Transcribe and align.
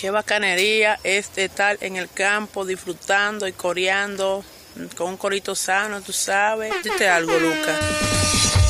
Qué 0.00 0.10
bacanería 0.10 0.98
es 1.04 1.30
estar 1.36 1.76
en 1.82 1.96
el 1.96 2.08
campo 2.08 2.64
disfrutando 2.64 3.46
y 3.46 3.52
coreando 3.52 4.42
con 4.96 5.08
un 5.08 5.16
corito 5.18 5.54
sano, 5.54 6.00
tú 6.00 6.10
sabes. 6.10 6.72
Dite 6.82 7.06
algo, 7.06 7.38
Lucas. 7.38 7.78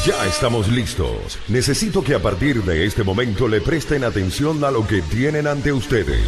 Ya 0.04 0.26
estamos 0.26 0.66
listos. 0.66 1.38
Necesito 1.46 2.02
que 2.02 2.16
a 2.16 2.18
partir 2.18 2.64
de 2.64 2.84
este 2.84 3.04
momento 3.04 3.46
le 3.46 3.60
presten 3.60 4.02
atención 4.02 4.64
a 4.64 4.72
lo 4.72 4.84
que 4.84 5.02
tienen 5.02 5.46
ante 5.46 5.72
ustedes. 5.72 6.26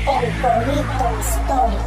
El 0.00 0.40
corito 0.42 1.20
histórico. 1.20 1.86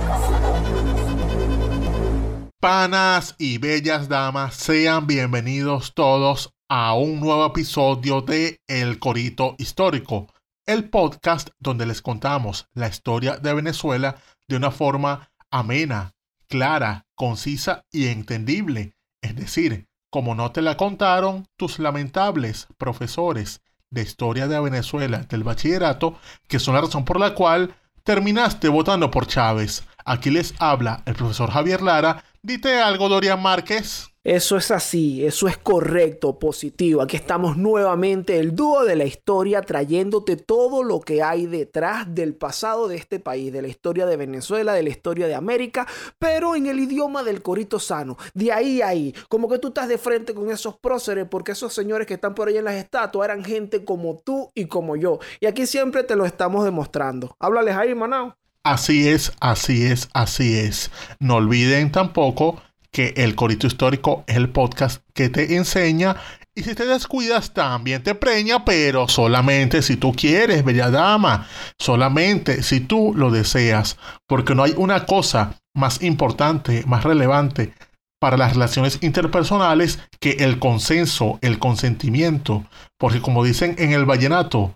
Panas 2.62 3.36
y 3.38 3.58
bellas 3.58 4.08
damas, 4.08 4.56
sean 4.56 5.08
bienvenidos 5.08 5.94
todos 5.94 6.54
a 6.70 6.94
un 6.94 7.20
nuevo 7.20 7.48
episodio 7.48 8.22
de 8.22 8.62
El 8.68 9.00
Corito 9.00 9.56
Histórico, 9.58 10.28
el 10.70 10.88
podcast 10.88 11.50
donde 11.58 11.88
les 11.88 12.04
contamos 12.04 12.68
la 12.76 12.88
historia 12.88 13.38
de 13.38 13.56
Venezuela 13.56 14.18
de 14.48 14.56
una 14.56 14.70
forma 14.70 15.32
amena, 15.50 16.14
clara, 16.48 17.08
concisa 17.16 17.86
y 17.92 18.06
entendible. 18.06 18.94
Es 19.20 19.36
decir, 19.36 19.88
como 20.12 20.36
no 20.36 20.52
te 20.52 20.62
la 20.62 20.78
contaron 20.78 21.48
tus 21.58 21.80
lamentables 21.80 22.68
profesores 22.78 23.62
de 23.90 24.04
historia 24.04 24.48
de 24.48 24.60
Venezuela 24.60 25.26
del 25.28 25.44
bachillerato, 25.44 26.20
que 26.48 26.60
son 26.60 26.76
la 26.76 26.82
razón 26.82 27.04
por 27.04 27.20
la 27.20 27.34
cual 27.34 27.74
terminaste 28.04 28.70
votando 28.70 29.10
por 29.10 29.26
Chávez. 29.26 29.84
Aquí 30.06 30.30
les 30.30 30.54
habla 30.60 31.02
el 31.08 31.16
profesor 31.16 31.50
Javier 31.50 31.82
Lara. 31.82 32.24
Dite 32.44 32.80
algo, 32.80 33.10
Dorian 33.10 33.42
Márquez. 33.42 34.09
Eso 34.26 34.58
es 34.58 34.70
así, 34.70 35.26
eso 35.26 35.48
es 35.48 35.58
correcto, 35.58 36.38
positivo. 36.40 37.02
Aquí 37.02 37.16
estamos 37.16 37.56
nuevamente, 37.56 38.38
el 38.38 38.54
dúo 38.54 38.84
de 38.84 38.98
la 38.98 39.06
historia, 39.06 39.62
trayéndote 39.62 40.36
todo 40.36 40.84
lo 40.84 41.00
que 41.00 41.24
hay 41.24 41.46
detrás 41.46 42.14
del 42.14 42.36
pasado 42.36 42.90
de 42.90 42.98
este 42.98 43.22
país, 43.22 43.54
de 43.54 43.62
la 43.62 43.70
historia 43.70 44.06
de 44.06 44.18
Venezuela, 44.18 44.74
de 44.74 44.84
la 44.84 44.90
historia 44.90 45.26
de 45.28 45.36
América, 45.36 45.88
pero 46.18 46.56
en 46.58 46.66
el 46.66 46.82
idioma 46.82 47.24
del 47.24 47.42
corito 47.42 47.80
sano. 47.80 48.18
De 48.34 48.52
ahí 48.52 48.82
a 48.82 48.90
ahí, 48.90 49.14
como 49.30 49.48
que 49.48 49.60
tú 49.60 49.70
estás 49.70 49.88
de 49.88 49.98
frente 49.98 50.34
con 50.34 50.52
esos 50.52 50.78
próceres, 50.78 51.26
porque 51.30 51.54
esos 51.54 51.74
señores 51.74 52.06
que 52.06 52.16
están 52.16 52.36
por 52.36 52.50
ahí 52.50 52.58
en 52.58 52.66
las 52.66 52.76
estatuas 52.76 53.30
eran 53.30 53.46
gente 53.46 53.86
como 53.86 54.18
tú 54.18 54.52
y 54.54 54.66
como 54.66 54.98
yo. 54.98 55.20
Y 55.40 55.46
aquí 55.46 55.66
siempre 55.66 56.04
te 56.04 56.18
lo 56.18 56.26
estamos 56.26 56.66
demostrando. 56.66 57.36
Háblales 57.40 57.76
ahí, 57.76 57.96
Manao. 57.96 58.36
Así 58.64 59.08
es, 59.08 59.32
así 59.40 59.86
es, 59.86 60.10
así 60.14 60.60
es. 60.60 60.92
No 61.20 61.36
olviden 61.36 61.92
tampoco 61.92 62.62
que 62.92 63.14
el 63.18 63.36
Corito 63.36 63.68
Histórico 63.68 64.24
es 64.28 64.38
el 64.38 64.50
podcast 64.50 65.04
que 65.14 65.30
te 65.30 65.56
enseña. 65.56 66.16
Y 66.56 66.64
si 66.64 66.76
te 66.76 66.86
descuidas 66.86 67.54
también 67.54 68.04
te 68.04 68.16
preña, 68.16 68.66
pero 68.66 69.08
solamente 69.08 69.82
si 69.82 69.96
tú 69.96 70.14
quieres, 70.14 70.66
bella 70.66 70.90
dama, 70.90 71.48
solamente 71.78 72.64
si 72.64 72.82
tú 72.82 73.14
lo 73.16 73.32
deseas, 73.32 73.98
porque 74.28 74.56
no 74.56 74.64
hay 74.64 74.74
una 74.76 75.06
cosa 75.06 75.56
más 75.74 76.02
importante, 76.02 76.84
más 76.86 77.04
relevante 77.04 77.74
para 78.20 78.38
las 78.38 78.54
relaciones 78.54 79.00
interpersonales 79.02 80.00
que 80.20 80.32
el 80.40 80.60
consenso, 80.60 81.40
el 81.42 81.58
consentimiento, 81.60 82.66
porque 82.98 83.22
como 83.22 83.44
dicen 83.44 83.76
en 83.78 83.94
el 83.94 84.06
vallenato, 84.06 84.76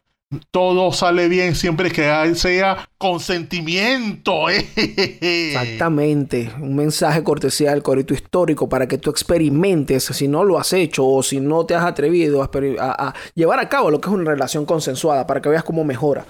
todo 0.51 0.91
sale 0.91 1.27
bien 1.27 1.55
siempre 1.55 1.91
que 1.91 2.35
sea 2.35 2.87
consentimiento. 2.97 4.49
Exactamente. 4.49 6.51
Un 6.59 6.75
mensaje 6.75 7.23
cortesía 7.23 7.71
del 7.71 7.83
corito 7.83 8.13
histórico 8.13 8.69
para 8.69 8.87
que 8.87 8.97
tú 8.97 9.09
experimentes, 9.09 10.05
si 10.05 10.27
no 10.27 10.43
lo 10.43 10.57
has 10.57 10.73
hecho 10.73 11.07
o 11.07 11.23
si 11.23 11.39
no 11.39 11.65
te 11.65 11.75
has 11.75 11.85
atrevido 11.85 12.43
a, 12.43 12.49
a 12.79 13.13
llevar 13.35 13.59
a 13.59 13.69
cabo 13.69 13.91
lo 13.91 13.99
que 13.99 14.09
es 14.09 14.15
una 14.15 14.31
relación 14.31 14.65
consensuada, 14.65 15.27
para 15.27 15.41
que 15.41 15.49
veas 15.49 15.63
cómo 15.63 15.83
mejora 15.83 16.25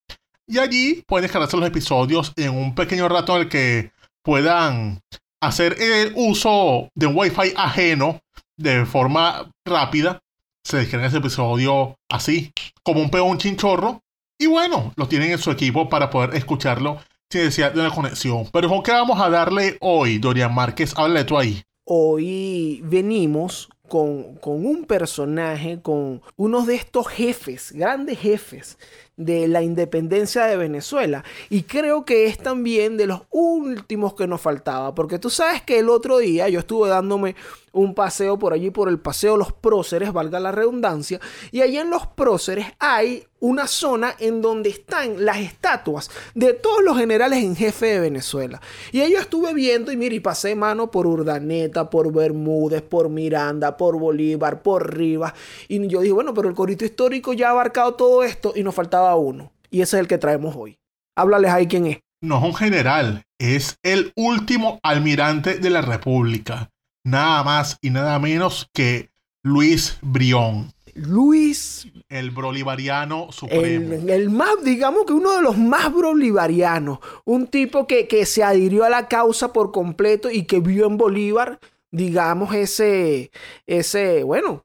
y 0.46 0.58
allí 0.58 1.02
pueden 1.06 1.22
descargarse 1.22 1.56
los 1.56 1.66
episodios 1.66 2.34
en 2.36 2.54
un 2.54 2.74
pequeño 2.74 3.08
rato 3.08 3.34
en 3.36 3.42
el 3.42 3.48
que 3.48 3.92
puedan 4.22 5.00
hacer 5.40 5.80
el 5.80 6.12
uso 6.16 6.90
de 6.94 7.06
un 7.06 7.16
wifi 7.16 7.54
ajeno 7.56 8.20
de 8.56 8.84
forma 8.84 9.50
rápida. 9.64 10.20
Se 10.64 10.78
descargan 10.78 11.08
ese 11.08 11.18
episodio 11.18 11.96
así, 12.10 12.52
como 12.82 13.00
un 13.00 13.10
peón 13.10 13.38
chinchorro. 13.38 14.02
Y 14.38 14.46
bueno, 14.46 14.92
lo 14.96 15.06
tienen 15.08 15.30
en 15.32 15.38
su 15.38 15.50
equipo 15.50 15.88
para 15.88 16.10
poder 16.10 16.36
escucharlo 16.36 16.98
sin 17.30 17.42
necesidad 17.42 17.72
de 17.72 17.80
una 17.80 17.90
conexión. 17.90 18.48
Pero 18.52 18.68
¿con 18.68 18.82
qué 18.82 18.92
vamos 18.92 19.18
a 19.20 19.30
darle 19.30 19.78
hoy, 19.80 20.18
Dorian 20.18 20.54
Márquez? 20.54 20.92
Háblale 20.96 21.24
tú 21.24 21.38
ahí 21.38 21.64
hoy 21.90 22.82
venimos 22.84 23.70
con, 23.88 24.34
con, 24.36 24.66
un 24.66 24.84
personaje, 24.84 25.80
con 25.80 26.20
uno 26.36 26.66
de 26.66 26.74
estos 26.74 27.08
jefes, 27.08 27.72
grandes 27.72 28.18
jefes 28.18 28.76
de 29.16 29.48
la 29.48 29.62
independencia 29.62 30.44
de 30.44 30.58
Venezuela. 30.58 31.24
Y 31.48 31.62
creo 31.62 32.04
que 32.04 32.26
es 32.26 32.36
también 32.36 32.98
de 32.98 33.06
los 33.06 33.22
últimos 33.30 34.14
que 34.14 34.26
nos 34.26 34.42
faltaba, 34.42 34.94
porque 34.94 35.18
tú 35.18 35.30
sabes 35.30 35.62
que 35.62 35.78
el 35.78 35.88
otro 35.88 36.18
día 36.18 36.50
yo 36.50 36.60
estuve 36.60 36.90
dándome 36.90 37.34
un 37.78 37.94
paseo 37.94 38.38
por 38.38 38.52
allí, 38.52 38.70
por 38.70 38.88
el 38.88 38.98
paseo 38.98 39.36
Los 39.36 39.52
Próceres, 39.52 40.12
valga 40.12 40.40
la 40.40 40.52
redundancia, 40.52 41.20
y 41.50 41.60
allí 41.60 41.78
en 41.78 41.90
Los 41.90 42.06
Próceres 42.08 42.66
hay 42.78 43.24
una 43.40 43.68
zona 43.68 44.14
en 44.18 44.42
donde 44.42 44.68
están 44.68 45.24
las 45.24 45.38
estatuas 45.38 46.10
de 46.34 46.54
todos 46.54 46.82
los 46.82 46.98
generales 46.98 47.42
en 47.42 47.54
jefe 47.54 47.86
de 47.86 48.00
Venezuela. 48.00 48.60
Y 48.90 49.00
ahí 49.00 49.12
yo 49.12 49.20
estuve 49.20 49.54
viendo 49.54 49.92
y 49.92 49.96
mire, 49.96 50.16
y 50.16 50.20
pasé 50.20 50.56
mano 50.56 50.90
por 50.90 51.06
Urdaneta, 51.06 51.88
por 51.88 52.12
Bermúdez, 52.12 52.82
por 52.82 53.08
Miranda, 53.08 53.76
por 53.76 53.96
Bolívar, 53.96 54.62
por 54.62 54.96
Rivas, 54.96 55.34
y 55.68 55.86
yo 55.86 56.00
dije, 56.00 56.12
bueno, 56.12 56.34
pero 56.34 56.48
el 56.48 56.54
corito 56.54 56.84
histórico 56.84 57.32
ya 57.32 57.48
ha 57.48 57.50
abarcado 57.50 57.94
todo 57.94 58.24
esto 58.24 58.52
y 58.56 58.62
nos 58.62 58.74
faltaba 58.74 59.14
uno, 59.14 59.52
y 59.70 59.82
ese 59.82 59.96
es 59.96 60.00
el 60.00 60.08
que 60.08 60.18
traemos 60.18 60.56
hoy. 60.56 60.76
Háblales 61.16 61.52
ahí 61.52 61.66
quién 61.68 61.86
es. 61.86 61.98
No 62.20 62.38
es 62.38 62.44
un 62.44 62.54
general, 62.54 63.22
es 63.38 63.76
el 63.84 64.12
último 64.16 64.80
almirante 64.82 65.58
de 65.58 65.70
la 65.70 65.82
República 65.82 66.70
nada 67.10 67.42
más 67.42 67.78
y 67.80 67.90
nada 67.90 68.18
menos 68.18 68.68
que 68.72 69.10
Luis 69.42 69.98
Brión. 70.02 70.72
Luis. 70.94 71.86
El 72.08 72.30
bolivariano 72.30 73.30
supremo. 73.30 73.94
El, 74.08 74.30
más, 74.30 74.50
digamos 74.64 75.04
que 75.06 75.12
uno 75.12 75.36
de 75.36 75.42
los 75.42 75.56
más 75.56 75.92
bolivarianos. 75.92 76.98
Un 77.24 77.46
tipo 77.46 77.86
que, 77.86 78.08
que, 78.08 78.26
se 78.26 78.42
adhirió 78.42 78.84
a 78.84 78.88
la 78.88 79.08
causa 79.08 79.52
por 79.52 79.72
completo 79.72 80.30
y 80.30 80.44
que 80.44 80.60
vio 80.60 80.86
en 80.86 80.96
Bolívar, 80.96 81.60
digamos, 81.90 82.54
ese, 82.54 83.30
ese, 83.66 84.22
bueno, 84.24 84.64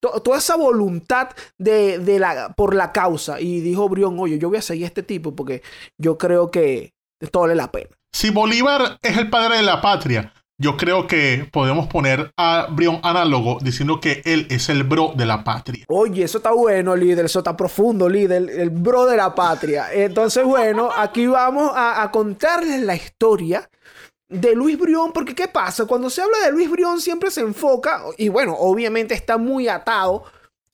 toda 0.00 0.38
esa 0.38 0.56
voluntad 0.56 1.30
de, 1.58 1.98
de, 1.98 2.18
la, 2.18 2.54
por 2.54 2.74
la 2.74 2.92
causa. 2.92 3.40
Y 3.40 3.60
dijo 3.60 3.88
Brión, 3.88 4.18
oye, 4.18 4.38
yo 4.38 4.48
voy 4.48 4.58
a 4.58 4.62
seguir 4.62 4.84
a 4.84 4.88
este 4.88 5.02
tipo 5.02 5.34
porque 5.34 5.62
yo 5.98 6.16
creo 6.16 6.50
que 6.50 6.94
esto 7.20 7.40
vale 7.40 7.54
la 7.54 7.70
pena. 7.70 7.90
Si 8.12 8.30
Bolívar 8.30 8.98
es 9.02 9.16
el 9.16 9.28
padre 9.28 9.58
de 9.58 9.62
la 9.64 9.80
patria, 9.80 10.32
yo 10.60 10.76
creo 10.76 11.06
que 11.06 11.48
podemos 11.52 11.86
poner 11.86 12.32
a 12.36 12.66
Brion 12.70 12.98
análogo 13.04 13.58
diciendo 13.62 14.00
que 14.00 14.22
él 14.24 14.48
es 14.50 14.68
el 14.68 14.82
bro 14.82 15.12
de 15.16 15.24
la 15.24 15.44
patria. 15.44 15.84
Oye, 15.86 16.24
eso 16.24 16.38
está 16.38 16.50
bueno, 16.50 16.96
líder, 16.96 17.26
eso 17.26 17.38
está 17.38 17.56
profundo, 17.56 18.08
líder, 18.08 18.50
el 18.50 18.70
bro 18.70 19.06
de 19.06 19.16
la 19.16 19.34
patria. 19.36 19.92
Entonces, 19.92 20.44
bueno, 20.44 20.90
aquí 20.94 21.28
vamos 21.28 21.70
a, 21.74 22.10
contarles 22.10 22.82
la 22.82 22.96
historia 22.96 23.70
de 24.28 24.54
Luis 24.56 24.76
Brión, 24.78 25.12
porque 25.12 25.34
¿qué 25.34 25.46
pasa? 25.46 25.86
Cuando 25.86 26.10
se 26.10 26.22
habla 26.22 26.38
de 26.44 26.50
Luis 26.50 26.68
Brión 26.68 27.00
siempre 27.00 27.30
se 27.30 27.40
enfoca, 27.42 28.02
y 28.16 28.28
bueno, 28.28 28.56
obviamente 28.58 29.14
está 29.14 29.38
muy 29.38 29.68
atado 29.68 30.24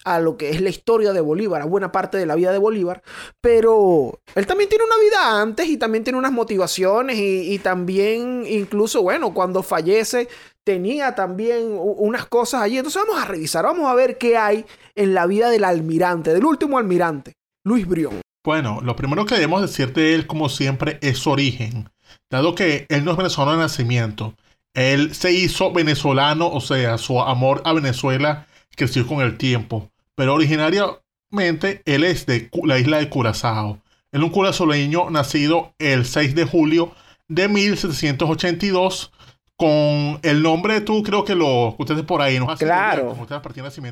a 0.05 0.21
lo 0.21 0.37
que 0.37 0.51
es 0.51 0.61
la 0.61 0.69
historia 0.69 1.13
de 1.13 1.21
Bolívar, 1.21 1.63
a 1.63 1.65
buena 1.65 1.91
parte 1.91 2.19
de 2.19 2.27
la 2.27 2.35
vida 2.35 2.53
de 2.53 2.59
Bolívar, 2.59 3.03
pero 3.41 4.21
él 4.35 4.47
también 4.47 4.69
tiene 4.69 4.85
una 4.85 4.97
vida 4.99 5.41
antes 5.41 5.69
y 5.69 5.77
también 5.77 6.05
tiene 6.05 6.19
unas 6.19 6.33
motivaciones 6.33 7.17
y, 7.19 7.59
también 7.59 8.45
incluso, 8.47 9.03
bueno, 9.03 9.33
cuando 9.35 9.63
fallece 9.63 10.29
tenía 10.63 11.15
también 11.15 11.77
unas 11.79 12.27
cosas 12.27 12.63
allí. 12.63 12.79
Entonces 12.79 13.03
vamos 13.07 13.23
a 13.23 13.27
revisar, 13.27 13.65
vamos 13.65 13.91
a 13.91 13.95
ver 13.95 14.19
qué 14.19 14.37
hay 14.37 14.65
en 14.95 15.15
la 15.15 15.27
vida 15.27 15.51
del 15.51 15.65
almirante, 15.65 16.33
del 16.33 16.45
último 16.45 16.79
almirante, 16.79 17.35
Luis 17.65 17.87
Brión. 17.87 18.21
Bueno, 18.45 18.81
lo 18.83 18.95
primero 18.95 19.25
que 19.25 19.35
debemos 19.35 19.63
decir 19.63 19.93
de 19.95 20.15
él, 20.15 20.27
como 20.27 20.49
siempre, 20.49 20.99
es 21.01 21.19
su 21.19 21.31
origen. 21.31 21.89
Dado 22.31 22.55
que 22.55 22.87
él 22.89 23.05
no 23.05 23.13
es 23.13 23.17
venezolano 23.17 23.59
de 23.59 23.65
nacimiento, 23.65 24.35
él 24.75 25.15
se 25.15 25.33
hizo 25.33 25.73
venezolano, 25.73 26.49
o 26.49 26.61
sea, 26.61 26.99
su 26.99 27.21
amor 27.21 27.63
a 27.65 27.73
Venezuela 27.73 28.47
creció 28.77 29.07
con 29.07 29.21
el 29.21 29.39
tiempo. 29.39 29.91
Pero 30.15 30.35
originariamente 30.35 31.83
él 31.85 32.05
es 32.05 32.27
de 32.27 32.51
la 32.65 32.79
isla 32.79 32.99
de 32.99 33.09
Curazao. 33.09 33.81
Él 34.13 34.21
es 34.21 34.25
un 34.25 34.31
curazoleño 34.31 35.11
nacido 35.11 35.75
el 35.79 36.07
6 36.07 36.35
de 36.35 36.45
julio 36.45 36.93
de 37.29 37.49
1782 37.49 39.11
con 39.57 40.19
el 40.23 40.43
nombre 40.43 40.81
tú 40.81 41.03
creo 41.03 41.25
que 41.25 41.35
lo 41.35 41.77
ustedes 41.79 42.03
por 42.03 42.21
ahí 42.21 42.41
nos 42.41 42.59
claro. 42.59 43.17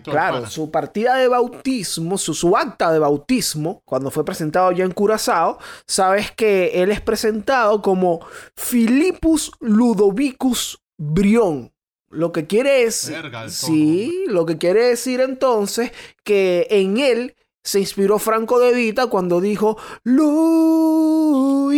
claro 0.02 0.46
su 0.46 0.70
partida 0.72 1.14
de 1.14 1.28
bautismo 1.28 2.18
su, 2.18 2.34
su, 2.34 2.56
acta 2.56 2.90
de 2.90 2.98
bautismo 2.98 3.80
cuando 3.84 4.10
fue 4.10 4.24
presentado 4.24 4.72
ya 4.72 4.84
en 4.84 4.90
Curazao 4.90 5.58
sabes 5.86 6.32
que 6.32 6.82
él 6.82 6.90
es 6.90 7.00
presentado 7.00 7.80
como 7.80 8.20
Philippus 8.56 9.52
Ludovicus 9.60 10.82
Brión 10.98 11.71
lo 12.12 12.30
que 12.32 12.46
quiere 12.46 12.84
es 12.84 13.12
sí 13.48 14.24
lo 14.28 14.46
que 14.46 14.58
quiere 14.58 14.84
decir 14.84 15.20
entonces 15.20 15.92
que 16.24 16.66
en 16.70 16.98
él 16.98 17.34
se 17.64 17.80
inspiró 17.80 18.18
Franco 18.18 18.58
de 18.58 18.72
Vita 18.72 19.06
cuando 19.08 19.40
dijo 19.40 19.76
Luis 20.04 21.72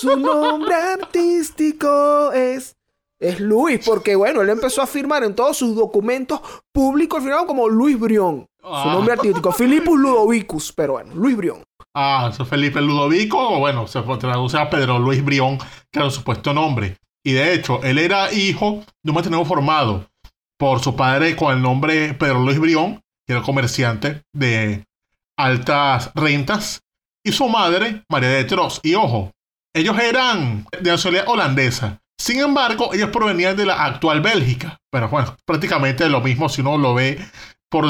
su 0.00 0.16
nombre 0.16 0.74
artístico 0.74 2.32
es 2.32 2.76
es 3.20 3.40
Luis, 3.40 3.80
porque 3.84 4.16
bueno, 4.16 4.42
él 4.42 4.50
empezó 4.50 4.82
a 4.82 4.86
firmar 4.86 5.24
en 5.24 5.34
todos 5.34 5.56
sus 5.56 5.74
documentos 5.74 6.40
públicos, 6.72 7.22
firmado 7.22 7.46
como 7.46 7.68
Luis 7.68 7.98
Brión. 7.98 8.46
Su 8.60 8.68
ah. 8.68 8.92
nombre 8.92 9.14
artístico, 9.14 9.52
Filipus 9.52 9.98
Ludovicus, 9.98 10.72
pero 10.72 10.94
bueno, 10.94 11.14
Luis 11.14 11.36
Brión. 11.36 11.62
Ah, 11.94 12.28
eso 12.32 12.44
Felipe 12.44 12.80
Ludovico, 12.80 13.38
o 13.38 13.60
bueno, 13.60 13.86
se 13.86 14.02
traduce 14.02 14.58
a 14.58 14.68
Pedro 14.68 14.98
Luis 14.98 15.24
Brión, 15.24 15.58
que 15.90 16.00
era 16.00 16.10
su 16.10 16.16
supuesto 16.16 16.52
nombre. 16.52 16.98
Y 17.24 17.32
de 17.32 17.54
hecho, 17.54 17.82
él 17.82 17.98
era 17.98 18.32
hijo 18.32 18.84
de 19.02 19.10
un 19.10 19.14
matrimonio 19.14 19.46
formado 19.46 20.06
por 20.58 20.80
su 20.80 20.94
padre 20.94 21.34
con 21.34 21.54
el 21.54 21.62
nombre 21.62 22.14
Pedro 22.14 22.40
Luis 22.40 22.58
Brión, 22.58 23.02
que 23.26 23.32
era 23.32 23.42
comerciante 23.42 24.22
de 24.32 24.84
altas 25.36 26.10
rentas, 26.14 26.82
y 27.24 27.32
su 27.32 27.48
madre, 27.48 28.04
María 28.10 28.28
de 28.28 28.44
Tros. 28.44 28.80
Y 28.82 28.94
ojo, 28.94 29.32
ellos 29.74 29.98
eran 29.98 30.66
de 30.80 30.90
nacionalidad 30.90 31.28
holandesa. 31.28 32.00
Sin 32.18 32.40
embargo, 32.40 32.92
ellos 32.92 33.08
provenían 33.08 33.56
de 33.56 33.66
la 33.66 33.84
actual 33.84 34.20
Bélgica. 34.20 34.78
Pero 34.90 35.08
bueno, 35.08 35.34
prácticamente 35.46 36.08
lo 36.08 36.20
mismo 36.20 36.48
si 36.48 36.60
uno 36.60 36.76
lo 36.76 36.94
ve 36.94 37.18
por 37.70 37.86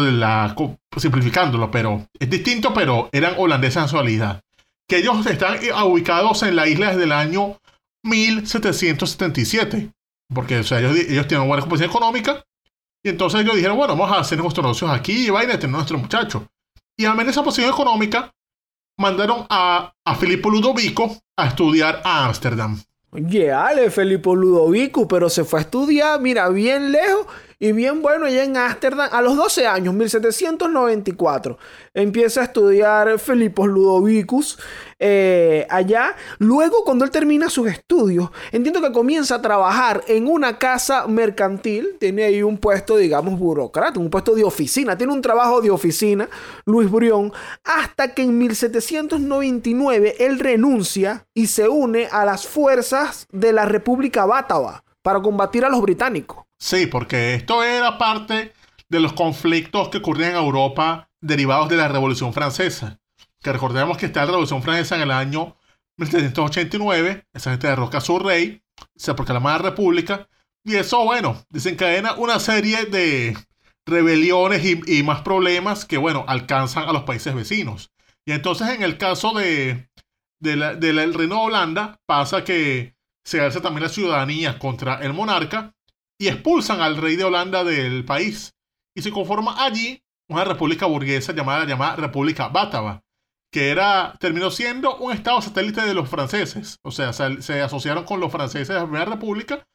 simplificándolo, 0.97 1.71
pero 1.71 2.07
es 2.19 2.31
distinto, 2.31 2.73
pero 2.73 3.11
eran 3.13 3.35
holandeses 3.37 3.83
en 3.83 3.89
realidad. 3.91 4.41
Que 4.89 4.99
ellos 4.99 5.27
están 5.27 5.59
ubicados 5.85 6.43
en 6.43 6.57
la 6.57 6.67
isla 6.67 6.91
desde 6.91 7.05
el 7.05 7.13
año 7.13 7.59
1777. 8.05 9.91
Porque 10.33 10.59
o 10.59 10.65
sea, 10.65 10.79
ellos, 10.81 10.97
ellos 10.97 11.27
tienen 11.27 11.49
buena 11.49 11.62
composición 11.62 11.91
económica. 11.91 12.45
Y 13.03 13.11
entonces 13.11 13.41
ellos 13.41 13.56
dijeron, 13.56 13.77
bueno, 13.77 13.97
vamos 13.97 14.17
a 14.17 14.21
hacer 14.21 14.39
nuestros 14.39 14.65
negocios 14.65 14.91
aquí 14.91 15.27
y 15.27 15.31
vayan 15.31 15.51
a 15.51 15.59
tener 15.59 15.75
nuestros 15.75 16.01
muchachos. 16.01 16.43
Y 16.97 17.05
al 17.05 17.17
menos 17.17 17.33
esa 17.33 17.43
posición 17.43 17.71
económica, 17.71 18.33
mandaron 18.97 19.45
a, 19.51 19.93
a 20.05 20.15
Filippo 20.15 20.49
Ludovico 20.49 21.19
a 21.37 21.49
estudiar 21.49 22.01
a 22.05 22.27
Ámsterdam. 22.27 22.81
Oye, 23.11 23.53
ale, 23.53 23.91
Felipe 23.91 24.31
Ludovico, 24.35 25.07
pero 25.07 25.29
se 25.29 25.45
fue 25.45 25.61
a 25.61 25.62
estudiar, 25.62 26.21
mira, 26.21 26.49
bien 26.49 26.91
lejos 26.91 27.27
y 27.64 27.72
bien 27.72 28.02
bueno 28.02 28.26
allá 28.26 28.44
en 28.44 28.58
Ámsterdam. 28.58 29.08
A 29.11 29.22
los 29.22 29.38
12 29.38 29.66
años, 29.66 29.94
1794, 29.94 31.56
empieza 31.94 32.43
a 32.43 32.44
estudiar 32.44 33.19
Filipos 33.19 33.66
Ludovicus 33.69 34.58
eh, 34.99 35.66
allá. 35.70 36.14
Luego, 36.37 36.84
cuando 36.84 37.06
él 37.06 37.11
termina 37.11 37.49
sus 37.49 37.66
estudios, 37.69 38.28
entiendo 38.52 38.82
que 38.82 38.93
comienza 38.93 39.37
a 39.37 39.40
trabajar 39.40 40.05
en 40.08 40.28
una 40.28 40.58
casa 40.58 41.06
mercantil. 41.06 41.96
Tiene 41.99 42.25
ahí 42.25 42.43
un 42.43 42.58
puesto, 42.58 42.99
digamos, 42.99 43.38
burócrata, 43.38 43.99
un 43.99 44.11
puesto 44.11 44.34
de 44.34 44.44
oficina. 44.44 44.99
Tiene 44.99 45.14
un 45.14 45.22
trabajo 45.22 45.62
de 45.62 45.70
oficina, 45.70 46.28
Luis 46.66 46.90
Brión, 46.90 47.32
hasta 47.64 48.12
que 48.12 48.25
en 48.25 48.37
1799 48.37 50.16
él 50.19 50.38
renuncia 50.38 51.26
y 51.32 51.46
se 51.46 51.66
une 51.66 52.08
a 52.12 52.26
las 52.26 52.46
fuerzas 52.46 53.26
de 53.32 53.55
la 53.55 53.64
República 53.64 54.26
Bátava 54.26 54.84
para 55.00 55.22
combatir 55.22 55.64
a 55.64 55.70
los 55.70 55.81
británicos. 55.81 56.44
Sí, 56.59 56.87
porque 56.87 57.35
esto 57.35 57.62
era 57.62 57.99
parte 57.99 58.53
de 58.89 59.01
los 59.01 59.12
conflictos 59.12 59.89
que 59.89 59.99
ocurrían 59.99 60.31
en 60.31 60.37
Europa 60.37 61.11
derivados 61.21 61.69
de 61.69 61.77
la 61.77 61.89
Revolución 61.89 62.33
Francesa. 62.33 63.01
Que 63.43 63.53
recordemos 63.53 63.99
que 63.99 64.06
está 64.06 64.21
la 64.21 64.33
Revolución 64.33 64.62
Francesa 64.62 64.97
en 64.97 65.03
el 65.03 65.11
año 65.11 65.56
1789, 65.97 67.27
esa 67.33 67.51
gente 67.51 67.69
derroca 67.69 67.99
a 67.99 68.01
su 68.01 68.19
rey, 68.19 68.62
se 68.97 69.15
proclama 69.15 69.53
la 69.53 69.59
República, 69.59 70.29
y 70.65 70.77
eso, 70.77 71.05
bueno, 71.05 71.45
desencadena 71.51 72.15
una 72.15 72.41
serie 72.41 72.87
de 72.87 73.37
rebeliones 73.87 74.65
y, 74.65 75.03
más 75.03 75.21
problemas 75.21 75.85
que, 75.85 75.99
bueno, 75.99 76.25
alcanzan 76.27 76.89
a 76.89 76.93
los 76.93 77.03
países 77.03 77.35
vecinos. 77.35 77.93
Y 78.25 78.33
entonces 78.33 78.71
en 78.71 78.83
el 78.83 78.97
caso 78.97 79.35
de, 79.35 79.91
del 80.41 81.15
Reino 81.15 81.37
de 81.37 81.43
Holanda 81.43 82.00
pasa 82.07 82.45
que 82.45 82.97
se 83.25 83.41
alza 83.41 83.61
también 83.61 83.83
la 83.83 83.91
ciudadanía 83.91 84.59
contra 84.59 84.95
el 84.97 85.12
monarca 85.12 85.75
y 86.19 86.28
expulsan 86.28 86.81
al 86.81 86.96
rey 86.96 87.16
de 87.16 87.25
Holanda 87.25 87.64
del 87.64 88.05
país. 88.05 88.55
Y 88.94 89.02
se 89.02 89.11
conforma 89.11 89.64
allí 89.64 90.02
una 90.28 90.44
república 90.44 90.87
burguesa 90.87 91.32
llamada, 91.32 91.64
llamada 91.66 91.96
República 91.96 92.49
Bátava, 92.49 93.02
que 93.50 93.70
era, 93.70 94.16
terminó 94.19 94.50
siendo 94.50 94.96
un 94.96 95.12
estado 95.12 95.40
satélite 95.43 95.82
de 95.82 95.94
los 95.94 96.08
franceses. 96.08 96.78
O 96.82 96.90
sea, 96.90 97.12
se, 97.12 97.61
asociaron 97.61 98.05
con 98.05 98.20
los 98.20 98.32
franceses 98.32 98.69
de 98.69 98.75
la 98.75 98.84
Primera 98.84 99.05
República 99.05 99.66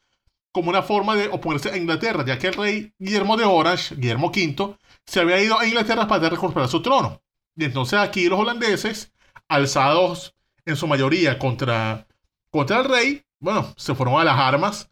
como 0.52 0.70
una 0.70 0.82
forma 0.82 1.16
de 1.16 1.28
oponerse 1.28 1.70
a 1.70 1.78
Inglaterra, 1.78 2.26
ya 2.26 2.40
que 2.40 2.48
el 2.48 2.56
rey 2.56 2.94
Guillermo 2.98 3.38
de 3.38 3.46
Orange, 3.46 3.96
Guillermo 3.96 4.28
V, 4.28 4.78
se 5.06 5.20
había 5.20 5.42
ido 5.42 5.60
a 5.60 5.68
Inglaterra 5.68 6.08
para 6.08 6.28
recuperar 6.30 6.68
su 6.68 6.82
trono. 6.82 7.22
Y 7.56 7.66
entonces 7.66 8.00
aquí 8.00 8.28
los 8.28 8.40
holandeses, 8.40 9.14
alzados 9.48 10.36
en 10.66 10.76
su 10.76 10.88
mayoría 10.88 11.38
contra, 11.38 12.08
contra 12.50 12.80
el 12.80 12.86
rey, 12.86 13.24
bueno, 13.40 13.74
se 13.78 13.94
fueron 13.94 14.20
a 14.20 14.24
las 14.24 14.38
armas 14.38 14.90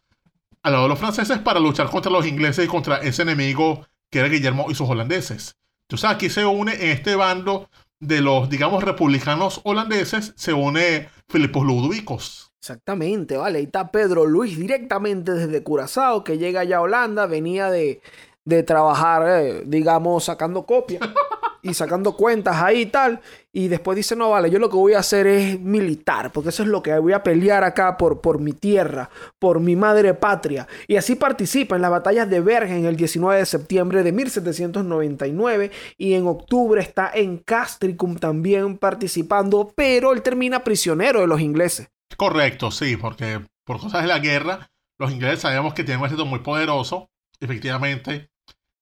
al 0.67 0.73
lado 0.73 0.83
de 0.85 0.89
los 0.89 0.99
franceses 0.99 1.39
para 1.39 1.59
luchar 1.59 1.89
contra 1.89 2.11
los 2.11 2.25
ingleses 2.25 2.65
y 2.65 2.67
contra 2.67 2.97
ese 2.97 3.21
enemigo 3.21 3.85
que 4.11 4.19
era 4.19 4.27
Guillermo 4.27 4.67
y 4.69 4.75
sus 4.75 4.89
holandeses. 4.89 5.55
Entonces 5.87 6.09
aquí 6.09 6.29
se 6.29 6.45
une 6.45 6.73
en 6.73 6.91
este 6.91 7.15
bando 7.15 7.69
de 7.99 8.21
los, 8.21 8.49
digamos, 8.49 8.83
republicanos 8.83 9.61
holandeses, 9.63 10.33
se 10.35 10.53
une 10.53 11.09
Filipos 11.29 11.65
Ludovicos. 11.65 12.51
Exactamente, 12.59 13.37
vale. 13.37 13.59
Ahí 13.59 13.65
está 13.65 13.91
Pedro 13.91 14.25
Luis 14.25 14.57
directamente 14.57 15.31
desde 15.31 15.63
Curazao, 15.63 16.23
que 16.23 16.37
llega 16.37 16.61
allá 16.61 16.77
a 16.77 16.81
Holanda, 16.81 17.25
venía 17.27 17.71
de, 17.71 18.01
de 18.43 18.63
trabajar, 18.63 19.23
eh, 19.25 19.63
digamos, 19.65 20.25
sacando 20.25 20.65
copias. 20.65 21.01
y 21.69 21.73
sacando 21.73 22.15
cuentas 22.15 22.61
ahí 22.61 22.81
y 22.81 22.85
tal. 22.87 23.19
Y 23.51 23.67
después 23.67 23.95
dice, 23.95 24.15
no, 24.15 24.29
vale, 24.29 24.49
yo 24.49 24.59
lo 24.59 24.69
que 24.69 24.75
voy 24.75 24.93
a 24.93 24.99
hacer 24.99 25.25
es 25.27 25.59
militar, 25.59 26.31
porque 26.31 26.49
eso 26.49 26.63
es 26.63 26.69
lo 26.69 26.83
que 26.83 26.97
voy 26.99 27.13
a 27.13 27.23
pelear 27.23 27.63
acá 27.63 27.97
por, 27.97 28.21
por 28.21 28.39
mi 28.39 28.53
tierra, 28.53 29.09
por 29.39 29.59
mi 29.59 29.75
madre 29.75 30.13
patria. 30.13 30.67
Y 30.87 30.95
así 30.95 31.15
participa 31.15 31.75
en 31.75 31.81
las 31.81 31.91
batallas 31.91 32.29
de 32.29 32.39
Bergen 32.39 32.85
el 32.85 32.95
19 32.95 33.39
de 33.39 33.45
septiembre 33.45 34.03
de 34.03 34.11
1799 34.11 35.71
y 35.97 36.13
en 36.13 36.27
octubre 36.27 36.81
está 36.81 37.11
en 37.13 37.37
Castricum 37.37 38.17
también 38.17 38.77
participando, 38.77 39.73
pero 39.75 40.13
él 40.13 40.21
termina 40.21 40.63
prisionero 40.63 41.21
de 41.21 41.27
los 41.27 41.41
ingleses. 41.41 41.89
Correcto, 42.15 42.71
sí, 42.71 42.95
porque 42.95 43.41
por 43.65 43.79
cosas 43.79 44.03
de 44.03 44.07
la 44.07 44.19
guerra, 44.19 44.69
los 44.97 45.11
ingleses 45.11 45.41
sabemos 45.41 45.73
que 45.73 45.83
tienen 45.83 45.99
un 45.99 46.05
ejército 46.05 46.25
muy 46.25 46.39
poderoso, 46.39 47.09
efectivamente 47.39 48.29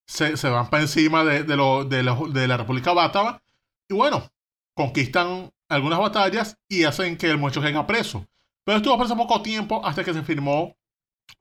se, 0.05 0.50
van 0.50 0.69
para 0.69 0.83
encima 0.83 1.24
de, 1.24 1.43
de, 1.43 2.47
la, 2.47 2.57
República 2.57 2.93
Bátava 2.93 3.41
y 3.89 3.93
bueno, 3.93 4.29
conquistan 4.74 5.51
algunas 5.69 6.00
batallas 6.00 6.57
y 6.67 6.83
hacen 6.83 7.17
que 7.17 7.29
el 7.29 7.38
muchacho 7.38 7.62
caiga 7.62 7.88
preso. 7.88 8.25
Pero 8.63 8.77
estuvo 8.77 8.97
preso 8.97 9.15
poco 9.15 9.41
tiempo 9.41 9.85
hasta 9.85 10.03
que 10.03 10.13
se 10.13 10.24
firmó 10.24 10.75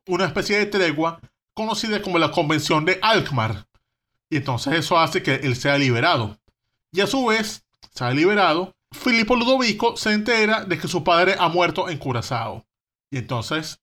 una 0.07 0.27
especie 0.27 0.59
de 0.59 0.67
tregua 0.67 1.21
conocida 1.55 2.03
como 2.03 2.19
la 2.19 2.31
Convención 2.31 2.85
de 2.85 2.99
Alkmaar. 3.03 3.67
Y 4.29 4.37
entonces 4.37 4.75
eso 4.75 4.99
hace 4.99 5.23
que 5.23 5.37
él 5.37 5.57
sea 5.57 5.79
liberado. 5.79 6.39
Y 6.93 7.01
a 7.01 7.07
su 7.07 7.27
vez, 7.27 7.65
se 7.91 8.05
ha 8.05 8.11
liberado, 8.11 8.75
Filipo 8.93 9.37
Ludovico 9.37 9.97
se 9.97 10.13
entera 10.13 10.65
de 10.65 10.79
que 10.79 10.89
su 10.89 11.05
padre 11.05 11.37
ha 11.39 11.49
muerto 11.49 11.89
en 11.89 11.99
Curazao. 11.99 12.67
Y 13.11 13.19
entonces 13.19 13.81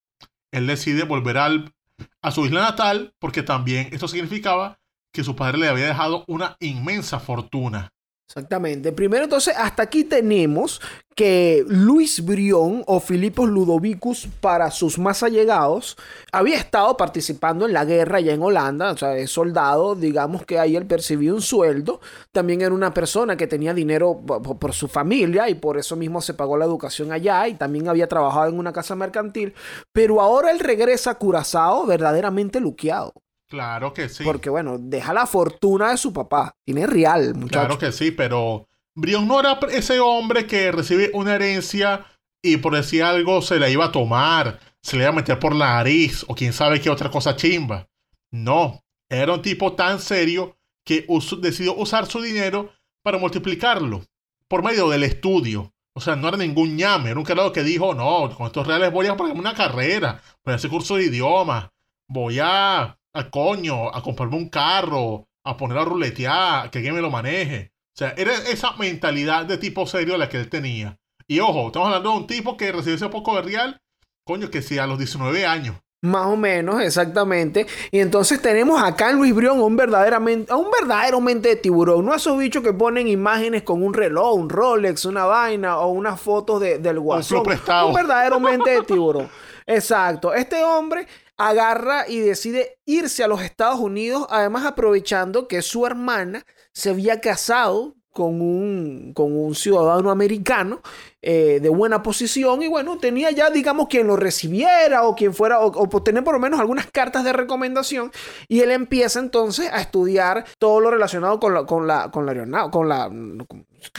él 0.52 0.68
decide 0.68 1.04
volver 1.04 1.38
al, 1.38 1.74
a 2.22 2.32
su 2.32 2.46
isla 2.46 2.62
natal, 2.62 3.14
porque 3.20 3.44
también 3.44 3.90
esto 3.92 4.08
significaba 4.08 4.80
que 5.14 5.24
su 5.24 5.36
padre 5.36 5.58
le 5.58 5.68
había 5.68 5.88
dejado 5.88 6.24
una 6.28 6.56
inmensa 6.60 7.20
fortuna. 7.20 7.92
Exactamente. 8.32 8.94
Primero, 8.94 9.26
entonces, 9.26 9.54
hasta 9.58 9.84
aquí 9.84 10.06
tenemos 10.06 10.80
que 11.16 11.66
Luis 11.68 12.24
Brión 12.24 12.82
o 12.88 13.02
Filipos 13.02 13.50
Ludovicus, 13.50 14.30
para 14.40 14.72
sus 14.72 14.98
más 14.98 15.22
allegados, 15.22 15.98
había 16.32 16.56
estado 16.56 16.96
participando 16.96 17.66
en 17.66 17.74
la 17.74 17.84
guerra 17.84 18.22
ya 18.22 18.32
en 18.32 18.42
Holanda, 18.42 18.92
o 18.94 18.98
sea, 18.98 19.18
es 19.18 19.32
soldado, 19.32 19.96
digamos 19.96 20.46
que 20.46 20.60
ahí 20.60 20.78
él 20.78 20.86
percibía 20.86 21.34
un 21.34 21.42
sueldo, 21.42 22.00
también 22.32 22.62
era 22.62 22.74
una 22.74 22.94
persona 22.94 23.36
que 23.36 23.48
tenía 23.48 23.74
dinero 23.74 24.22
por, 24.26 24.58
por 24.58 24.72
su 24.72 24.88
familia 24.88 25.50
y 25.50 25.56
por 25.56 25.78
eso 25.78 25.98
mismo 25.98 26.22
se 26.22 26.34
pagó 26.34 26.56
la 26.56 26.64
educación 26.64 27.12
allá 27.12 27.50
y 27.50 27.56
también 27.56 27.90
había 27.90 28.08
trabajado 28.08 28.48
en 28.48 28.58
una 28.58 28.72
casa 28.72 28.96
mercantil, 28.96 29.54
pero 29.92 30.22
ahora 30.22 30.52
él 30.52 30.60
regresa 30.60 31.12
a 31.12 31.16
Curazao 31.16 31.86
verdaderamente 31.86 32.62
luqueado. 32.62 33.14
Claro 33.52 33.94
que 33.94 34.08
sí. 34.08 34.24
Porque 34.24 34.50
bueno, 34.50 34.78
deja 34.80 35.12
la 35.14 35.28
fortuna 35.28 35.92
de 35.92 35.98
su 35.98 36.14
papá. 36.14 36.56
Tiene 36.64 36.88
real, 36.88 37.36
muchacho. 37.36 37.60
Claro 37.60 37.78
que 37.78 37.92
sí, 37.92 38.12
pero 38.12 38.70
Brion 38.96 39.28
no 39.28 39.42
era 39.42 39.60
ese 39.72 40.00
hombre 40.00 40.48
que 40.48 40.72
recibe 40.72 41.12
una 41.14 41.36
herencia 41.36 42.06
y 42.42 42.56
por 42.58 42.74
decir 42.74 43.04
algo 43.04 43.42
se 43.42 43.60
la 43.60 43.70
iba 43.70 43.84
a 43.84 43.92
tomar, 43.92 44.58
se 44.82 44.96
le 44.96 45.04
iba 45.04 45.12
a 45.12 45.16
meter 45.16 45.38
por 45.38 45.54
la 45.54 45.74
nariz 45.74 46.24
o 46.30 46.34
quién 46.34 46.54
sabe 46.54 46.80
qué 46.80 46.90
otra 46.90 47.12
cosa 47.12 47.36
chimba. 47.36 47.90
No, 48.32 48.80
era 49.10 49.34
un 49.34 49.42
tipo 49.42 49.74
tan 49.74 50.00
serio 50.00 50.56
que 50.86 51.06
decidió 51.42 51.76
usar 51.76 52.06
su 52.06 52.22
dinero 52.22 52.72
para 53.04 53.18
multiplicarlo 53.18 54.02
por 54.48 54.64
medio 54.64 54.88
del 54.88 55.04
estudio. 55.04 55.74
O 55.94 56.00
sea, 56.00 56.16
no 56.16 56.30
era 56.30 56.38
ningún 56.38 56.78
ñame, 56.78 57.10
era 57.10 57.20
un 57.20 57.26
carajo 57.26 57.52
que 57.52 57.64
dijo, 57.64 57.94
no, 57.94 58.34
con 58.34 58.48
estos 58.48 58.66
reales 58.66 58.94
voy 58.94 59.08
a 59.08 59.18
pagarme 59.18 59.42
una 59.42 59.54
carrera, 59.54 60.22
voy 60.46 60.54
a 60.54 60.56
hacer 60.56 60.70
curso 60.70 60.96
de 60.96 61.08
idioma, 61.08 61.74
voy 62.08 62.40
a 62.42 62.98
a 63.14 63.30
coño, 63.30 63.94
a 63.94 64.02
comprarme 64.02 64.38
un 64.38 64.50
carro, 64.50 65.28
a 65.44 65.58
poner 65.58 65.78
a 65.78 65.86
ruletear, 65.86 66.70
que 66.70 66.80
alguien 66.80 66.96
me 66.96 67.02
lo 67.02 67.10
maneje. 67.10 67.72
O 67.94 67.98
sea, 67.98 68.14
era 68.18 68.34
esa 68.34 68.74
mentalidad 68.78 69.46
de 69.46 69.58
tipo 69.58 69.86
serio 69.86 70.18
la 70.18 70.30
que 70.30 70.38
él 70.38 70.50
tenía. 70.50 70.98
Y 71.28 71.40
ojo, 71.40 71.68
estamos 71.68 71.88
hablando 71.88 72.12
de 72.12 72.18
un 72.18 72.28
tipo 72.28 72.58
que 72.58 72.72
recibió 72.72 72.96
ese 72.96 73.10
poco 73.10 73.36
de 73.36 73.42
real, 73.42 73.82
coño, 74.26 74.50
que 74.50 74.62
sí, 74.62 74.78
a 74.78 74.88
los 74.88 74.98
19 74.98 75.46
años. 75.46 75.76
Más 76.04 76.26
o 76.26 76.36
menos, 76.36 76.82
exactamente. 76.82 77.68
Y 77.92 78.00
entonces 78.00 78.42
tenemos 78.42 78.82
acá 78.82 79.12
en 79.12 79.18
Luis 79.18 79.36
Brión 79.36 79.62
un 79.62 79.76
verdaderamente, 79.76 80.52
un 80.52 80.72
verdadero 80.72 81.22
mente 81.22 81.50
de 81.50 81.56
tiburón. 81.58 82.04
No 82.04 82.16
esos 82.16 82.40
bichos 82.40 82.64
que 82.64 82.74
ponen 82.74 83.08
imágenes 83.08 83.62
con 83.62 83.84
un 83.84 83.94
reloj, 83.94 84.34
un 84.36 84.50
Rolex, 84.50 85.06
una 85.06 85.26
vaina 85.26 85.78
o 85.78 85.90
unas 85.90 86.20
fotos 86.20 86.60
de, 86.60 86.80
del 86.80 87.00
guasón. 87.00 87.44
Un, 87.46 87.88
un 87.88 87.94
verdadero 87.94 88.40
mente 88.40 88.72
de 88.72 88.82
tiburón. 88.82 89.30
Exacto. 89.68 90.34
Este 90.34 90.64
hombre 90.64 91.06
agarra 91.50 92.08
y 92.08 92.20
decide 92.20 92.80
irse 92.86 93.24
a 93.24 93.28
los 93.28 93.42
Estados 93.42 93.80
Unidos, 93.80 94.26
además 94.30 94.66
aprovechando 94.66 95.48
que 95.48 95.62
su 95.62 95.86
hermana 95.86 96.46
se 96.74 96.90
había 96.90 97.22
casado 97.22 97.96
con 98.12 98.42
un, 98.42 99.14
con 99.14 99.36
un 99.36 99.56
ciudadano 99.56 100.12
americano 100.12 100.82
eh, 101.22 101.60
de 101.62 101.70
buena 101.70 102.04
posición 102.04 102.62
y 102.62 102.68
bueno, 102.68 102.98
tenía 102.98 103.32
ya, 103.32 103.50
digamos, 103.50 103.88
quien 103.88 104.08
lo 104.08 104.18
recibiera 104.18 105.04
o 105.04 105.16
quien 105.16 105.34
fuera, 105.34 105.60
o, 105.60 105.88
tener 106.02 106.24
por 106.24 106.34
lo 106.34 106.40
menos 106.40 106.60
algunas 106.60 106.88
cartas 106.88 107.24
de 107.24 107.32
recomendación 107.32 108.12
y 108.48 108.62
él 108.62 108.72
empieza 108.72 109.20
entonces 109.20 109.70
a 109.72 109.82
estudiar 109.82 110.46
todo 110.58 110.80
lo 110.80 110.92
relacionado 110.92 111.40
con 111.40 111.54
la, 111.54 111.66
con 111.66 111.88
la, 111.88 112.12
con 112.12 112.26
la 112.26 112.70
con 112.72 112.90
la, 112.90 113.10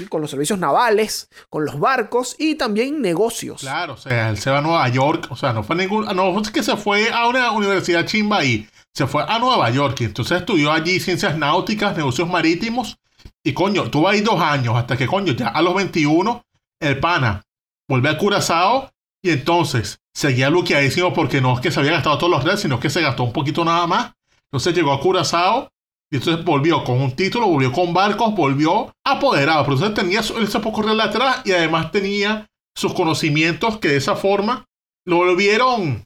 con 0.08 0.20
los 0.20 0.30
servicios 0.30 0.58
navales, 0.58 1.30
con 1.48 1.64
los 1.64 1.78
barcos 1.78 2.36
y 2.38 2.56
también 2.56 3.00
negocios. 3.00 3.60
Claro, 3.60 3.94
o 3.94 3.96
sea, 3.96 4.28
él 4.28 4.38
se 4.38 4.50
va 4.50 4.58
a 4.58 4.62
Nueva 4.62 4.88
York, 4.88 5.28
o 5.30 5.36
sea, 5.36 5.52
no 5.52 5.62
fue 5.62 5.76
ningún, 5.76 6.04
no 6.04 6.40
es 6.40 6.50
que 6.50 6.62
se 6.62 6.76
fue 6.76 7.10
a 7.10 7.28
una 7.28 7.52
universidad 7.52 8.04
chimba 8.04 8.38
ahí, 8.38 8.68
se 8.92 9.06
fue 9.06 9.24
a 9.26 9.38
Nueva 9.38 9.70
York 9.70 10.00
y 10.00 10.04
entonces 10.04 10.40
estudió 10.40 10.72
allí 10.72 11.00
ciencias 11.00 11.38
náuticas, 11.38 11.96
negocios 11.96 12.28
marítimos 12.28 12.98
y 13.44 13.52
coño, 13.52 13.90
tuvo 13.90 14.08
ahí 14.08 14.20
dos 14.20 14.40
años 14.40 14.76
hasta 14.76 14.96
que 14.96 15.06
coño, 15.06 15.32
ya 15.32 15.48
a 15.48 15.62
los 15.62 15.74
21 15.74 16.42
el 16.80 17.00
pana 17.00 17.42
vuelve 17.88 18.08
a 18.08 18.18
Curazao 18.18 18.90
y 19.22 19.30
entonces 19.30 19.98
seguía 20.14 20.50
luqueadísimo 20.50 21.12
porque 21.12 21.40
no 21.40 21.54
es 21.54 21.60
que 21.60 21.70
se 21.70 21.80
había 21.80 21.92
gastado 21.92 22.18
todos 22.18 22.30
los 22.30 22.44
reales, 22.44 22.60
sino 22.60 22.80
que 22.80 22.90
se 22.90 23.00
gastó 23.00 23.24
un 23.24 23.32
poquito 23.32 23.64
nada 23.64 23.86
más. 23.86 24.12
Entonces 24.46 24.74
llegó 24.74 24.92
a 24.92 25.00
Curazao 25.00 25.68
y 26.10 26.16
entonces 26.16 26.44
volvió 26.44 26.84
con 26.84 27.00
un 27.00 27.12
título, 27.12 27.46
volvió 27.46 27.72
con 27.72 27.94
barcos, 27.94 28.34
volvió 28.34 28.92
apoderado. 29.04 29.64
Pero 29.64 29.76
entonces 29.76 29.94
tenía 29.94 30.20
ese 30.20 30.60
poco 30.60 30.82
real 30.82 31.00
atrás 31.00 31.42
y 31.44 31.52
además 31.52 31.90
tenía 31.90 32.46
sus 32.74 32.92
conocimientos 32.94 33.78
que 33.78 33.88
de 33.88 33.96
esa 33.96 34.16
forma 34.16 34.66
lo 35.06 35.16
volvieron, 35.16 36.04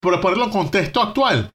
por 0.00 0.20
ponerlo 0.20 0.44
en 0.44 0.50
contexto 0.50 1.00
actual, 1.00 1.50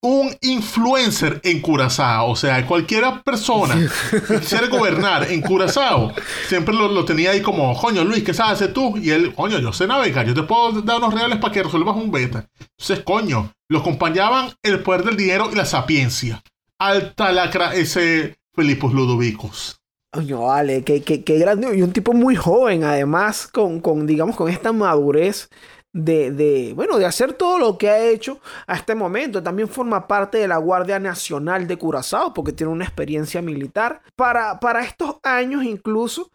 un 0.00 0.30
influencer 0.42 1.40
en 1.42 1.60
Curazao. 1.60 2.30
O 2.30 2.36
sea, 2.36 2.64
cualquier 2.66 3.04
persona 3.24 3.74
que 4.10 4.40
quisiera 4.40 4.66
gobernar 4.70 5.30
en 5.30 5.40
Curazao, 5.40 6.12
siempre 6.48 6.74
lo, 6.74 7.04
tenía 7.04 7.32
ahí 7.32 7.40
como, 7.40 7.76
coño, 7.78 8.04
Luis, 8.04 8.22
¿qué 8.24 8.34
sabes 8.34 8.54
hacer 8.54 8.72
tú? 8.72 8.96
Y 8.96 9.10
él, 9.10 9.34
coño, 9.34 9.58
yo 9.58 9.72
sé 9.72 9.86
navegar, 9.86 10.26
yo 10.26 10.34
te 10.34 10.42
puedo 10.42 10.82
dar 10.82 10.98
unos 10.98 11.14
reales 11.14 11.38
para 11.38 11.52
que 11.52 11.62
resuelvas 11.62 11.96
un 11.96 12.10
beta. 12.10 12.46
Entonces, 12.58 13.04
coño, 13.04 13.52
lo 13.68 13.80
acompañaban 13.80 14.52
el 14.62 14.82
poder 14.82 15.04
del 15.04 15.16
dinero 15.16 15.48
y 15.52 15.56
la 15.56 15.64
sapiencia. 15.64 16.42
Alta 16.78 17.32
lacra 17.32 17.74
ese 17.74 18.38
Filipos 18.54 18.92
Ludovicos. 18.92 19.80
Coño, 20.12 20.46
vale, 20.46 20.84
qué, 20.84 21.02
qué, 21.02 21.22
qué 21.22 21.38
grande. 21.38 21.76
Y 21.76 21.82
un 21.82 21.92
tipo 21.92 22.12
muy 22.14 22.34
joven, 22.34 22.84
además, 22.84 23.46
con, 23.46 23.80
con 23.80 24.06
digamos, 24.06 24.36
con 24.36 24.48
esta 24.48 24.72
madurez 24.72 25.50
de, 25.92 26.72
bueno, 26.74 26.98
de 26.98 27.06
hacer 27.06 27.32
todo 27.32 27.58
lo 27.58 27.78
que 27.78 27.88
ha 27.88 27.98
hecho 27.98 28.40
a 28.66 28.76
este 28.76 28.94
momento. 28.94 29.42
También 29.42 29.68
forma 29.68 30.06
parte 30.06 30.38
de 30.38 30.48
la 30.48 30.58
Guardia 30.58 30.98
Nacional 30.98 31.66
de 31.66 31.76
Curazao 31.78 32.34
porque 32.34 32.52
tiene 32.52 32.72
una 32.72 32.84
experiencia 32.84 33.42
militar. 33.42 34.02
Para, 34.16 34.60
para 34.60 34.84
estos 34.84 35.16
años 35.22 35.64
incluso, 35.64 36.30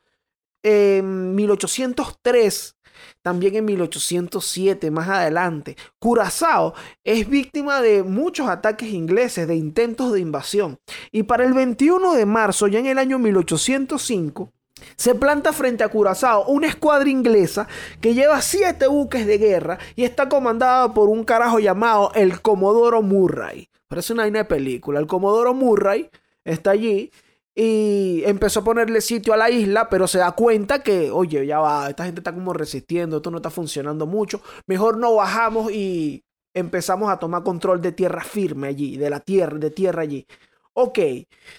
en 0.63 1.35
1803, 1.35 2.77
también 3.21 3.55
en 3.55 3.65
1807, 3.65 4.91
más 4.91 5.09
adelante, 5.09 5.75
Curazao 5.99 6.73
es 7.03 7.27
víctima 7.27 7.81
de 7.81 8.03
muchos 8.03 8.47
ataques 8.47 8.89
ingleses, 8.89 9.47
de 9.47 9.55
intentos 9.55 10.13
de 10.13 10.19
invasión. 10.19 10.79
Y 11.11 11.23
para 11.23 11.43
el 11.43 11.53
21 11.53 12.13
de 12.13 12.25
marzo, 12.25 12.67
ya 12.67 12.79
en 12.79 12.87
el 12.87 12.97
año 12.97 13.19
1805, 13.19 14.52
se 14.95 15.15
planta 15.15 15.53
frente 15.53 15.83
a 15.83 15.89
Curazao 15.89 16.45
una 16.47 16.67
escuadra 16.67 17.09
inglesa 17.09 17.67
que 18.01 18.13
lleva 18.13 18.41
siete 18.41 18.87
buques 18.87 19.25
de 19.25 19.37
guerra 19.37 19.77
y 19.95 20.03
está 20.03 20.29
comandada 20.29 20.93
por 20.93 21.09
un 21.09 21.23
carajo 21.23 21.59
llamado 21.59 22.11
el 22.15 22.41
Comodoro 22.41 23.01
Murray. 23.01 23.69
Parece 23.87 24.13
una 24.13 24.23
vaina 24.23 24.39
de 24.39 24.45
película. 24.45 24.99
El 24.99 25.07
Comodoro 25.07 25.53
Murray 25.53 26.09
está 26.43 26.71
allí 26.71 27.11
y 27.55 28.23
empezó 28.25 28.61
a 28.61 28.63
ponerle 28.63 29.01
sitio 29.01 29.33
a 29.33 29.37
la 29.37 29.51
isla, 29.51 29.87
pero 29.89 30.07
se 30.07 30.17
da 30.17 30.31
cuenta 30.31 30.81
que, 30.81 31.11
oye, 31.11 31.45
ya 31.45 31.59
va, 31.59 31.89
esta 31.89 32.05
gente 32.05 32.21
está 32.21 32.33
como 32.33 32.53
resistiendo, 32.53 33.17
esto 33.17 33.29
no 33.29 33.37
está 33.37 33.51
funcionando 33.51 34.07
mucho. 34.07 34.41
Mejor 34.65 34.97
no 34.97 35.13
bajamos 35.15 35.71
y 35.71 36.23
empezamos 36.55 37.11
a 37.11 37.19
tomar 37.19 37.43
control 37.43 37.81
de 37.81 37.91
tierra 37.91 38.23
firme 38.23 38.67
allí, 38.67 38.97
de 38.97 39.09
la 39.09 39.19
tierra, 39.19 39.57
de 39.59 39.69
tierra 39.69 40.01
allí. 40.01 40.25
Ok, 40.73 40.99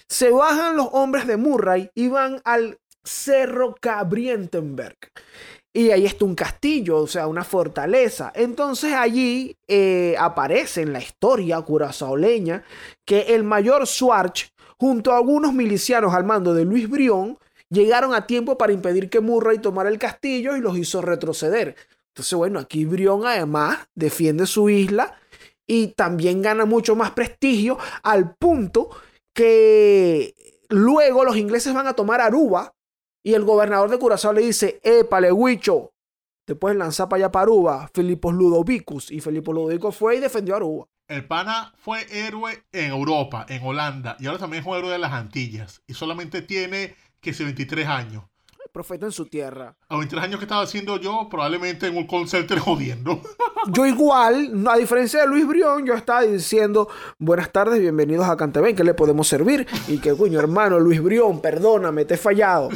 se 0.09 0.31
bajan 0.31 0.75
los 0.75 0.89
hombres 0.91 1.25
de 1.25 1.37
Murray 1.37 1.89
y 1.95 2.09
van 2.09 2.41
al 2.43 2.79
Cerro 3.05 3.75
Cabrientenberg. 3.79 4.97
Y 5.73 5.91
ahí 5.91 6.05
está 6.05 6.25
un 6.25 6.35
castillo, 6.35 6.99
o 6.99 7.07
sea, 7.07 7.27
una 7.27 7.43
fortaleza. 7.43 8.31
Entonces 8.33 8.93
allí 8.93 9.57
eh, 9.67 10.15
aparece 10.17 10.81
en 10.81 10.93
la 10.93 10.99
historia 10.99 11.61
curazaoleña 11.61 12.63
que 13.05 13.35
el 13.35 13.43
mayor 13.43 13.85
Swarch, 13.85 14.53
junto 14.77 15.11
a 15.11 15.17
algunos 15.17 15.53
milicianos 15.53 16.13
al 16.13 16.23
mando 16.23 16.53
de 16.53 16.63
Luis 16.63 16.89
Brión, 16.89 17.37
llegaron 17.69 18.13
a 18.13 18.25
tiempo 18.25 18.57
para 18.57 18.73
impedir 18.73 19.09
que 19.09 19.19
Murray 19.19 19.59
tomara 19.59 19.89
el 19.89 19.99
castillo 19.99 20.55
y 20.55 20.61
los 20.61 20.77
hizo 20.77 21.01
retroceder. 21.01 21.75
Entonces, 22.13 22.33
bueno, 22.35 22.59
aquí 22.59 22.85
Brión 22.85 23.25
además 23.25 23.79
defiende 23.93 24.45
su 24.45 24.69
isla 24.69 25.19
y 25.67 25.87
también 25.87 26.41
gana 26.41 26.65
mucho 26.65 26.95
más 26.95 27.11
prestigio 27.11 27.77
al 28.03 28.35
punto 28.35 28.89
que 29.33 30.33
luego 30.69 31.25
los 31.25 31.35
ingleses 31.35 31.73
van 31.73 31.87
a 31.87 31.93
tomar 31.93 32.21
Aruba 32.21 32.73
y 33.25 33.33
el 33.33 33.43
gobernador 33.43 33.89
de 33.89 33.97
Curazao 33.97 34.33
le 34.33 34.41
dice, 34.41 34.79
épale, 34.83 35.31
huicho, 35.31 35.93
te 36.45 36.53
puedes 36.53 36.77
lanzar 36.77 37.09
para 37.09 37.23
allá 37.23 37.31
para 37.31 37.41
Aruba, 37.41 37.89
Filipos 37.91 38.35
Ludovicus. 38.35 39.09
Y 39.09 39.19
Filipos 39.19 39.55
Ludovicus 39.55 39.95
fue 39.95 40.17
y 40.17 40.19
defendió 40.19 40.53
a 40.53 40.57
Aruba. 40.57 40.85
El 41.07 41.25
pana 41.25 41.73
fue 41.75 42.05
héroe 42.11 42.65
en 42.71 42.91
Europa, 42.91 43.47
en 43.49 43.65
Holanda, 43.65 44.15
y 44.19 44.27
ahora 44.27 44.37
también 44.37 44.61
es 44.61 44.67
un 44.67 44.77
héroe 44.77 44.91
de 44.91 44.99
las 44.99 45.11
Antillas. 45.11 45.81
Y 45.87 45.95
solamente 45.95 46.43
tiene, 46.43 46.95
que 47.19 47.33
ser 47.33 47.47
23 47.47 47.87
años. 47.87 48.23
profeta 48.71 49.07
en 49.07 49.11
su 49.11 49.25
tierra. 49.25 49.75
A 49.89 49.97
23 49.97 50.23
años 50.23 50.39
que 50.39 50.45
estaba 50.45 50.61
haciendo 50.61 50.97
yo, 50.97 51.27
probablemente 51.27 51.87
en 51.87 51.97
un 51.97 52.05
concert 52.05 52.47
jodiendo. 52.59 53.23
yo 53.71 53.87
igual, 53.87 54.67
a 54.67 54.77
diferencia 54.77 55.21
de 55.21 55.27
Luis 55.27 55.47
Brión, 55.47 55.83
yo 55.83 55.95
estaba 55.95 56.21
diciendo, 56.21 56.89
buenas 57.17 57.51
tardes, 57.51 57.79
bienvenidos 57.79 58.27
a 58.27 58.37
Cantebén, 58.37 58.75
¿qué 58.75 58.83
le 58.83 58.93
podemos 58.93 59.27
servir? 59.27 59.65
Y 59.87 59.97
que, 59.97 60.15
coño, 60.15 60.37
hermano, 60.37 60.79
Luis 60.79 61.01
Brión, 61.01 61.41
perdóname, 61.41 62.05
te 62.05 62.13
he 62.13 62.17
fallado. 62.17 62.69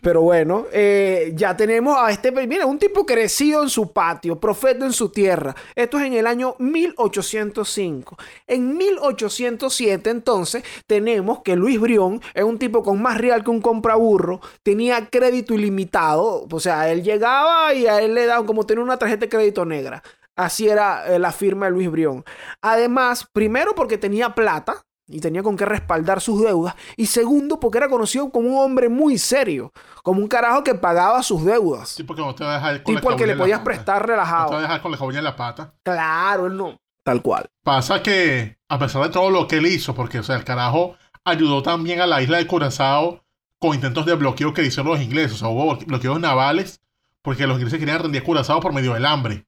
Pero 0.00 0.22
bueno, 0.22 0.66
eh, 0.72 1.32
ya 1.34 1.56
tenemos 1.56 1.96
a 1.98 2.10
este, 2.10 2.30
mira, 2.46 2.66
un 2.66 2.78
tipo 2.78 3.06
crecido 3.06 3.62
en 3.62 3.68
su 3.68 3.92
patio, 3.92 4.38
profeta 4.38 4.84
en 4.84 4.92
su 4.92 5.10
tierra. 5.10 5.54
Esto 5.74 5.98
es 5.98 6.06
en 6.06 6.14
el 6.14 6.26
año 6.26 6.56
1805. 6.58 8.16
En 8.46 8.76
1807 8.76 10.10
entonces 10.10 10.64
tenemos 10.86 11.42
que 11.42 11.56
Luis 11.56 11.80
Brión 11.80 12.20
es 12.34 12.44
un 12.44 12.58
tipo 12.58 12.82
con 12.82 13.00
más 13.00 13.18
real 13.18 13.44
que 13.44 13.50
un 13.50 13.60
compraburro, 13.60 14.40
tenía 14.62 15.08
crédito 15.08 15.54
ilimitado, 15.54 16.46
o 16.50 16.60
sea, 16.60 16.90
él 16.90 17.02
llegaba 17.02 17.74
y 17.74 17.86
a 17.86 18.00
él 18.00 18.14
le 18.14 18.26
daban 18.26 18.46
como 18.46 18.66
tener 18.66 18.82
una 18.82 18.98
tarjeta 18.98 19.26
de 19.26 19.28
crédito 19.28 19.64
negra. 19.64 20.02
Así 20.34 20.68
era 20.68 21.06
eh, 21.06 21.18
la 21.18 21.30
firma 21.30 21.66
de 21.66 21.72
Luis 21.72 21.90
Brión. 21.90 22.24
Además, 22.62 23.26
primero 23.32 23.74
porque 23.74 23.98
tenía 23.98 24.34
plata, 24.34 24.82
y 25.12 25.20
tenía 25.20 25.42
con 25.42 25.56
qué 25.56 25.64
respaldar 25.64 26.20
sus 26.20 26.42
deudas. 26.42 26.74
Y 26.96 27.06
segundo, 27.06 27.60
porque 27.60 27.78
era 27.78 27.88
conocido 27.88 28.30
como 28.30 28.48
un 28.48 28.64
hombre 28.64 28.88
muy 28.88 29.18
serio, 29.18 29.72
como 30.02 30.20
un 30.20 30.28
carajo 30.28 30.64
que 30.64 30.74
pagaba 30.74 31.22
sus 31.22 31.44
deudas. 31.44 31.90
Sí, 31.90 32.02
porque 32.02 32.22
no 32.22 32.34
te 32.34 32.44
va 32.44 32.52
a 32.52 32.54
dejar 32.54 32.82
con 32.82 32.94
tipo 32.94 33.16
que 33.16 33.26
le 33.26 33.36
podías 33.36 33.60
prestar 33.60 34.06
relajado. 34.06 34.44
No 34.44 34.48
te 34.48 34.54
va 34.54 34.58
a 34.60 34.62
dejar 34.62 34.82
con 34.82 34.90
la 34.90 34.96
jabón 34.96 35.16
en 35.16 35.24
la 35.24 35.36
pata. 35.36 35.74
Claro, 35.82 36.46
él 36.46 36.56
no. 36.56 36.78
Tal 37.02 37.20
cual. 37.20 37.50
Pasa 37.64 38.02
que, 38.02 38.58
a 38.68 38.78
pesar 38.78 39.02
de 39.02 39.08
todo 39.10 39.30
lo 39.30 39.48
que 39.48 39.56
él 39.56 39.66
hizo, 39.66 39.94
porque, 39.94 40.20
o 40.20 40.22
sea, 40.22 40.36
el 40.36 40.44
carajo 40.44 40.96
ayudó 41.24 41.62
también 41.62 42.00
a 42.00 42.06
la 42.06 42.22
isla 42.22 42.38
de 42.38 42.46
Curazao 42.46 43.24
con 43.58 43.74
intentos 43.74 44.06
de 44.06 44.14
bloqueo 44.14 44.54
que 44.54 44.64
hicieron 44.64 44.92
los 44.92 45.02
ingleses. 45.02 45.34
O 45.34 45.38
sea, 45.38 45.48
hubo 45.48 45.76
bloqueos 45.76 46.20
navales 46.20 46.80
porque 47.22 47.46
los 47.46 47.56
ingleses 47.56 47.78
querían 47.78 48.00
rendir 48.00 48.22
Curazao 48.22 48.60
por 48.60 48.72
medio 48.72 48.94
del 48.94 49.06
hambre. 49.06 49.46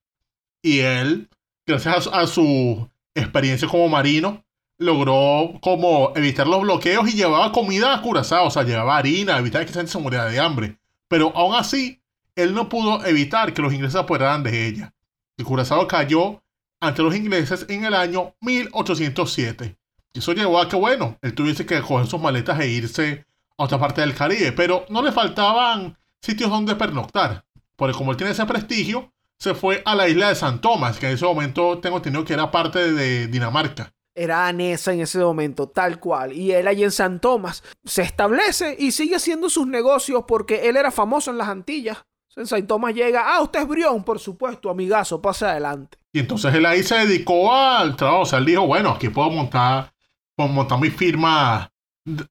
Y 0.62 0.80
él, 0.80 1.28
gracias 1.66 2.08
a 2.12 2.26
su 2.26 2.88
experiencia 3.14 3.68
como 3.68 3.88
marino, 3.88 4.44
logró 4.78 5.58
como 5.60 6.12
evitar 6.16 6.46
los 6.46 6.62
bloqueos 6.62 7.08
y 7.08 7.16
llevaba 7.16 7.52
comida 7.52 7.94
a 7.94 8.02
Curazao, 8.02 8.46
o 8.46 8.50
sea, 8.50 8.64
llevaba 8.64 8.96
harina, 8.96 9.38
evitar 9.38 9.64
que 9.64 9.70
esa 9.70 9.80
gente 9.80 9.92
se 9.92 9.98
muriera 9.98 10.26
de 10.26 10.40
hambre. 10.40 10.78
Pero 11.08 11.32
aún 11.36 11.54
así, 11.54 12.00
él 12.34 12.54
no 12.54 12.68
pudo 12.68 13.04
evitar 13.06 13.52
que 13.52 13.62
los 13.62 13.72
ingleses 13.72 13.92
se 13.92 13.98
apoderaran 14.00 14.42
de 14.42 14.66
ella. 14.66 14.94
El 15.36 15.44
Curazao 15.44 15.86
cayó 15.86 16.42
ante 16.80 17.02
los 17.02 17.14
ingleses 17.14 17.66
en 17.68 17.84
el 17.84 17.94
año 17.94 18.34
1807. 18.40 19.76
Y 20.12 20.18
eso 20.18 20.32
llevó 20.32 20.60
a 20.60 20.68
que, 20.68 20.76
bueno, 20.76 21.18
él 21.22 21.34
tuviese 21.34 21.66
que 21.66 21.80
coger 21.80 22.06
sus 22.06 22.20
maletas 22.20 22.58
e 22.60 22.68
irse 22.68 23.26
a 23.56 23.64
otra 23.64 23.78
parte 23.78 24.00
del 24.00 24.14
Caribe, 24.14 24.52
pero 24.52 24.84
no 24.88 25.02
le 25.02 25.12
faltaban 25.12 25.96
sitios 26.20 26.50
donde 26.50 26.76
pernoctar. 26.76 27.44
Porque 27.76 27.96
como 27.96 28.12
él 28.12 28.16
tiene 28.16 28.32
ese 28.32 28.46
prestigio, 28.46 29.12
se 29.38 29.54
fue 29.54 29.82
a 29.84 29.94
la 29.94 30.08
isla 30.08 30.28
de 30.28 30.36
San 30.36 30.60
Tomás, 30.60 30.98
que 30.98 31.06
en 31.06 31.14
ese 31.14 31.24
momento 31.24 31.78
tengo 31.78 31.96
entendido 31.96 32.24
que 32.24 32.34
era 32.34 32.50
parte 32.50 32.92
de 32.92 33.26
Dinamarca 33.26 33.92
era 34.14 34.46
anesa 34.46 34.92
en 34.92 35.00
ese 35.00 35.18
momento, 35.18 35.68
tal 35.68 35.98
cual. 35.98 36.32
Y 36.32 36.52
él 36.52 36.68
allí 36.68 36.84
en 36.84 36.92
San 36.92 37.20
Tomás 37.20 37.62
se 37.84 38.02
establece 38.02 38.76
y 38.78 38.92
sigue 38.92 39.16
haciendo 39.16 39.50
sus 39.50 39.66
negocios 39.66 40.24
porque 40.26 40.68
él 40.68 40.76
era 40.76 40.90
famoso 40.90 41.30
en 41.30 41.38
las 41.38 41.48
Antillas. 41.48 42.04
En 42.36 42.46
San 42.46 42.66
Tomás 42.66 42.94
llega, 42.94 43.34
ah, 43.34 43.42
usted 43.42 43.60
es 43.60 43.68
Brión, 43.68 44.02
por 44.02 44.18
supuesto, 44.18 44.68
amigazo, 44.68 45.22
pase 45.22 45.46
adelante. 45.46 45.98
Y 46.12 46.20
entonces 46.20 46.52
él 46.52 46.66
ahí 46.66 46.82
se 46.82 46.96
dedicó 46.96 47.54
al 47.54 47.94
trabajo, 47.96 48.22
o 48.22 48.26
sea, 48.26 48.40
él 48.40 48.46
dijo, 48.46 48.66
bueno, 48.66 48.90
aquí 48.90 49.08
puedo 49.08 49.30
montar, 49.30 49.92
puedo 50.36 50.48
montar 50.48 50.80
mi 50.80 50.90
firma 50.90 51.70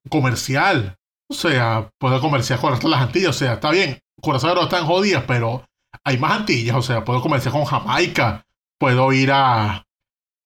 comercial. 0.10 0.98
O 1.30 1.34
sea, 1.34 1.90
puedo 1.98 2.20
comerciar 2.20 2.60
con 2.60 2.78
las 2.92 3.02
Antillas, 3.02 3.30
o 3.30 3.40
sea, 3.40 3.54
está 3.54 3.72
bien, 3.72 4.00
Corazón 4.22 4.58
están 4.58 4.86
jodidas, 4.86 5.24
pero 5.25 5.66
hay 6.04 6.18
más 6.18 6.40
Antillas, 6.40 6.75
o 6.75 6.82
sea, 6.82 7.04
puedo 7.04 7.22
comerciar 7.22 7.54
con 7.54 7.66
Jamaica, 7.66 8.46
puedo 8.78 9.12
ir 9.13 9.32
a, 9.32 9.86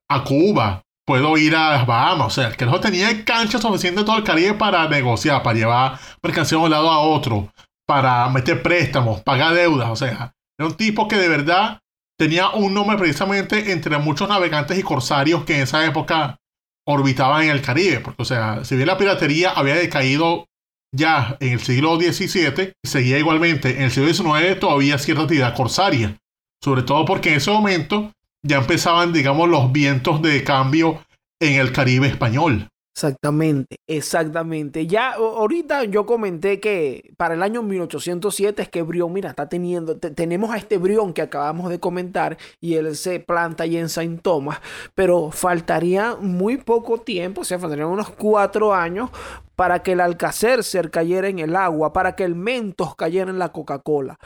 a 0.08 0.24
Cuba, 0.24 0.84
puedo 1.08 1.38
ir 1.38 1.56
a 1.56 1.72
las 1.72 1.88
Bahamas. 1.88 2.28
O 2.28 2.30
sea, 2.30 2.52
que 2.52 2.66
no 2.66 2.80
tenía 2.80 3.24
cancha 3.24 3.60
suficiente 3.60 4.04
todo 4.04 4.18
el 4.18 4.24
Caribe 4.24 4.54
para 4.54 4.88
negociar, 4.90 5.42
para 5.42 5.58
llevar 5.58 6.00
mercancía 6.22 6.58
de 6.58 6.66
un 6.66 6.70
lado 6.70 6.92
a 6.92 7.00
otro, 7.00 7.52
para 7.88 8.30
meter 8.30 8.62
préstamos, 8.62 9.22
pagar 9.22 9.56
deudas. 9.56 9.90
O 9.90 9.96
sea, 9.96 10.34
era 10.60 10.68
un 10.68 10.76
tipo 10.76 11.08
que 11.08 11.16
de 11.16 11.30
verdad 11.30 11.80
tenía 12.20 12.50
un 12.50 12.74
nombre 12.74 12.98
precisamente 12.98 13.72
entre 13.72 13.98
muchos 13.98 14.28
navegantes 14.28 14.78
y 14.78 14.84
corsarios 14.84 15.46
que 15.46 15.56
en 15.56 15.62
esa 15.62 15.86
época 15.86 16.38
orbitaban 16.86 17.44
en 17.44 17.52
el 17.52 17.62
Caribe. 17.62 18.02
Porque, 18.02 18.22
o 18.22 18.26
sea, 18.26 18.66
si 18.66 18.76
bien 18.76 18.88
la 18.88 18.98
piratería 18.98 19.52
había 19.52 19.76
decaído 19.76 20.46
ya 20.94 21.38
en 21.40 21.54
el 21.54 21.60
siglo 21.62 21.98
XVII, 21.98 22.74
seguía 22.84 23.18
igualmente 23.18 23.78
en 23.78 23.84
el 23.84 23.92
siglo 23.92 24.14
XIX 24.14 24.60
todavía 24.60 24.98
cierta 24.98 25.24
actividad 25.24 25.56
corsaria. 25.56 26.18
Sobre 26.62 26.82
todo 26.82 27.06
porque 27.06 27.30
en 27.30 27.36
ese 27.36 27.52
momento 27.52 28.12
ya 28.44 28.58
empezaban, 28.58 29.14
digamos, 29.14 29.50
los 29.50 29.72
vientos 29.72 30.22
de 30.22 30.44
cambio 30.44 31.04
en 31.40 31.60
el 31.60 31.72
Caribe 31.72 32.08
español. 32.08 32.70
Exactamente, 32.98 33.78
exactamente. 33.86 34.88
Ya 34.88 35.12
ahorita 35.14 35.84
yo 35.84 36.08
comenté 36.08 36.60
que 36.60 37.14
para 37.16 37.36
el 37.36 37.44
año 37.44 37.62
1807 37.62 38.64
es 38.64 38.70
que 38.70 38.82
Brión, 38.82 39.14
mira, 39.14 39.30
está 39.30 39.48
teniendo, 39.48 40.00
tenemos 40.00 40.50
a 40.50 40.58
este 40.58 40.80
Brión 40.80 41.14
que 41.14 41.22
acabamos 41.22 41.70
de 41.70 41.80
comentar 41.80 42.40
y 42.60 42.74
él 42.74 42.96
se 42.96 43.20
planta 43.20 43.66
ahí 43.66 43.78
en 43.78 43.90
Saint 43.90 44.24
Thomas, 44.24 44.62
pero 44.96 45.30
faltaría 45.30 46.16
muy 46.16 46.58
poco 46.58 46.98
tiempo, 46.98 47.42
o 47.42 47.44
sea, 47.44 47.60
faltarían 47.60 47.90
unos 47.90 48.10
cuatro 48.10 48.74
años 48.74 49.12
para 49.56 49.84
que 49.84 49.92
el 49.92 50.02
Alcacer 50.02 50.64
cayera 50.90 51.28
en 51.28 51.38
el 51.38 51.56
agua, 51.56 51.94
para 51.94 52.16
que 52.16 52.24
el 52.24 52.34
Mentos 52.34 52.96
cayera 52.96 53.30
en 53.30 53.38
la 53.38 53.50
Coca-Cola. 53.50 54.18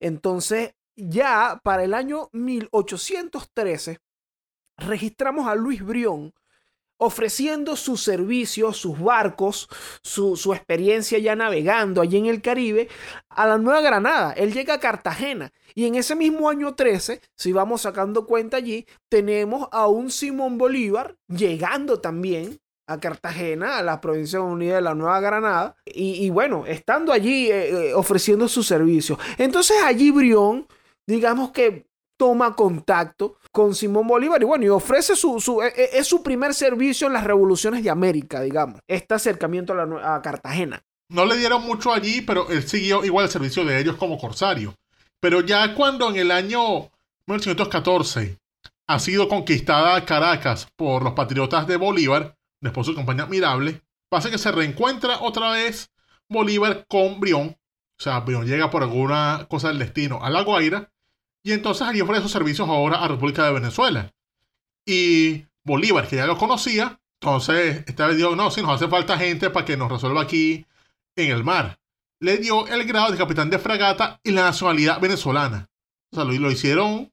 Entonces, 0.00 0.74
ya 0.98 1.60
para 1.62 1.84
el 1.84 1.94
año 1.94 2.28
1813 2.32 4.00
registramos 4.76 5.48
a 5.48 5.54
Luis 5.54 5.84
Brión 5.84 6.34
ofreciendo 6.98 7.76
sus 7.76 8.02
servicios, 8.02 8.76
sus 8.76 8.98
barcos, 8.98 9.68
su, 10.02 10.34
experiencia 10.52 11.18
ya 11.18 11.36
navegando 11.36 12.00
allí 12.00 12.18
en 12.18 12.26
el 12.26 12.42
Caribe 12.42 12.88
a 13.28 13.46
la 13.46 13.56
Nueva 13.56 13.80
Granada. 13.80 14.32
Él 14.32 14.52
llega 14.52 14.74
a 14.74 14.80
Cartagena 14.80 15.52
y 15.74 15.86
en 15.86 15.94
ese 15.94 16.16
mismo 16.16 16.50
año 16.50 16.74
13, 16.74 17.20
si 17.36 17.52
vamos 17.52 17.82
sacando 17.82 18.26
cuenta 18.26 18.56
allí, 18.56 18.84
tenemos 19.08 19.68
a 19.70 19.86
un 19.86 20.10
Simón 20.10 20.58
Bolívar 20.58 21.16
llegando 21.28 22.00
también 22.00 22.58
a 22.88 22.98
Cartagena, 22.98 23.78
a 23.78 23.82
la 23.82 24.00
provincia 24.00 24.40
unida 24.40 24.76
de 24.76 24.80
la 24.80 24.94
Nueva 24.94 25.20
Granada, 25.20 25.76
y, 25.84 26.30
bueno, 26.30 26.64
estando 26.66 27.12
allí 27.12 27.50
eh, 27.50 27.90
eh, 27.90 27.94
ofreciendo 27.94 28.48
sus 28.48 28.66
servicios. 28.66 29.18
Entonces 29.36 29.76
allí 29.84 30.10
Brión 30.10 30.66
digamos 31.08 31.50
que 31.52 31.88
toma 32.18 32.54
contacto 32.54 33.38
con 33.50 33.74
Simón 33.74 34.06
Bolívar 34.06 34.42
y 34.42 34.44
bueno, 34.44 34.64
y 34.64 34.68
ofrece 34.68 35.16
su, 35.16 35.40
su 35.40 35.62
e, 35.62 35.68
e, 35.68 35.98
es, 35.98 36.06
su 36.06 36.22
primer 36.22 36.52
servicio 36.52 37.06
en 37.06 37.14
las 37.14 37.24
revoluciones 37.24 37.82
de 37.82 37.90
América, 37.90 38.42
digamos, 38.42 38.80
este 38.86 39.14
acercamiento 39.14 39.72
a, 39.72 39.86
la, 39.86 40.20
Cartagena. 40.22 40.82
No 41.10 41.24
le 41.24 41.38
dieron 41.38 41.62
mucho 41.62 41.92
allí, 41.92 42.20
pero 42.20 42.50
él 42.50 42.68
siguió 42.68 43.04
igual 43.04 43.24
el 43.24 43.30
servicio 43.30 43.64
de 43.64 43.80
ellos 43.80 43.96
como 43.96 44.18
corsario. 44.18 44.74
Pero 45.20 45.40
ya 45.40 45.74
cuando 45.74 46.10
en 46.10 46.16
el 46.16 46.30
año 46.30 46.90
1914 47.26 48.36
ha 48.86 48.98
sido 48.98 49.28
conquistada 49.28 50.04
Caracas 50.04 50.68
por 50.76 51.02
los 51.02 51.14
patriotas 51.14 51.66
de 51.66 51.76
Bolívar, 51.76 52.36
después 52.60 52.86
de 52.86 52.92
su 52.92 52.96
campaña 52.96 53.24
admirable, 53.24 53.80
pasa 54.10 54.30
que 54.30 54.38
se 54.38 54.52
reencuentra 54.52 55.20
otra 55.20 55.52
vez 55.52 55.90
Bolívar 56.28 56.84
con 56.88 57.20
Brión. 57.20 57.56
O 57.98 58.02
sea, 58.02 58.20
Brión 58.20 58.46
llega 58.46 58.70
por 58.70 58.82
alguna 58.82 59.46
cosa 59.48 59.68
del 59.68 59.78
destino 59.78 60.22
a 60.22 60.30
La 60.30 60.42
Guaira 60.42 60.90
y 61.48 61.52
entonces 61.52 61.88
allí 61.88 62.02
ofrece 62.02 62.20
sus 62.20 62.32
servicios 62.32 62.68
ahora 62.68 62.98
a 62.98 63.08
República 63.08 63.42
de 63.46 63.54
Venezuela. 63.54 64.12
Y 64.84 65.46
Bolívar, 65.64 66.06
que 66.06 66.16
ya 66.16 66.26
lo 66.26 66.36
conocía, 66.36 67.00
entonces 67.22 67.84
esta 67.86 68.06
vez 68.06 68.18
dijo, 68.18 68.36
no, 68.36 68.50
si 68.50 68.60
nos 68.60 68.72
hace 68.72 68.86
falta 68.86 69.16
gente 69.16 69.48
para 69.48 69.64
que 69.64 69.74
nos 69.74 69.90
resuelva 69.90 70.20
aquí 70.20 70.66
en 71.16 71.30
el 71.30 71.44
mar. 71.44 71.78
Le 72.20 72.36
dio 72.36 72.66
el 72.66 72.84
grado 72.84 73.12
de 73.12 73.16
capitán 73.16 73.48
de 73.48 73.58
fragata 73.58 74.20
y 74.22 74.32
la 74.32 74.42
nacionalidad 74.42 75.00
venezolana. 75.00 75.70
O 76.12 76.16
sea, 76.16 76.24
lo, 76.26 76.32
lo 76.32 76.50
hicieron 76.50 77.10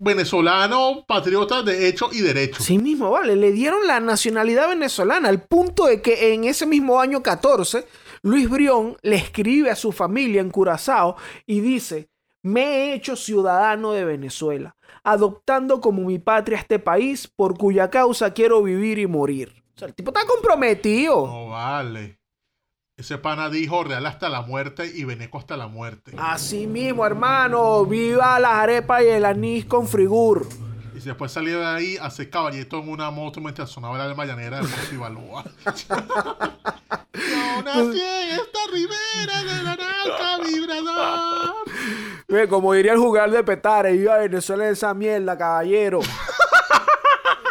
venezolano, 0.00 1.04
patriota 1.06 1.62
de 1.62 1.86
hecho 1.86 2.08
y 2.10 2.18
derecho. 2.18 2.60
Sí 2.60 2.78
mismo, 2.78 3.12
vale. 3.12 3.36
Le 3.36 3.52
dieron 3.52 3.86
la 3.86 4.00
nacionalidad 4.00 4.70
venezolana, 4.70 5.28
al 5.28 5.44
punto 5.44 5.86
de 5.86 6.02
que 6.02 6.34
en 6.34 6.42
ese 6.42 6.66
mismo 6.66 7.00
año 7.00 7.22
14, 7.22 7.86
Luis 8.22 8.50
Brión 8.50 8.96
le 9.02 9.14
escribe 9.14 9.70
a 9.70 9.76
su 9.76 9.92
familia 9.92 10.40
en 10.40 10.50
Curazao 10.50 11.14
y 11.46 11.60
dice, 11.60 12.08
me 12.42 12.62
he 12.62 12.94
hecho 12.94 13.16
ciudadano 13.16 13.92
de 13.92 14.04
Venezuela, 14.04 14.76
adoptando 15.04 15.80
como 15.80 16.02
mi 16.02 16.18
patria 16.18 16.58
este 16.58 16.78
país 16.78 17.28
por 17.28 17.56
cuya 17.56 17.90
causa 17.90 18.32
quiero 18.32 18.62
vivir 18.62 18.98
y 18.98 19.06
morir. 19.06 19.62
O 19.74 19.78
sea, 19.78 19.88
el 19.88 19.94
tipo 19.94 20.10
está 20.10 20.26
comprometido. 20.26 21.26
No 21.26 21.48
vale. 21.48 22.18
Ese 22.96 23.16
pana 23.18 23.48
dijo 23.48 23.84
real 23.84 24.04
hasta 24.06 24.28
la 24.28 24.42
muerte 24.42 24.90
y 24.94 25.04
veneco 25.04 25.38
hasta 25.38 25.56
la 25.56 25.66
muerte. 25.66 26.12
Así 26.18 26.66
mismo, 26.66 27.06
hermano. 27.06 27.86
Viva 27.86 28.38
las 28.38 28.52
arepas 28.52 29.02
y 29.02 29.08
el 29.08 29.24
anís 29.24 29.64
con 29.64 29.88
frigur. 29.88 30.46
Y 30.94 31.00
después 31.00 31.32
salió 31.32 31.60
de 31.60 31.66
ahí 31.66 31.96
a 31.96 32.06
hacer 32.06 32.28
caballito 32.28 32.78
en 32.78 32.88
una 32.88 33.10
moto 33.10 33.40
mientras 33.40 33.70
sonaba 33.70 33.98
la 33.98 34.14
mañanera 34.14 34.60
de 34.60 34.94
Ibalúa. 34.94 35.44
Yo 37.14 37.62
nací 37.62 38.00
en 38.00 38.30
esta 38.30 38.58
ribera 38.72 39.42
de 39.42 39.62
la 39.62 39.76
vibrador 39.76 40.31
como 42.48 42.72
diría 42.72 42.92
el 42.92 42.98
jugador 42.98 43.30
de 43.30 43.44
Petare, 43.44 43.94
iba 43.94 44.14
a 44.14 44.18
Venezuela 44.18 44.68
esa 44.68 44.94
mierda, 44.94 45.36
caballero. 45.36 46.00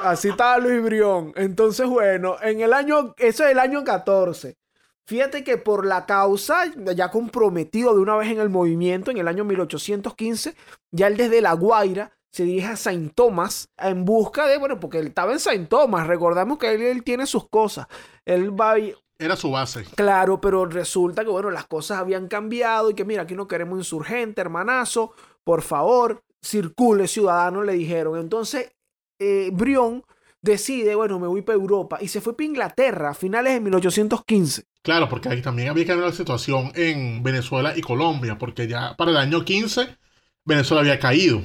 Así 0.04 0.30
estaba 0.30 0.58
Luis 0.58 0.82
Brión. 0.82 1.32
Entonces, 1.36 1.88
bueno, 1.88 2.38
en 2.42 2.62
el 2.62 2.74
año, 2.74 3.14
eso 3.18 3.46
es 3.46 3.52
el 3.52 3.60
año 3.60 3.84
14. 3.84 4.58
Fíjate 5.06 5.44
que 5.44 5.58
por 5.58 5.86
la 5.86 6.06
causa, 6.06 6.66
ya 6.96 7.12
comprometido 7.12 7.94
de 7.94 8.02
una 8.02 8.16
vez 8.16 8.32
en 8.32 8.40
el 8.40 8.50
movimiento, 8.50 9.12
en 9.12 9.18
el 9.18 9.28
año 9.28 9.44
1815, 9.44 10.56
ya 10.92 11.08
él 11.08 11.18
desde 11.18 11.42
La 11.42 11.54
Guaira 11.54 12.12
se 12.32 12.44
dirige 12.44 12.68
a 12.68 12.76
Saint 12.78 13.14
Thomas 13.14 13.70
en 13.78 14.06
busca 14.06 14.48
de, 14.48 14.58
bueno, 14.58 14.80
porque 14.80 15.00
él 15.00 15.08
estaba 15.08 15.34
en 15.34 15.40
Saint 15.40 15.68
Thomas, 15.70 16.08
recordamos 16.08 16.58
que 16.58 16.92
él, 16.92 17.04
tiene 17.04 17.26
sus 17.26 17.48
cosas. 17.50 17.88
Él 18.26 18.60
va 18.60 18.76
Era 19.22 19.36
su 19.36 19.52
base. 19.52 19.86
Claro, 19.96 20.42
pero 20.42 20.66
resulta 20.66 21.24
que, 21.24 21.30
bueno, 21.30 21.52
las 21.52 21.68
cosas 21.68 22.00
habían 22.00 22.28
cambiado 22.28 22.90
y 22.90 22.96
que, 22.96 23.06
mira, 23.06 23.22
aquí 23.22 23.36
no 23.36 23.48
queremos 23.48 23.78
insurgente, 23.78 24.42
hermanazo, 24.42 25.14
por 25.44 25.62
favor, 25.62 26.24
circule, 26.42 27.08
ciudadano, 27.08 27.64
le 27.64 27.74
dijeron. 27.74 28.20
Entonces, 28.20 28.72
eh, 29.20 29.52
Brión 29.54 30.04
decide, 30.42 30.96
bueno, 30.96 31.20
me 31.20 31.28
voy 31.28 31.44
para 31.44 31.58
Europa 31.58 32.00
y 32.02 32.08
se 32.08 32.20
fue 32.20 32.36
para 32.36 32.48
Inglaterra 32.48 33.10
a 33.12 33.14
finales 33.14 33.54
de 33.54 33.60
1815. 33.60 34.64
Claro, 34.82 35.08
porque 35.08 35.30
ahí 35.30 35.42
también 35.42 35.70
había 35.70 35.86
que 35.86 35.94
ver 35.94 36.04
la 36.04 36.12
situación 36.12 36.72
en 36.74 37.22
Venezuela 37.22 37.78
y 37.78 37.82
Colombia, 37.82 38.40
porque 38.40 38.68
ya 38.68 38.96
para 38.98 39.12
el 39.12 39.18
año 39.18 39.46
15 39.46 39.98
Venezuela 40.46 40.82
había 40.82 41.00
caído. 41.00 41.42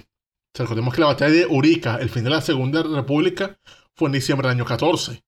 Recordemos 0.54 0.94
que 0.94 1.02
la 1.02 1.08
batalla 1.08 1.32
de 1.32 1.46
Urica, 1.46 1.96
el 1.96 2.08
fin 2.08 2.24
de 2.24 2.30
la 2.30 2.40
Segunda 2.40 2.82
República, 2.82 3.58
fue 3.94 4.08
en 4.08 4.14
diciembre 4.14 4.48
del 4.48 4.56
año 4.56 4.64
14. 4.64 5.22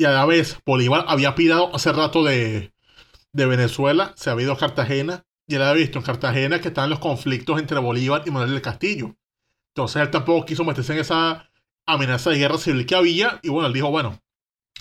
Y 0.00 0.06
a 0.06 0.12
la 0.12 0.24
vez, 0.24 0.56
Bolívar 0.64 1.04
había 1.08 1.34
pirado 1.34 1.76
hace 1.76 1.92
rato 1.92 2.24
de, 2.24 2.72
de 3.34 3.44
Venezuela, 3.44 4.14
se 4.16 4.30
había 4.30 4.44
ido 4.44 4.54
a 4.54 4.56
Cartagena, 4.56 5.26
y 5.46 5.56
él 5.56 5.62
había 5.62 5.82
visto 5.82 5.98
en 5.98 6.04
Cartagena 6.06 6.58
que 6.58 6.68
estaban 6.68 6.88
los 6.88 7.00
conflictos 7.00 7.60
entre 7.60 7.78
Bolívar 7.80 8.22
y 8.24 8.30
Manuel 8.30 8.52
del 8.52 8.62
Castillo. 8.62 9.14
Entonces 9.74 10.00
él 10.00 10.10
tampoco 10.10 10.46
quiso 10.46 10.64
meterse 10.64 10.94
en 10.94 11.00
esa 11.00 11.50
amenaza 11.84 12.30
de 12.30 12.38
guerra 12.38 12.56
civil 12.56 12.86
que 12.86 12.94
había, 12.94 13.40
y 13.42 13.50
bueno, 13.50 13.66
él 13.66 13.74
dijo, 13.74 13.90
bueno, 13.90 14.18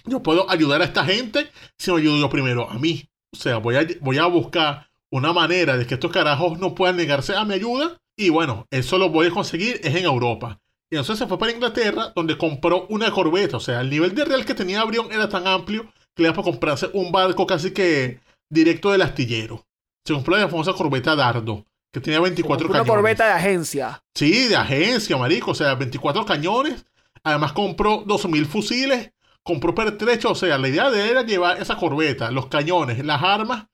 yo 0.05 0.23
puedo 0.23 0.49
ayudar 0.49 0.82
a 0.82 0.86
esta 0.86 1.03
gente 1.03 1.51
si 1.77 1.91
me 1.91 1.97
ayudo 1.97 2.17
yo 2.17 2.29
primero 2.29 2.69
a 2.69 2.79
mí. 2.79 3.10
O 3.34 3.36
sea, 3.36 3.58
voy 3.58 3.75
a, 3.75 3.86
voy 3.99 4.19
a 4.19 4.25
buscar 4.27 4.88
una 5.10 5.34
manera 5.34 5.75
de 5.75 5.86
que 5.86 5.95
estos 5.95 6.13
carajos 6.13 6.60
no 6.60 6.75
puedan 6.75 6.95
negarse 6.95 7.36
a 7.36 7.43
mi 7.43 7.55
ayuda. 7.55 7.97
Y 8.15 8.29
bueno, 8.29 8.67
eso 8.71 8.97
lo 8.97 9.10
voy 9.10 9.27
a 9.27 9.32
conseguir 9.32 9.82
es 9.84 9.93
en 9.93 10.05
Europa. 10.05 10.62
Y 10.91 10.95
entonces 10.95 11.19
se 11.19 11.28
fue 11.28 11.38
para 11.38 11.52
Inglaterra, 11.52 12.12
donde 12.15 12.38
compró 12.38 12.88
una 12.88 13.12
corbeta. 13.12 13.58
O 13.58 13.60
sea, 13.60 13.82
el 13.82 13.89
nivel 13.89 14.15
de 14.15 14.25
real 14.25 14.45
que 14.45 14.56
tenía 14.56 14.84
Brión 14.86 15.12
era 15.12 15.30
tan 15.30 15.45
amplio 15.47 15.84
que 16.15 16.23
le 16.23 16.30
iba 16.30 16.34
para 16.36 16.45
comprarse 16.45 16.89
un 16.93 17.12
barco 17.12 17.45
casi 17.45 17.71
que 17.71 18.19
directo 18.49 18.91
del 18.91 19.04
astillero. 19.04 19.65
Se 20.06 20.13
compró 20.13 20.36
la 20.36 20.47
famosa 20.47 20.73
corbeta 20.73 21.15
Dardo, 21.15 21.65
que 21.93 21.99
tenía 21.99 22.19
24 22.19 22.67
Una 22.67 22.80
cañones. 22.80 22.91
corbeta 22.91 23.25
de 23.28 23.34
agencia. 23.34 24.04
Sí, 24.15 24.47
de 24.47 24.56
agencia, 24.56 25.15
marico. 25.17 25.52
O 25.52 25.56
sea, 25.56 25.75
24 25.75 26.25
cañones. 26.25 26.86
Además 27.23 27.54
compró 27.54 28.04
12.000 28.06 28.45
fusiles. 28.47 29.12
Compró 29.43 29.75
pertrechos. 29.75 30.32
O 30.32 30.36
sea, 30.36 30.58
la 30.58 30.67
idea 30.67 30.89
de 30.89 31.04
él 31.04 31.10
era 31.12 31.21
llevar 31.21 31.62
esa 31.62 31.75
corbeta, 31.78 32.32
los 32.32 32.47
cañones, 32.47 33.06
las 33.06 33.21
armas 33.21 33.67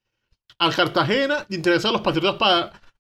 al 0.58 0.76
Cartagena 0.76 1.46
y 1.50 1.56
interesar 1.56 1.90
a 1.90 1.94
los 1.94 2.02
patriotas 2.02 2.36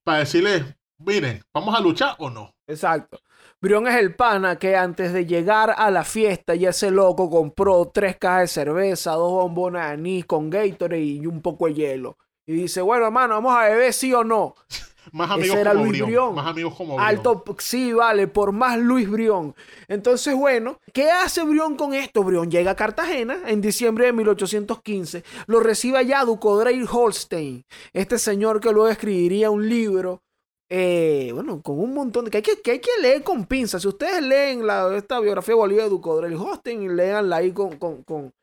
para 0.03 0.19
decirles, 0.19 0.63
miren, 0.99 1.43
¿vamos 1.53 1.75
a 1.75 1.79
luchar 1.79 2.15
o 2.19 2.29
no? 2.29 2.53
Exacto. 2.67 3.19
Brión 3.65 3.87
es 3.87 3.95
el 3.95 4.13
pana 4.13 4.59
que 4.59 4.75
antes 4.75 5.11
de 5.11 5.25
llegar 5.25 5.73
a 5.75 5.89
la 5.89 6.03
fiesta 6.03 6.53
ya 6.53 6.69
ese 6.69 6.91
loco 6.91 7.31
compró 7.31 7.89
tres 7.91 8.15
cajas 8.15 8.41
de 8.41 8.47
cerveza, 8.49 9.13
dos 9.13 9.31
bombonas 9.31 9.87
de 9.87 9.93
anís 9.93 10.25
con 10.25 10.51
Gatorade 10.51 11.01
y 11.01 11.25
un 11.25 11.41
poco 11.41 11.65
de 11.65 11.73
hielo. 11.73 12.15
Y 12.45 12.53
dice, 12.53 12.81
bueno, 12.81 13.07
hermano, 13.07 13.33
vamos 13.33 13.55
a 13.55 13.63
beber 13.63 13.91
sí 13.91 14.13
o 14.13 14.23
no. 14.23 14.53
Más 15.11 15.31
Ese 15.31 15.33
amigos 15.33 15.57
era 15.57 15.71
como 15.71 15.83
Luis 15.83 15.93
Brión. 15.93 16.07
Brión. 16.09 16.35
Más 16.35 16.45
amigos 16.45 16.75
como 16.75 16.95
Brión. 16.95 17.07
Alto, 17.07 17.43
sí, 17.57 17.91
vale, 17.91 18.27
por 18.27 18.51
más 18.51 18.77
Luis 18.77 19.09
Brión. 19.09 19.55
Entonces, 19.87 20.35
bueno, 20.35 20.79
¿qué 20.93 21.09
hace 21.09 21.43
Brión 21.43 21.75
con 21.75 21.95
esto? 21.95 22.23
Brión 22.23 22.51
llega 22.51 22.71
a 22.71 22.75
Cartagena 22.75 23.39
en 23.47 23.61
diciembre 23.61 24.05
de 24.05 24.13
1815. 24.13 25.23
Lo 25.47 25.59
recibe 25.59 25.97
allá 25.97 26.23
Ducodrey 26.23 26.83
Holstein, 26.87 27.65
este 27.93 28.19
señor 28.19 28.59
que 28.59 28.71
luego 28.71 28.89
escribiría 28.89 29.49
un 29.49 29.67
libro. 29.67 30.21
Eh, 30.69 31.31
bueno, 31.33 31.61
con 31.61 31.79
un 31.79 31.93
montón 31.93 32.25
de 32.25 32.31
que 32.31 32.37
hay 32.37 32.43
que, 32.43 32.61
que 32.61 32.71
hay 32.71 32.79
que 32.79 32.89
leer 33.01 33.23
con 33.23 33.45
pinzas. 33.45 33.81
Si 33.81 33.87
ustedes 33.87 34.21
leen 34.23 34.65
la, 34.65 34.95
esta 34.95 35.19
biografía 35.19 35.53
de 35.53 35.59
Bolívar 35.59 35.83
de 35.85 35.89
Ducodrey 35.89 36.33
Holstein, 36.33 36.95
léanla 36.95 37.37
ahí 37.37 37.51
con, 37.51 37.77
con, 37.77 38.03
con- 38.03 38.33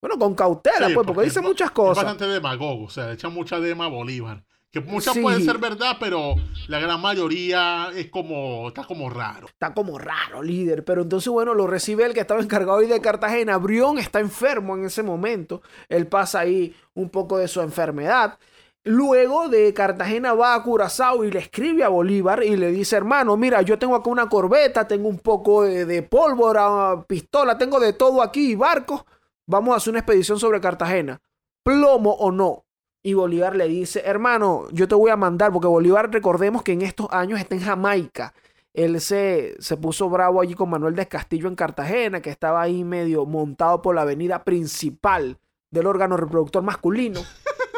bueno, 0.00 0.18
con 0.18 0.34
cautela, 0.34 0.88
Sí, 0.88 0.94
pues, 0.94 1.06
porque 1.06 1.22
dice 1.22 1.38
es 1.40 1.44
muchas 1.46 1.68
Es 1.68 1.72
cosas. 1.74 2.04
bastante 2.04 2.26
demagogo, 2.32 2.84
o 2.86 2.90
sea, 2.90 3.06
le 3.06 3.12
echa 3.14 3.28
mucha 3.28 3.60
dema 3.60 3.84
a 3.86 3.88
Bolívar. 3.88 4.42
Que 4.72 4.80
muchas 4.80 5.12
Sí. 5.12 5.20
pueden 5.20 5.44
ser 5.44 5.58
verdad, 5.58 5.98
pero 6.00 6.34
la 6.66 6.78
gran 6.78 6.98
mayoría 6.98 7.90
es 7.94 8.08
como, 8.10 8.68
está 8.68 8.84
como 8.84 9.10
raro. 9.10 9.46
Está 9.46 9.74
como 9.74 9.98
raro, 9.98 10.42
líder. 10.42 10.82
Pero 10.82 11.02
entonces, 11.02 11.28
bueno, 11.30 11.52
lo 11.52 11.66
recibe 11.66 12.04
el 12.06 12.14
que 12.14 12.20
estaba 12.20 12.40
encargado 12.40 12.78
ahí 12.78 12.86
de 12.86 13.00
Cartagena. 13.02 13.58
Brión 13.58 13.98
está 13.98 14.18
enfermo 14.20 14.74
en 14.74 14.86
ese 14.86 15.02
momento. 15.02 15.60
Él 15.90 16.06
pasa 16.06 16.40
ahí 16.40 16.74
un 16.94 17.10
poco 17.10 17.36
de 17.36 17.48
su 17.48 17.60
enfermedad. 17.60 18.38
Luego 18.84 19.48
de 19.48 19.72
Cartagena 19.72 20.34
va 20.34 20.56
a 20.56 20.62
Curazao 20.64 21.24
y 21.24 21.30
le 21.30 21.38
escribe 21.38 21.84
a 21.84 21.88
Bolívar 21.88 22.42
y 22.42 22.56
le 22.56 22.72
dice, 22.72 22.96
hermano, 22.96 23.36
mira, 23.36 23.62
yo 23.62 23.78
tengo 23.78 23.94
acá 23.94 24.10
una 24.10 24.28
corbeta, 24.28 24.88
tengo 24.88 25.08
un 25.08 25.20
poco 25.20 25.62
de, 25.62 26.02
pólvora, 26.02 27.04
pistola, 27.06 27.56
tengo 27.56 27.78
de 27.78 27.92
todo 27.92 28.20
aquí 28.22 28.56
barcos. 28.56 29.04
Vamos 29.46 29.74
a 29.74 29.76
hacer 29.76 29.92
una 29.92 30.00
expedición 30.00 30.40
sobre 30.40 30.60
Cartagena. 30.60 31.20
Plomo 31.62 32.10
o 32.14 32.32
no. 32.32 32.64
Y 33.04 33.14
Bolívar 33.14 33.54
le 33.54 33.68
dice, 33.68 34.02
hermano, 34.04 34.66
yo 34.72 34.88
te 34.88 34.96
voy 34.96 35.10
a 35.12 35.16
mandar, 35.16 35.52
porque 35.52 35.68
Bolívar, 35.68 36.10
recordemos 36.12 36.64
que 36.64 36.72
en 36.72 36.82
estos 36.82 37.06
años 37.12 37.38
está 37.38 37.54
en 37.54 37.60
Jamaica. 37.60 38.34
Él 38.74 39.00
se, 39.00 39.54
se 39.60 39.76
puso 39.76 40.08
bravo 40.08 40.40
allí 40.40 40.54
con 40.54 40.70
Manuel 40.70 40.96
de 40.96 41.06
Castillo 41.06 41.46
en 41.46 41.54
Cartagena, 41.54 42.20
que 42.20 42.30
estaba 42.30 42.62
ahí 42.62 42.82
medio 42.82 43.26
montado 43.26 43.80
por 43.80 43.94
la 43.94 44.02
avenida 44.02 44.42
principal 44.42 45.38
del 45.70 45.86
órgano 45.86 46.16
reproductor 46.16 46.62
masculino. 46.62 47.20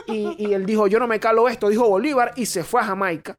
Y, 0.07 0.53
él 0.53 0.67
dijo, 0.67 0.87
yo 0.87 0.99
no 0.99 1.07
me 1.07 1.21
calo 1.21 1.49
esto, 1.49 1.69
dijo 1.69 1.89
Bolívar, 1.89 2.33
y 2.37 2.47
se 2.47 2.65
fue 2.65 2.81
a 2.81 2.85
Jamaica. 2.85 3.37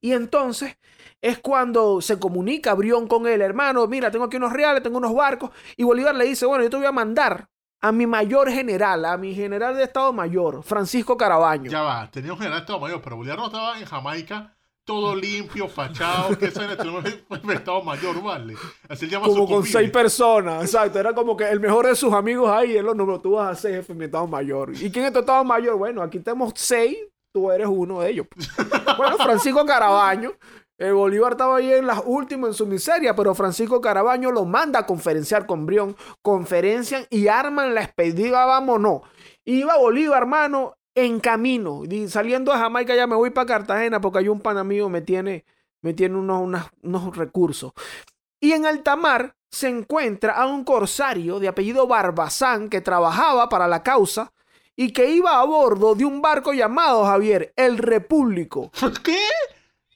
Y 0.00 0.12
entonces 0.12 0.76
es 1.20 1.38
cuando 1.38 2.00
se 2.00 2.18
comunica 2.18 2.74
Brión 2.74 3.08
con 3.08 3.26
él, 3.26 3.42
hermano, 3.42 3.86
mira, 3.86 4.10
tengo 4.10 4.26
aquí 4.26 4.36
unos 4.36 4.52
reales, 4.52 4.82
tengo 4.82 4.98
unos 4.98 5.14
barcos, 5.14 5.50
y 5.76 5.84
Bolívar 5.84 6.14
le 6.14 6.24
dice, 6.24 6.46
bueno, 6.46 6.64
yo 6.64 6.70
te 6.70 6.76
voy 6.76 6.86
a 6.86 6.92
mandar 6.92 7.48
a 7.80 7.92
mi 7.92 8.06
mayor 8.06 8.50
general, 8.50 9.04
a 9.04 9.16
mi 9.16 9.34
general 9.34 9.76
de 9.76 9.84
Estado 9.84 10.12
Mayor, 10.12 10.62
Francisco 10.62 11.16
Carabaño. 11.16 11.70
Ya 11.70 11.82
va, 11.82 12.10
tenía 12.10 12.32
un 12.32 12.38
general 12.38 12.58
de 12.58 12.62
Estado 12.62 12.80
Mayor, 12.80 13.00
pero 13.02 13.16
Bolívar 13.16 13.38
no 13.38 13.46
estaba 13.46 13.78
en 13.78 13.84
Jamaica 13.84 14.57
todo 14.88 15.14
limpio, 15.14 15.68
fachado, 15.68 16.38
que 16.38 16.46
eso 16.46 16.62
en 16.62 16.70
el 16.70 17.50
Estado 17.50 17.82
Mayor, 17.82 18.22
¿vale? 18.22 18.54
Así 18.88 19.04
él 19.04 19.10
llama 19.10 19.26
como 19.26 19.46
su 19.46 19.52
con 19.52 19.66
seis 19.66 19.90
personas, 19.90 20.64
exacto. 20.64 20.98
Era 20.98 21.12
como 21.12 21.36
que 21.36 21.46
el 21.46 21.60
mejor 21.60 21.86
de 21.86 21.94
sus 21.94 22.10
amigos 22.14 22.50
ahí, 22.50 22.74
él 22.74 22.86
no, 22.86 22.94
no, 22.94 23.20
tú 23.20 23.32
vas 23.32 23.52
a 23.52 23.60
ser 23.60 23.74
jefe 23.74 23.92
de 23.92 23.98
mi 23.98 24.06
Estado 24.06 24.26
Mayor. 24.26 24.72
¿Y 24.74 24.90
quién 24.90 25.04
es 25.04 25.12
tu 25.12 25.18
Estado 25.18 25.44
Mayor? 25.44 25.76
Bueno, 25.76 26.00
aquí 26.00 26.20
tenemos 26.20 26.54
seis, 26.56 26.96
tú 27.34 27.52
eres 27.52 27.66
uno 27.70 28.00
de 28.00 28.12
ellos. 28.12 28.26
bueno, 28.96 29.18
Francisco 29.18 29.66
Carabaño. 29.66 30.32
El 30.78 30.94
Bolívar 30.94 31.32
estaba 31.32 31.56
ahí 31.56 31.70
en 31.70 31.86
las 31.86 32.00
últimas 32.06 32.48
en 32.48 32.54
su 32.54 32.66
miseria, 32.66 33.14
pero 33.14 33.34
Francisco 33.34 33.82
Carabaño 33.82 34.30
lo 34.30 34.46
manda 34.46 34.78
a 34.78 34.86
conferenciar 34.86 35.44
con 35.44 35.66
Brión. 35.66 35.96
Conferencian 36.22 37.04
y 37.10 37.28
arman 37.28 37.74
la 37.74 37.82
expedición, 37.82 38.32
vámonos. 38.32 39.02
Iba 39.44 39.76
Bolívar, 39.76 40.22
hermano, 40.22 40.77
en 41.04 41.20
camino. 41.20 41.82
Y 41.88 42.08
saliendo 42.08 42.52
de 42.52 42.58
Jamaica 42.58 42.94
ya 42.94 43.06
me 43.06 43.16
voy 43.16 43.30
para 43.30 43.46
Cartagena 43.46 44.00
porque 44.00 44.18
hay 44.18 44.28
un 44.28 44.40
pan 44.40 44.58
amigo 44.58 44.88
me 44.88 45.00
tiene, 45.00 45.44
me 45.80 45.94
tiene 45.94 46.16
unos, 46.16 46.70
unos 46.82 47.16
recursos. 47.16 47.72
Y 48.40 48.52
en 48.52 48.66
alta 48.66 48.96
mar 48.96 49.34
se 49.50 49.68
encuentra 49.68 50.34
a 50.34 50.46
un 50.46 50.64
corsario 50.64 51.40
de 51.40 51.48
apellido 51.48 51.86
Barbazán 51.86 52.68
que 52.68 52.80
trabajaba 52.80 53.48
para 53.48 53.66
la 53.66 53.82
causa 53.82 54.32
y 54.76 54.92
que 54.92 55.10
iba 55.10 55.40
a 55.40 55.44
bordo 55.44 55.94
de 55.94 56.04
un 56.04 56.22
barco 56.22 56.52
llamado 56.52 57.04
Javier, 57.04 57.52
el 57.56 57.78
Repúblico. 57.78 58.70
¿Qué? 59.02 59.18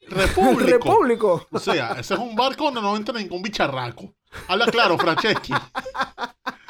El 0.01 0.11
Repúblico. 0.11 0.71
Repúblico. 0.71 1.47
O 1.53 1.59
sea, 1.59 1.93
ese 1.93 2.15
es 2.15 2.21
un 2.21 2.35
barco 2.35 2.65
donde 2.65 2.81
no 2.81 2.97
entra 2.97 3.17
ningún 3.17 3.43
bicharraco. 3.43 4.13
Habla 4.49 4.67
claro, 4.67 4.99
Franceschi. 4.99 5.53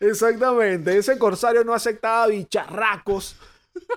Exactamente. 0.00 0.96
Ese 0.96 1.18
corsario 1.18 1.64
no 1.64 1.74
aceptaba 1.74 2.26
bicharracos 2.26 3.36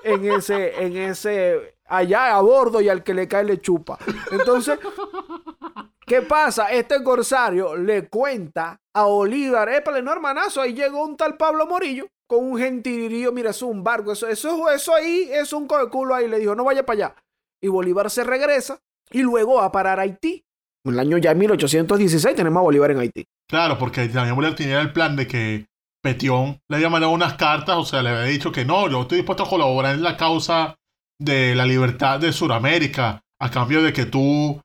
en 0.03 0.32
ese, 0.32 0.84
en 0.84 0.97
ese, 0.97 1.75
allá 1.86 2.36
a 2.36 2.41
bordo 2.41 2.82
y 2.82 2.89
al 2.89 3.03
que 3.03 3.13
le 3.13 3.27
cae 3.27 3.43
le 3.43 3.62
chupa. 3.62 3.97
Entonces, 4.32 4.79
¿qué 6.05 6.21
pasa? 6.21 6.71
Este 6.71 7.03
corsario 7.03 7.75
le 7.75 8.08
cuenta 8.08 8.79
a 8.93 9.03
Bolívar, 9.03 9.69
épale, 9.69 10.01
no 10.01 10.12
hermanazo, 10.12 10.62
ahí 10.62 10.73
llegó 10.73 11.03
un 11.03 11.15
tal 11.15 11.38
Pablo 11.38 11.65
Morillo 11.65 12.08
con 12.27 12.43
un 12.45 12.58
gentilirío, 12.60 13.32
mira, 13.32 13.49
eso 13.51 13.65
es 13.65 13.71
un 13.71 13.84
barco, 13.84 14.12
eso, 14.12 14.27
eso, 14.27 14.69
eso 14.69 14.93
ahí 14.93 15.29
es 15.32 15.51
un 15.51 15.67
coge 15.67 15.89
culo 15.89 16.13
ahí, 16.13 16.27
le 16.27 16.39
dijo, 16.39 16.53
no 16.53 16.63
vaya 16.63 16.86
para 16.86 17.08
allá. 17.08 17.15
Y 17.62 17.67
Bolívar 17.69 18.10
se 18.12 18.23
regresa 18.23 18.79
y 19.10 19.23
luego 19.23 19.55
va 19.55 19.65
a 19.65 19.71
parar 19.71 19.99
a 19.99 20.03
Haití. 20.03 20.45
En 20.86 20.94
el 20.94 21.00
año 21.00 21.18
ya 21.18 21.34
1816 21.34 22.36
tenemos 22.36 22.62
a 22.62 22.63
Bolívar 22.63 22.92
en 22.92 23.00
Haití. 23.00 23.26
Claro, 23.50 23.78
porque 23.78 24.08
también 24.08 24.36
Bolívar 24.36 24.56
tenía 24.56 24.82
el 24.82 24.94
plan 24.94 25.15
de 25.15 25.28
que 25.28 25.68
Petión 26.02 26.60
le 26.70 26.78
había 26.78 26.89
mandado 26.89 27.12
unas 27.12 27.34
cartas, 27.34 27.76
o 27.78 27.86
sea, 27.86 28.02
le 28.02 28.10
había 28.10 28.24
dicho 28.24 28.52
que 28.52 28.63
no, 28.63 28.89
yo 28.89 29.02
estoy 29.02 29.18
dispuesto 29.18 29.44
a 29.44 29.50
colaborar 29.50 29.96
en 29.96 30.04
la 30.04 30.15
causa 30.15 30.76
de 31.20 31.56
la 31.56 31.65
libertad 31.65 32.20
de 32.20 32.32
Sudamérica, 32.32 33.22
a 33.42 33.52
cambio 33.52 33.84
de 33.84 33.92
que 33.92 34.06
tú 34.06 34.62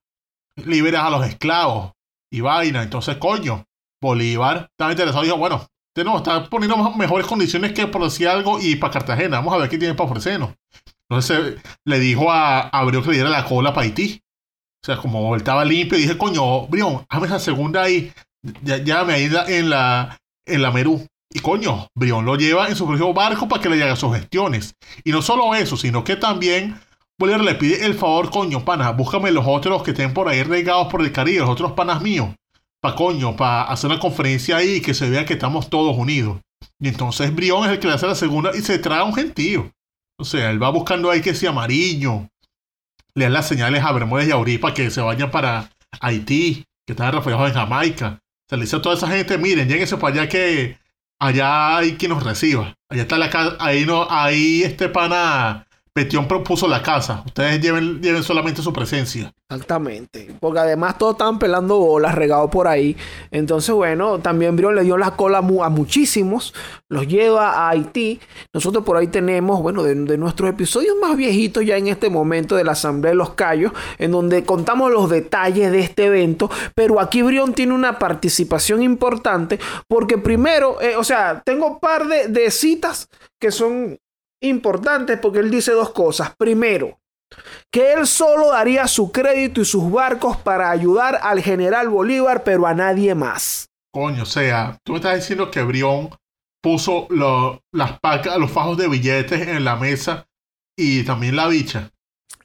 liberas 0.64 1.04
a 1.04 1.10
los 1.10 1.26
esclavos 1.26 1.92
y 2.32 2.40
vaina. 2.40 2.82
Entonces, 2.82 3.16
coño, 3.16 3.64
Bolívar 4.00 4.68
estaba 4.70 4.92
interesado 4.92 5.24
y 5.24 5.26
dijo, 5.26 5.38
bueno, 5.38 5.66
usted 5.88 6.04
nos 6.04 6.16
está 6.16 6.48
poniendo 6.48 6.76
mejores 6.92 7.26
condiciones 7.26 7.72
que 7.72 7.86
por 7.86 8.04
decir 8.04 8.28
algo 8.28 8.60
y 8.60 8.76
para 8.76 8.92
Cartagena. 8.92 9.38
Vamos 9.38 9.54
a 9.54 9.58
ver 9.58 9.68
qué 9.68 9.78
tiene 9.78 9.94
para 9.94 10.10
ofrecernos. 10.10 10.54
Entonces 11.08 11.60
le 11.84 11.98
dijo 11.98 12.30
a, 12.30 12.60
a 12.60 12.84
Brión 12.84 13.02
que 13.02 13.10
le 13.10 13.16
diera 13.16 13.30
la 13.30 13.44
cola 13.44 13.74
para 13.74 13.86
Haití. 13.86 14.20
O 14.84 14.86
sea, 14.86 14.98
como 14.98 15.34
estaba 15.34 15.64
limpio, 15.64 15.96
dije, 15.96 16.18
coño, 16.18 16.66
Brión, 16.66 17.06
hazme 17.08 17.26
esa 17.26 17.38
segunda 17.38 17.84
ahí. 17.84 18.12
Ya, 18.62 18.76
ya 18.76 19.02
me 19.02 19.18
ido 19.18 19.40
en 19.48 19.70
la, 19.70 20.18
en 20.44 20.60
la 20.60 20.70
Merú. 20.72 21.06
Y 21.32 21.38
coño, 21.38 21.88
Brión 21.94 22.26
lo 22.26 22.36
lleva 22.36 22.68
en 22.68 22.76
su 22.76 22.86
propio 22.86 23.14
barco 23.14 23.48
para 23.48 23.62
que 23.62 23.70
le 23.70 23.82
haga 23.82 23.96
sus 23.96 24.14
gestiones. 24.14 24.74
Y 25.02 25.10
no 25.10 25.22
solo 25.22 25.54
eso, 25.54 25.78
sino 25.78 26.04
que 26.04 26.16
también 26.16 26.78
Bolívar 27.18 27.40
le 27.40 27.54
pide 27.54 27.86
el 27.86 27.94
favor, 27.94 28.28
coño, 28.28 28.62
pana, 28.66 28.90
búscame 28.90 29.30
los 29.30 29.46
otros 29.48 29.82
que 29.82 29.92
estén 29.92 30.12
por 30.12 30.28
ahí 30.28 30.42
regados 30.42 30.88
por 30.88 31.00
el 31.00 31.12
Caribe, 31.12 31.38
los 31.38 31.48
otros 31.48 31.72
panas 31.72 32.02
míos. 32.02 32.28
Pa' 32.82 32.94
coño, 32.94 33.34
para 33.36 33.62
hacer 33.62 33.88
una 33.88 33.98
conferencia 33.98 34.58
ahí 34.58 34.74
y 34.74 34.80
que 34.82 34.92
se 34.92 35.08
vea 35.08 35.24
que 35.24 35.32
estamos 35.32 35.70
todos 35.70 35.96
unidos. 35.96 36.40
Y 36.78 36.88
entonces 36.88 37.34
Brión 37.34 37.64
es 37.64 37.70
el 37.70 37.78
que 37.78 37.86
le 37.86 37.94
hace 37.94 38.06
la 38.06 38.14
segunda 38.14 38.50
y 38.54 38.60
se 38.60 38.78
trae 38.78 39.02
un 39.02 39.14
gentío. 39.14 39.70
O 40.20 40.26
sea, 40.26 40.50
él 40.50 40.62
va 40.62 40.68
buscando 40.68 41.10
ahí 41.10 41.22
que 41.22 41.34
sea 41.34 41.48
amarillo. 41.48 42.28
Le 43.16 43.24
da 43.24 43.30
las 43.30 43.48
señales 43.48 43.84
a 43.84 43.92
Bermúdez 43.92 44.28
y 44.28 44.32
a 44.32 44.36
Uri 44.36 44.58
para 44.58 44.74
que 44.74 44.90
se 44.90 45.00
vayan 45.00 45.30
para 45.30 45.70
Haití, 46.00 46.64
que 46.84 46.92
están 46.94 47.12
refugiados 47.12 47.48
en 47.48 47.54
Jamaica. 47.54 48.18
Se 48.48 48.56
le 48.56 48.64
dice 48.64 48.76
a 48.76 48.82
toda 48.82 48.96
esa 48.96 49.08
gente, 49.08 49.38
miren, 49.38 49.68
lléguense 49.68 49.96
para 49.96 50.14
allá 50.14 50.28
que 50.28 50.78
allá 51.20 51.76
hay 51.76 51.94
quien 51.94 52.10
nos 52.10 52.24
reciba. 52.24 52.74
Allá 52.88 53.02
está 53.02 53.16
la 53.16 53.30
casa, 53.30 53.56
ahí 53.60 53.86
no, 53.86 54.06
ahí 54.10 54.62
este 54.64 54.88
pana 54.88 55.63
Petión 55.94 56.26
propuso 56.26 56.66
la 56.66 56.82
casa. 56.82 57.22
Ustedes 57.24 57.60
lleven, 57.60 58.02
solamente 58.24 58.60
su 58.62 58.72
presencia. 58.72 59.32
Exactamente. 59.48 60.34
Porque 60.40 60.58
además 60.58 60.98
todos 60.98 61.12
estaban 61.12 61.38
pelando 61.38 61.78
bolas 61.78 62.16
regados 62.16 62.50
por 62.50 62.66
ahí. 62.66 62.96
Entonces, 63.30 63.72
bueno, 63.72 64.18
también 64.18 64.56
Brión 64.56 64.74
le 64.74 64.82
dio 64.82 64.98
la 64.98 65.12
cola 65.12 65.38
a 65.38 65.68
muchísimos. 65.68 66.52
Los 66.88 67.06
lleva 67.06 67.52
a 67.52 67.68
Haití. 67.68 68.18
Nosotros 68.52 68.82
por 68.82 68.96
ahí 68.96 69.06
tenemos, 69.06 69.62
bueno, 69.62 69.84
de, 69.84 69.94
nuestros 70.18 70.50
episodios 70.50 70.96
más 71.00 71.16
viejitos 71.16 71.64
ya 71.64 71.76
en 71.76 71.86
este 71.86 72.10
momento 72.10 72.56
de 72.56 72.64
la 72.64 72.72
Asamblea 72.72 73.12
de 73.12 73.16
los 73.16 73.34
Cayos, 73.34 73.70
en 73.98 74.10
donde 74.10 74.42
contamos 74.42 74.90
los 74.90 75.08
detalles 75.08 75.70
de 75.70 75.78
este 75.78 76.06
evento. 76.06 76.50
Pero 76.74 76.98
aquí 76.98 77.22
Brión 77.22 77.54
tiene 77.54 77.72
una 77.72 78.00
participación 78.00 78.82
importante 78.82 79.60
porque 79.86 80.18
primero, 80.18 80.80
eh, 80.82 80.96
o 80.96 81.04
sea, 81.04 81.40
tengo 81.44 81.68
un 81.68 81.78
par 81.78 82.08
de 82.08 82.50
citas 82.50 83.08
que 83.38 83.52
son 83.52 83.96
importantes 84.48 85.18
porque 85.18 85.40
él 85.40 85.50
dice 85.50 85.72
dos 85.72 85.90
cosas. 85.90 86.34
Primero, 86.36 86.98
que 87.70 87.92
él 87.92 88.06
solo 88.06 88.52
daría 88.52 88.86
su 88.86 89.10
crédito 89.10 89.60
y 89.60 89.64
sus 89.64 89.90
barcos 89.90 90.36
para 90.36 90.70
ayudar 90.70 91.18
al 91.22 91.42
general 91.42 91.88
Bolívar, 91.88 92.44
pero 92.44 92.66
a 92.66 92.74
nadie 92.74 93.14
más. 93.14 93.68
Coño, 93.92 94.22
o 94.22 94.26
sea, 94.26 94.78
tú 94.84 94.92
me 94.92 94.98
estás 94.98 95.16
diciendo 95.16 95.50
que 95.50 95.62
Brión 95.62 96.10
puso 96.62 97.06
las 97.10 98.00
pacas, 98.00 98.38
los 98.38 98.50
fajos 98.50 98.78
de 98.78 98.88
billetes 98.88 99.46
en 99.48 99.64
la 99.64 99.76
mesa 99.76 100.26
y 100.76 101.04
también 101.04 101.36
la 101.36 101.48
bicha. 101.48 101.90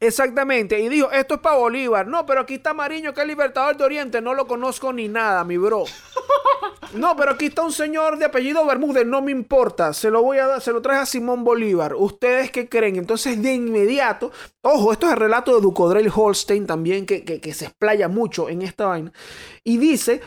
Exactamente, 0.02 0.80
y 0.80 0.88
dijo, 0.88 1.12
esto 1.12 1.36
es 1.36 1.40
para 1.42 1.58
Bolívar. 1.58 2.08
No, 2.08 2.26
pero 2.26 2.42
aquí 2.42 2.56
está 2.56 2.74
Mariño, 2.74 3.14
que 3.14 3.22
es 3.22 3.28
libertador 3.28 3.76
de 3.76 3.84
Oriente. 3.84 4.22
No 4.22 4.34
lo 4.34 4.48
conozco 4.48 4.94
ni 4.94 5.10
nada, 5.10 5.44
mi 5.44 5.58
bro. 5.58 5.84
No, 6.94 7.16
pero 7.16 7.34
aquí 7.34 7.48
está 7.48 7.62
un 7.62 7.72
señor 7.72 8.18
de 8.18 8.26
apellido 8.26 8.66
Bermúdez, 8.66 9.06
no 9.06 9.22
me 9.22 9.32
importa. 9.32 9.94
Se 9.94 10.10
lo 10.10 10.24
voy 10.24 10.40
a 10.40 10.48
dar, 10.48 10.62
se 10.62 10.72
lo 10.72 10.82
trae 10.82 10.98
a 10.98 11.06
Simón 11.06 11.44
Bolívar. 11.44 11.94
¿Ustedes 11.94 12.50
qué 12.50 12.68
creen? 12.68 12.96
Entonces, 12.96 13.40
de 13.44 13.54
inmediato, 13.54 14.32
ojo, 14.64 14.92
esto 14.92 15.06
es 15.06 15.14
el 15.14 15.20
relato 15.20 15.54
de 15.54 15.62
Ducodrell 15.62 16.12
Holstein 16.14 16.66
también, 16.66 17.06
que, 17.06 17.24
que 17.24 17.54
se 17.54 17.66
explaya 17.66 18.08
mucho 18.08 18.50
en 18.50 18.64
esta 18.64 18.88
vaina. 18.88 19.14
Y 19.64 19.78
dice 19.78 20.22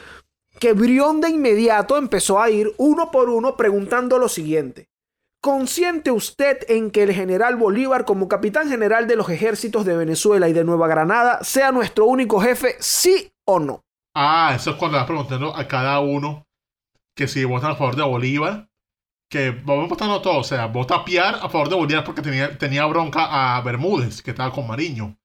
que 0.61 0.73
Brión 0.73 1.21
de 1.21 1.31
inmediato 1.31 1.97
empezó 1.97 2.41
a 2.41 2.49
ir 2.49 2.73
uno 2.77 3.11
por 3.11 3.29
uno 3.29 3.57
preguntando 3.57 4.19
lo 4.19 4.29
siguiente. 4.29 4.92
¿Consciente 5.43 6.13
usted 6.13 6.59
en 6.69 6.93
que 6.93 7.03
el 7.03 7.13
general 7.13 7.57
Bolívar, 7.57 8.05
como 8.05 8.29
capitán 8.29 8.69
general 8.69 9.09
de 9.09 9.17
los 9.17 9.29
ejércitos 9.29 9.85
de 9.85 9.97
Venezuela 9.97 10.49
y 10.49 10.53
de 10.53 10.63
Nueva 10.63 10.87
Granada, 10.87 11.43
sea 11.43 11.73
nuestro 11.73 12.07
único 12.07 12.41
jefe, 12.41 12.77
sí 12.79 13.33
o 13.45 13.59
no? 13.59 13.83
Ah, 14.15 14.53
eso 14.55 14.71
es 14.71 14.77
cuando 14.77 14.99
vas 14.99 15.07
preguntando 15.07 15.53
a 15.57 15.67
cada 15.67 15.99
uno 15.99 16.47
que 17.17 17.27
si 17.27 17.45
votan 17.45 17.73
a 17.73 17.75
favor 17.75 17.97
de 17.97 18.05
Bolívar, 18.05 18.69
que 19.29 19.51
vamos 19.51 19.89
votando 19.89 20.23
todos, 20.23 20.39
o 20.39 20.45
sea, 20.45 20.67
vota 20.67 21.05
Piar 21.05 21.35
a 21.35 21.49
favor 21.49 21.69
de 21.69 21.75
Bolívar 21.75 22.05
porque 22.05 22.23
tenía, 22.23 22.57
tenía 22.57 22.87
bronca 22.87 23.57
a 23.57 23.61
Bermúdez, 23.63 24.23
que 24.23 24.31
estaba 24.31 24.53
con 24.53 24.69
Mariño. 24.69 25.17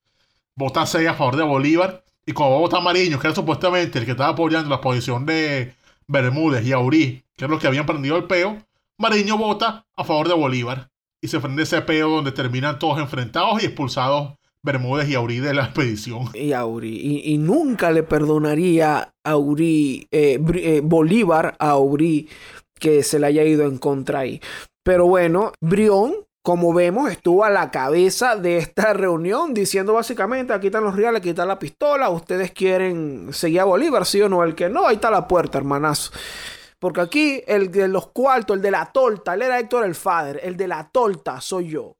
Vota 0.56 0.80
a 0.80 0.82
a 0.82 1.14
favor 1.14 1.36
de 1.36 1.44
Bolívar, 1.44 2.02
y 2.26 2.32
como 2.32 2.58
vota 2.58 2.78
a 2.78 2.80
Mariño, 2.80 3.20
que 3.20 3.28
era 3.28 3.36
supuestamente 3.36 4.00
el 4.00 4.04
que 4.04 4.10
estaba 4.10 4.30
apoyando 4.30 4.68
la 4.68 4.80
posición 4.80 5.24
de 5.26 5.76
Bermúdez 6.08 6.66
y 6.66 6.72
Aurí, 6.72 7.24
que 7.36 7.44
es 7.44 7.50
lo 7.52 7.60
que 7.60 7.68
habían 7.68 7.86
prendido 7.86 8.16
el 8.16 8.24
peo, 8.24 8.58
Mariño 9.00 9.38
vota 9.38 9.86
a 9.96 10.02
favor 10.04 10.26
de 10.26 10.34
Bolívar 10.34 10.90
y 11.22 11.28
se 11.28 11.38
prende 11.38 11.62
ese 11.62 11.80
peo 11.82 12.10
donde 12.10 12.32
terminan 12.32 12.80
todos 12.80 12.98
enfrentados 12.98 13.62
y 13.62 13.66
expulsados 13.66 14.34
Bermúdez 14.60 15.08
y 15.08 15.14
Aurí 15.14 15.38
de 15.38 15.54
la 15.54 15.66
expedición. 15.66 16.30
Y 16.34 16.52
Aurí, 16.52 17.22
y, 17.24 17.38
nunca 17.38 17.92
le 17.92 18.02
perdonaría 18.02 19.14
Aurí, 19.24 20.08
eh, 20.10 20.40
eh, 20.54 20.80
Bolívar 20.82 21.54
a 21.60 21.70
Aurí 21.70 22.28
que 22.74 23.04
se 23.04 23.20
le 23.20 23.28
haya 23.28 23.44
ido 23.44 23.66
en 23.66 23.78
contra 23.78 24.20
ahí. 24.20 24.40
Pero 24.82 25.06
bueno, 25.06 25.52
Brión, 25.60 26.14
como 26.42 26.74
vemos, 26.74 27.10
estuvo 27.10 27.44
a 27.44 27.50
la 27.50 27.70
cabeza 27.70 28.34
de 28.34 28.58
esta 28.58 28.94
reunión 28.94 29.54
diciendo 29.54 29.92
básicamente, 29.92 30.52
aquí 30.52 30.66
están 30.66 30.84
los 30.84 30.96
reales, 30.96 31.20
aquí 31.20 31.28
está 31.28 31.46
la 31.46 31.60
pistola, 31.60 32.10
ustedes 32.10 32.50
quieren 32.50 33.28
seguir 33.32 33.60
a 33.60 33.64
Bolívar, 33.64 34.06
sí 34.06 34.20
o 34.22 34.28
no, 34.28 34.42
el 34.42 34.56
que 34.56 34.68
no, 34.68 34.88
ahí 34.88 34.96
está 34.96 35.10
la 35.10 35.28
puerta, 35.28 35.58
hermanazo. 35.58 36.10
Porque 36.78 37.00
aquí 37.00 37.42
el 37.46 37.70
de 37.70 37.88
los 37.88 38.08
cuartos, 38.10 38.56
el 38.56 38.62
de 38.62 38.70
la 38.70 38.92
torta, 38.92 39.34
él 39.34 39.42
era 39.42 39.58
Héctor 39.58 39.84
el 39.84 39.94
Father, 39.94 40.40
el 40.42 40.56
de 40.56 40.68
la 40.68 40.88
torta 40.90 41.40
soy 41.40 41.70
yo. 41.70 41.96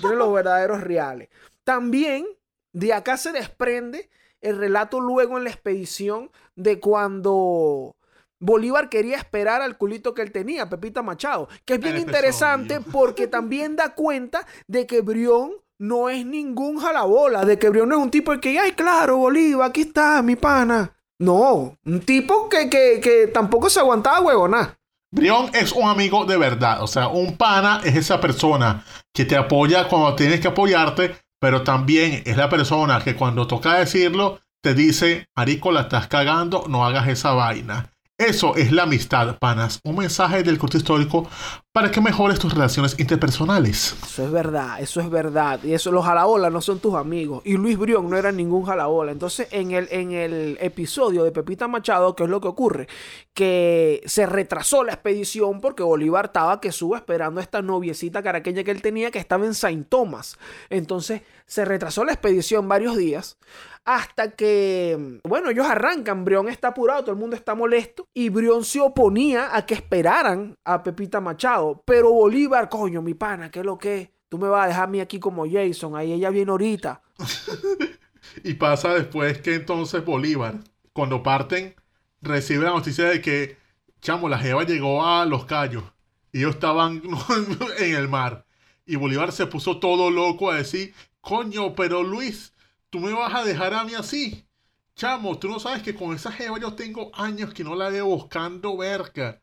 Tiene 0.00 0.16
los 0.16 0.32
verdaderos 0.32 0.82
reales. 0.82 1.28
También 1.64 2.26
de 2.72 2.92
acá 2.92 3.16
se 3.16 3.32
desprende 3.32 4.10
el 4.40 4.58
relato 4.58 5.00
luego 5.00 5.38
en 5.38 5.44
la 5.44 5.50
expedición 5.50 6.30
de 6.56 6.80
cuando 6.80 7.96
Bolívar 8.40 8.88
quería 8.88 9.16
esperar 9.16 9.62
al 9.62 9.78
culito 9.78 10.14
que 10.14 10.22
él 10.22 10.32
tenía, 10.32 10.68
Pepita 10.68 11.02
Machado, 11.02 11.48
que 11.64 11.74
es 11.74 11.80
bien 11.80 11.96
interesante 11.96 12.80
porque 12.80 13.28
también 13.28 13.76
da 13.76 13.94
cuenta 13.94 14.46
de 14.66 14.86
que 14.86 15.00
Brión 15.00 15.52
no 15.78 16.08
es 16.08 16.26
ningún 16.26 16.78
jalabola, 16.78 17.44
de 17.44 17.58
que 17.58 17.68
Brión 17.68 17.88
no 17.88 17.96
es 17.96 18.02
un 18.02 18.10
tipo 18.10 18.36
que, 18.40 18.58
ay, 18.58 18.72
claro, 18.72 19.16
Bolívar, 19.16 19.68
aquí 19.68 19.82
está 19.82 20.22
mi 20.22 20.34
pana. 20.34 20.92
No, 21.22 21.78
un 21.84 22.00
tipo 22.00 22.48
que, 22.48 22.68
que, 22.68 23.28
tampoco 23.32 23.70
se 23.70 23.78
aguantaba 23.78 24.22
huevona. 24.22 24.76
Brión 25.12 25.50
es 25.54 25.70
un 25.70 25.88
amigo 25.88 26.24
de 26.24 26.36
verdad. 26.36 26.82
O 26.82 26.88
sea, 26.88 27.06
un 27.06 27.36
pana 27.36 27.80
es 27.84 27.94
esa 27.94 28.20
persona 28.20 28.84
que 29.14 29.24
te 29.24 29.36
apoya 29.36 29.86
cuando 29.86 30.16
tienes 30.16 30.40
que 30.40 30.48
apoyarte, 30.48 31.14
pero 31.40 31.62
también 31.62 32.24
es 32.26 32.36
la 32.36 32.48
persona 32.48 33.00
que 33.04 33.14
cuando 33.14 33.46
toca 33.46 33.74
decirlo, 33.74 34.40
te 34.60 34.74
dice, 34.74 35.28
Marico, 35.36 35.70
la 35.70 35.82
estás 35.82 36.08
cagando, 36.08 36.64
no 36.66 36.84
hagas 36.84 37.06
esa 37.06 37.30
vaina. 37.34 37.91
Eso 38.26 38.54
es 38.54 38.70
la 38.70 38.84
amistad, 38.84 39.36
panas. 39.40 39.80
Un 39.82 39.96
mensaje 39.96 40.44
del 40.44 40.56
corte 40.56 40.76
histórico 40.76 41.28
para 41.72 41.90
que 41.90 42.00
mejores 42.00 42.38
tus 42.38 42.52
relaciones 42.54 42.94
interpersonales. 43.00 43.96
Eso 44.04 44.24
es 44.24 44.30
verdad, 44.30 44.80
eso 44.80 45.00
es 45.00 45.10
verdad. 45.10 45.58
Y 45.64 45.72
eso, 45.72 45.90
los 45.90 46.04
jalabola 46.04 46.48
no 46.48 46.60
son 46.60 46.78
tus 46.78 46.94
amigos. 46.94 47.42
Y 47.44 47.54
Luis 47.54 47.76
Brión 47.76 48.08
no 48.08 48.16
era 48.16 48.30
ningún 48.30 48.64
jalabola. 48.64 49.10
Entonces, 49.10 49.48
en 49.50 49.72
el, 49.72 49.88
en 49.90 50.12
el 50.12 50.56
episodio 50.60 51.24
de 51.24 51.32
Pepita 51.32 51.66
Machado, 51.66 52.14
¿qué 52.14 52.22
es 52.22 52.30
lo 52.30 52.40
que 52.40 52.46
ocurre? 52.46 52.86
Que 53.34 54.02
se 54.06 54.26
retrasó 54.26 54.84
la 54.84 54.92
expedición 54.92 55.60
porque 55.60 55.82
Bolívar 55.82 56.26
estaba 56.26 56.60
que 56.60 56.70
suba 56.70 56.98
esperando 56.98 57.40
a 57.40 57.42
esta 57.42 57.60
noviecita 57.60 58.22
caraqueña 58.22 58.62
que 58.62 58.70
él 58.70 58.82
tenía 58.82 59.10
que 59.10 59.18
estaba 59.18 59.46
en 59.46 59.54
Saint 59.54 59.88
Thomas. 59.88 60.38
Entonces, 60.70 61.22
se 61.46 61.64
retrasó 61.64 62.04
la 62.04 62.12
expedición 62.12 62.68
varios 62.68 62.96
días 62.96 63.36
hasta 63.84 64.30
que, 64.30 65.20
bueno, 65.24 65.50
ellos 65.50 65.66
arrancan, 65.66 66.24
Brión 66.24 66.48
está 66.48 66.68
apurado, 66.68 67.02
todo 67.02 67.12
el 67.12 67.20
mundo 67.20 67.34
está 67.34 67.54
molesto 67.54 68.08
y 68.14 68.28
Brión 68.28 68.64
se 68.64 68.80
oponía 68.80 69.56
a 69.56 69.66
que 69.66 69.74
esperaran 69.74 70.56
a 70.64 70.82
Pepita 70.82 71.20
Machado, 71.20 71.82
pero 71.84 72.12
Bolívar, 72.12 72.68
coño, 72.68 73.02
mi 73.02 73.14
pana, 73.14 73.50
¿qué 73.50 73.60
es 73.60 73.66
lo 73.66 73.78
que? 73.78 74.12
Tú 74.28 74.38
me 74.38 74.48
vas 74.48 74.64
a 74.64 74.68
dejar 74.68 74.84
a 74.84 74.86
mí 74.86 75.00
aquí 75.00 75.18
como 75.18 75.44
Jason, 75.50 75.96
ahí 75.96 76.12
ella 76.12 76.30
viene 76.30 76.50
ahorita. 76.50 77.02
y 78.44 78.54
pasa 78.54 78.94
después 78.94 79.38
que 79.38 79.56
entonces 79.56 80.04
Bolívar, 80.04 80.60
cuando 80.92 81.22
parten, 81.22 81.74
recibe 82.20 82.64
la 82.64 82.70
noticia 82.70 83.06
de 83.06 83.20
que, 83.20 83.56
chamo, 84.00 84.28
la 84.28 84.38
Jeva 84.38 84.64
llegó 84.64 85.04
a 85.04 85.26
Los 85.26 85.44
Cayos 85.44 85.84
y 86.32 86.38
ellos 86.38 86.54
estaban 86.54 87.02
en 87.78 87.94
el 87.94 88.08
mar. 88.08 88.46
Y 88.86 88.96
Bolívar 88.96 89.32
se 89.32 89.46
puso 89.46 89.78
todo 89.78 90.10
loco 90.10 90.50
a 90.50 90.56
decir, 90.56 90.94
coño, 91.20 91.74
pero 91.74 92.02
Luis, 92.02 92.51
tú 92.92 93.00
me 93.00 93.12
vas 93.14 93.34
a 93.34 93.42
dejar 93.42 93.72
a 93.72 93.84
mí 93.84 93.94
así. 93.94 94.46
Chamo, 94.94 95.38
tú 95.38 95.48
no 95.48 95.58
sabes 95.58 95.82
que 95.82 95.94
con 95.94 96.14
esa 96.14 96.30
jeva 96.30 96.60
yo 96.60 96.74
tengo 96.74 97.10
años 97.14 97.54
que 97.54 97.64
no 97.64 97.74
la 97.74 97.88
veo 97.88 98.04
buscando 98.04 98.76
verga. 98.76 99.40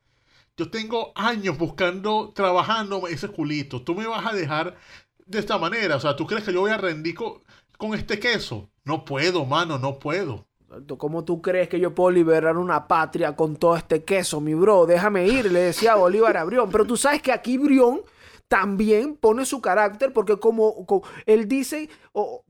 Yo 0.56 0.70
tengo 0.70 1.12
años 1.16 1.58
buscando, 1.58 2.32
trabajando 2.36 3.08
ese 3.08 3.28
culito. 3.28 3.82
Tú 3.82 3.96
me 3.96 4.06
vas 4.06 4.24
a 4.28 4.34
dejar 4.34 4.76
de 5.26 5.40
esta 5.40 5.58
manera. 5.58 5.96
O 5.96 6.00
sea, 6.00 6.16
¿tú 6.16 6.28
crees 6.28 6.44
que 6.44 6.54
yo 6.54 6.62
voy 6.62 6.70
a 6.70 6.78
rendir 6.78 7.16
con, 7.16 7.96
este 7.96 8.20
queso? 8.20 8.70
No 8.84 9.04
puedo, 9.04 9.46
mano, 9.46 9.80
no 9.80 9.98
puedo. 9.98 10.46
¿Cómo 11.00 11.26
tú 11.26 11.42
crees 11.42 11.70
que 11.70 11.80
yo 11.80 11.96
puedo 11.96 12.12
liberar 12.12 12.56
una 12.56 12.88
patria 12.88 13.36
con 13.36 13.56
todo 13.56 13.76
este 13.76 14.04
queso, 14.04 14.40
mi 14.40 14.54
bro? 14.54 14.86
Déjame 14.86 15.28
ir, 15.28 15.52
le 15.52 15.62
decía 15.62 15.96
Bolívar 15.96 16.38
a 16.38 16.44
Brión. 16.44 16.70
Pero 16.70 16.86
tú 16.86 16.96
sabes 16.96 17.24
que 17.24 17.32
aquí 17.32 17.58
Brión 17.58 18.02
también 18.50 19.16
pone 19.16 19.46
su 19.46 19.62
carácter 19.62 20.12
porque 20.12 20.38
como, 20.40 20.86
él 21.28 21.48
dice 21.48 21.88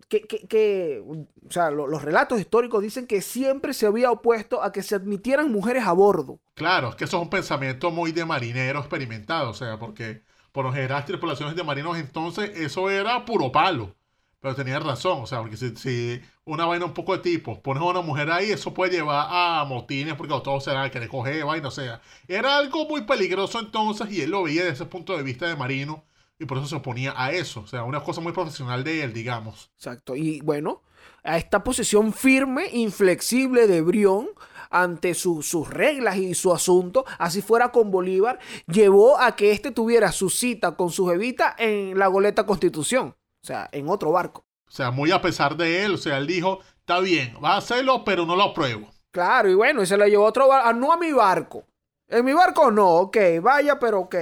que, 0.07 1.03
o 1.05 1.51
sea, 1.51 1.69
los 1.69 2.01
relatos 2.01 2.39
históricos 2.39 2.81
dicen 2.81 3.05
que 3.05 3.21
siempre 3.21 3.73
se 3.73 3.85
había 3.85 4.09
opuesto 4.09 4.63
a 4.63 4.71
que 4.71 4.81
se 4.81 4.95
admitieran 4.95 5.51
mujeres 5.51 5.83
a 5.85 5.91
bordo. 5.91 6.39
Claro, 6.55 6.89
es 6.89 6.95
que 6.95 7.03
eso 7.03 7.17
es 7.17 7.23
un 7.23 7.29
pensamiento 7.29 7.91
muy 7.91 8.13
de 8.13 8.25
marinero 8.25 8.79
experimentado, 8.79 9.49
o 9.49 9.53
sea, 9.53 9.77
porque 9.77 10.23
por 10.53 10.65
lo 10.65 10.71
general 10.71 11.05
tripulaciones 11.05 11.55
de 11.55 11.63
marinos 11.63 11.97
entonces 11.97 12.51
eso 12.55 12.89
era 12.89 13.25
puro 13.25 13.51
palo. 13.51 13.95
Pero 14.41 14.55
tenía 14.55 14.79
razón, 14.79 15.21
o 15.21 15.25
sea, 15.27 15.41
porque 15.41 15.57
si, 15.57 16.21
una 16.45 16.65
vaina 16.65 16.85
un 16.85 16.93
poco 16.93 17.15
de 17.17 17.21
tipo, 17.21 17.61
pones 17.61 17.83
a 17.83 17.87
una 17.87 18.01
mujer 18.01 18.31
ahí, 18.31 18.51
eso 18.51 18.73
puede 18.73 18.93
llevar 18.93 19.27
a 19.29 19.65
motines 19.65 20.15
porque 20.15 20.33
todos 20.41 20.63
serán 20.63 20.89
que 20.89 20.99
le 20.99 21.09
coge 21.09 21.43
vaina, 21.43 21.67
o 21.67 21.71
sea, 21.71 22.01
era 22.27 22.57
algo 22.57 22.87
muy 22.87 23.01
peligroso 23.01 23.59
entonces 23.59 24.09
y 24.11 24.21
él 24.21 24.31
lo 24.31 24.43
veía 24.43 24.61
desde 24.61 24.75
ese 24.75 24.85
punto 24.85 25.17
de 25.17 25.23
vista 25.23 25.45
de 25.45 25.57
marino 25.57 26.05
y 26.39 26.45
por 26.45 26.57
eso 26.57 26.67
se 26.67 26.75
oponía 26.75 27.13
a 27.17 27.33
eso, 27.33 27.61
o 27.61 27.67
sea, 27.67 27.83
una 27.83 28.01
cosa 28.01 28.21
muy 28.21 28.31
profesional 28.31 28.81
de 28.85 29.03
él, 29.03 29.13
digamos. 29.13 29.71
Exacto, 29.75 30.15
y 30.15 30.39
bueno, 30.39 30.83
a 31.23 31.37
esta 31.37 31.61
posición 31.63 32.13
firme, 32.13 32.69
inflexible 32.71 33.67
de 33.67 33.81
Brión 33.81 34.29
ante 34.69 35.15
sus 35.15 35.69
reglas 35.69 36.17
y 36.17 36.33
su 36.33 36.53
asunto, 36.53 37.03
así 37.17 37.41
fuera 37.41 37.73
con 37.73 37.91
Bolívar, 37.91 38.39
llevó 38.67 39.19
a 39.19 39.35
que 39.35 39.51
éste 39.51 39.71
tuviera 39.71 40.11
su 40.11 40.29
cita 40.29 40.75
con 40.77 40.91
su 40.91 41.07
jevita 41.07 41.55
en 41.57 41.97
la 41.97 42.07
goleta 42.07 42.45
Constitución. 42.45 43.15
O 43.43 43.47
sea, 43.47 43.69
en 43.71 43.89
otro 43.89 44.11
barco. 44.11 44.45
O 44.67 44.71
sea, 44.71 44.91
muy 44.91 45.11
a 45.11 45.21
pesar 45.21 45.57
de 45.57 45.83
él, 45.83 45.95
o 45.95 45.97
sea, 45.97 46.17
él 46.17 46.27
dijo, 46.27 46.59
está 46.79 46.99
bien, 46.99 47.35
va 47.43 47.53
a 47.53 47.57
hacerlo, 47.57 48.03
pero 48.03 48.25
no 48.25 48.35
lo 48.35 48.43
apruebo. 48.43 48.89
Claro, 49.11 49.49
y 49.49 49.55
bueno, 49.55 49.81
y 49.81 49.87
se 49.87 49.97
lo 49.97 50.05
llevó 50.05 50.25
a 50.25 50.29
otro 50.29 50.47
barco, 50.47 50.73
no 50.73 50.91
a 50.91 50.97
mi 50.97 51.11
barco. 51.11 51.65
En 52.07 52.25
mi 52.25 52.33
barco 52.33 52.69
no, 52.71 52.87
ok, 52.97 53.17
vaya, 53.41 53.79
pero 53.79 54.01
ok. 54.01 54.15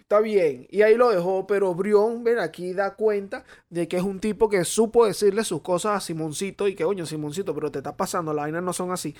Está 0.00 0.20
bien. 0.20 0.66
Y 0.70 0.82
ahí 0.82 0.96
lo 0.96 1.10
dejó, 1.10 1.46
pero 1.46 1.74
Brión, 1.74 2.22
ven, 2.22 2.38
aquí 2.38 2.72
da 2.74 2.94
cuenta 2.94 3.42
de 3.70 3.88
que 3.88 3.96
es 3.96 4.02
un 4.02 4.20
tipo 4.20 4.50
que 4.50 4.64
supo 4.64 5.06
decirle 5.06 5.44
sus 5.44 5.62
cosas 5.62 5.96
a 5.96 6.00
Simoncito 6.00 6.68
y 6.68 6.74
que, 6.74 6.84
oye, 6.84 7.06
Simoncito, 7.06 7.54
pero 7.54 7.70
te 7.70 7.78
está 7.78 7.96
pasando, 7.96 8.34
las 8.34 8.44
vainas 8.44 8.62
no 8.62 8.72
son 8.72 8.92
así. 8.92 9.16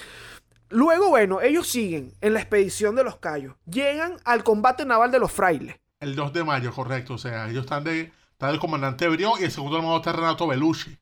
Luego, 0.69 1.09
bueno, 1.09 1.41
ellos 1.41 1.69
siguen 1.69 2.13
en 2.21 2.35
la 2.35 2.41
expedición 2.41 2.95
de 2.97 3.05
los 3.05 3.17
Cayos. 3.17 3.55
Llegan 3.65 4.17
al 4.25 4.45
combate 4.45 4.85
naval 4.85 5.11
de 5.11 5.21
los 5.21 5.33
frailes. 5.33 5.77
El 6.01 6.17
2 6.17 6.33
de 6.33 6.45
mayo, 6.45 6.73
correcto. 6.73 7.15
O 7.15 7.19
sea, 7.19 7.49
ellos 7.49 7.65
están 7.65 7.85
de 7.85 8.13
el 8.51 8.59
comandante 8.59 9.09
Brión 9.09 9.35
y 9.41 9.45
el 9.45 9.51
segundo 9.51 9.77
armado 9.77 9.97
está 9.97 10.13
Renato 10.13 10.47
Belushi. 10.47 10.99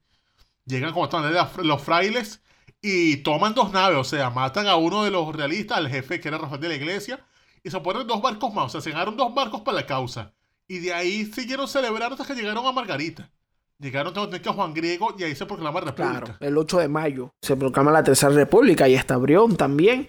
Llegan 0.65 0.93
como 0.93 1.05
están 1.05 1.33
los 1.67 1.83
frailes 1.83 2.43
y 2.81 3.19
toman 3.19 3.55
dos 3.55 3.73
naves, 3.73 3.99
o 3.99 4.05
sea, 4.05 4.31
matan 4.31 4.67
a 4.67 4.77
uno 4.77 5.05
de 5.05 5.11
los 5.11 5.35
realistas, 5.35 5.79
al 5.79 5.89
jefe 5.89 6.21
que 6.21 6.29
era 6.29 6.39
Rafael 6.39 6.61
de 6.61 6.69
la 6.69 6.75
Iglesia, 6.75 7.25
y 7.63 7.71
se 7.71 7.81
ponen 7.81 8.07
dos 8.07 8.21
barcos 8.21 8.53
más, 8.53 8.67
o 8.67 8.69
sea, 8.69 8.81
se 8.81 8.91
ganaron 8.91 9.17
dos 9.17 9.35
barcos 9.35 9.61
para 9.63 9.77
la 9.77 9.87
causa. 9.87 10.33
Y 10.67 10.79
de 10.79 10.93
ahí 10.93 11.27
siguieron 11.27 11.69
celebrando 11.69 12.15
hasta 12.15 12.27
que 12.27 12.41
llegaron 12.41 12.67
a 12.67 12.73
Margarita. 12.73 13.31
Llegaron 13.79 14.15
a 14.17 14.53
Juan 14.53 14.75
Griego 14.75 15.15
y 15.19 15.25
ahí 15.25 15.35
se 15.35 15.45
proclama 15.45 15.81
la 15.81 15.87
República. 15.87 16.21
Claro, 16.21 16.37
el 16.39 16.57
8 16.57 16.79
de 16.79 16.89
mayo 16.89 17.35
se 17.43 17.57
proclama 17.57 17.91
la 17.91 18.05
Tercera 18.05 18.33
República 18.33 18.89
y 18.89 18.95
está 18.95 19.17
Brión 19.17 19.57
también. 19.57 20.07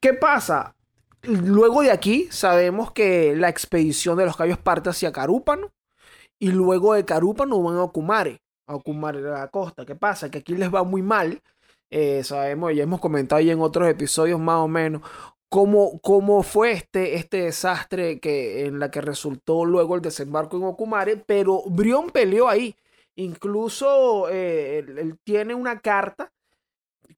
¿Qué 0.00 0.14
pasa? 0.14 0.74
Luego 1.22 1.82
de 1.82 1.92
aquí 1.92 2.26
sabemos 2.30 2.90
que 2.90 3.34
la 3.36 3.48
expedición 3.48 4.18
de 4.18 4.26
los 4.26 4.36
Cayos 4.36 4.58
parte 4.58 4.90
hacia 4.90 5.12
Carúpano 5.12 5.70
y 6.44 6.52
luego 6.52 6.92
de 6.92 7.06
Carúpano 7.06 7.62
van 7.62 7.76
a 7.76 7.84
Ocumare, 7.84 8.42
a 8.66 8.74
Ocumare 8.74 9.22
de 9.22 9.30
la 9.30 9.48
costa. 9.48 9.86
¿Qué 9.86 9.94
pasa? 9.94 10.30
Que 10.30 10.38
aquí 10.38 10.54
les 10.54 10.72
va 10.72 10.84
muy 10.84 11.00
mal. 11.00 11.40
Eh, 11.88 12.22
sabemos, 12.22 12.74
ya 12.74 12.82
hemos 12.82 13.00
comentado 13.00 13.38
ahí 13.38 13.50
en 13.50 13.62
otros 13.62 13.88
episodios 13.88 14.38
más 14.38 14.56
o 14.56 14.68
menos 14.68 15.00
cómo, 15.48 16.00
cómo 16.00 16.42
fue 16.42 16.72
este, 16.72 17.14
este 17.14 17.44
desastre 17.44 18.20
que, 18.20 18.66
en 18.66 18.78
la 18.78 18.90
que 18.90 19.00
resultó 19.00 19.64
luego 19.64 19.94
el 19.94 20.02
desembarco 20.02 20.58
en 20.58 20.64
Ocumare, 20.64 21.16
pero 21.16 21.62
Brión 21.64 22.10
peleó 22.10 22.46
ahí. 22.50 22.76
Incluso 23.16 24.28
eh, 24.28 24.80
él, 24.80 25.18
tiene 25.24 25.54
una 25.54 25.80
carta 25.80 26.30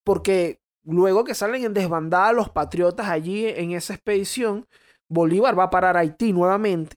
porque 0.05 0.61
luego 0.85 1.25
que 1.25 1.35
salen 1.35 1.65
en 1.65 1.75
desbandada 1.75 2.33
los 2.33 2.49
patriotas 2.51 3.09
allí 3.09 3.45
en 3.49 3.73
esa 3.73 3.95
expedición, 3.95 4.69
Bolívar 5.09 5.59
va 5.59 5.65
a 5.65 5.71
parar 5.71 5.97
a 5.97 6.01
Haití 6.01 6.33
nuevamente 6.33 6.95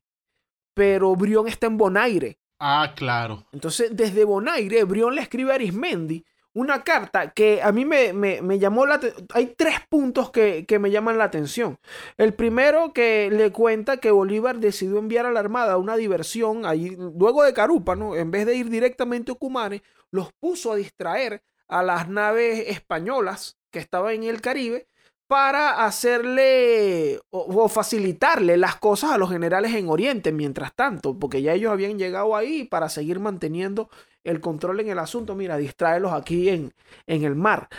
pero 0.79 1.13
Brión 1.13 1.45
está 1.49 1.67
en 1.67 1.77
Bonaire. 1.77 2.39
Ah, 2.57 2.93
claro. 2.95 3.45
Entonces, 3.51 3.89
desde 3.91 4.23
Bonaire, 4.23 4.85
Brión 4.85 5.13
le 5.13 5.19
escribe 5.19 5.51
a 5.51 5.55
Arismendi 5.55 6.23
una 6.53 6.85
carta 6.85 7.31
que 7.31 7.61
a 7.61 7.73
mí 7.73 7.83
me, 7.83 8.13
me, 8.13 8.59
llamó 8.59 8.85
la 8.85 8.93
atención. 8.93 9.27
Hay 9.33 9.55
tres 9.57 9.75
puntos 9.89 10.31
que, 10.31 10.65
me 10.79 10.89
llaman 10.89 11.17
la 11.17 11.25
atención. 11.25 11.77
El 12.15 12.33
primero 12.33 12.93
que 12.93 13.29
le 13.29 13.51
cuenta 13.51 13.97
que 13.97 14.09
Bolívar 14.09 14.59
decidió 14.59 14.99
enviar 14.99 15.25
a 15.25 15.33
la 15.33 15.41
Armada 15.41 15.75
una 15.75 15.97
diversión 15.97 16.65
ahí, 16.65 16.95
luego 16.95 17.43
de 17.43 17.53
Carúpano, 17.53 18.15
en 18.15 18.31
vez 18.31 18.45
de 18.45 18.55
ir 18.55 18.69
directamente 18.69 19.31
a 19.31 19.33
Ocumare, 19.33 19.83
los 20.11 20.31
puso 20.31 20.71
a 20.71 20.77
distraer 20.77 21.43
a 21.67 21.83
las 21.83 22.07
naves 22.07 22.69
españolas 22.69 23.57
que 23.69 23.79
estaban 23.79 24.13
en 24.13 24.23
el 24.23 24.39
Caribe 24.39 24.87
para 25.29 25.85
hacerle 25.85 27.19
o, 27.29 27.69
facilitarle 27.69 28.57
las 28.57 28.77
cosas 28.77 29.11
a 29.11 29.19
los 29.19 29.29
generales 29.29 29.75
en 29.75 29.87
Oriente 29.87 30.31
mientras 30.31 30.73
tanto, 30.73 31.19
porque 31.19 31.43
ya 31.43 31.53
ellos 31.53 31.71
habían 31.71 31.99
llegado 31.99 32.35
ahí 32.35 32.63
para 32.63 32.89
seguir 32.89 33.19
manteniendo 33.19 33.91
el 34.23 34.41
control 34.41 34.79
en 34.79 34.89
el 34.89 34.97
asunto. 34.97 35.35
Mira, 35.35 35.57
distraerlos 35.57 36.13
aquí 36.13 36.49
en, 36.49 36.73
en 37.05 37.23
el 37.25 37.35
mar. 37.35 37.69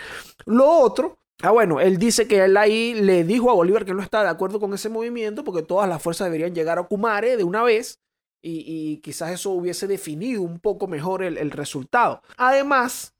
Lo 0.47 0.71
otro 0.71 1.19
Ah, 1.43 1.53
bueno, 1.53 1.81
él 1.81 1.97
dice 1.97 2.29
que 2.29 2.45
él 2.45 2.55
ahí 2.59 2.93
le 2.93 3.25
dijo 3.25 3.51
a 3.51 3.55
Bolívar 3.55 3.87
que 3.87 3.95
no 3.95 4.03
está 4.03 4.23
de 4.23 4.29
acuerdo 4.29 4.61
con 4.61 4.75
ese 4.75 4.91
movimiento 4.91 5.43
porque 5.43 5.63
todas 5.63 5.89
las 5.89 6.03
fuerzas 6.03 6.27
deberían 6.27 6.55
llegar 6.55 6.79
a 6.79 6.83
Kumare 6.83 7.39
de 7.39 7.45
una 7.45 7.63
vez 7.63 7.99
y, 8.43 8.99
quizás 8.99 9.31
eso 9.31 9.51
hubiese 9.53 9.87
definido 9.87 10.43
un 10.43 10.61
poco 10.61 10.87
mejor 10.87 11.23
el 11.23 11.51
resultado. 11.51 12.21
Además, 12.37 13.15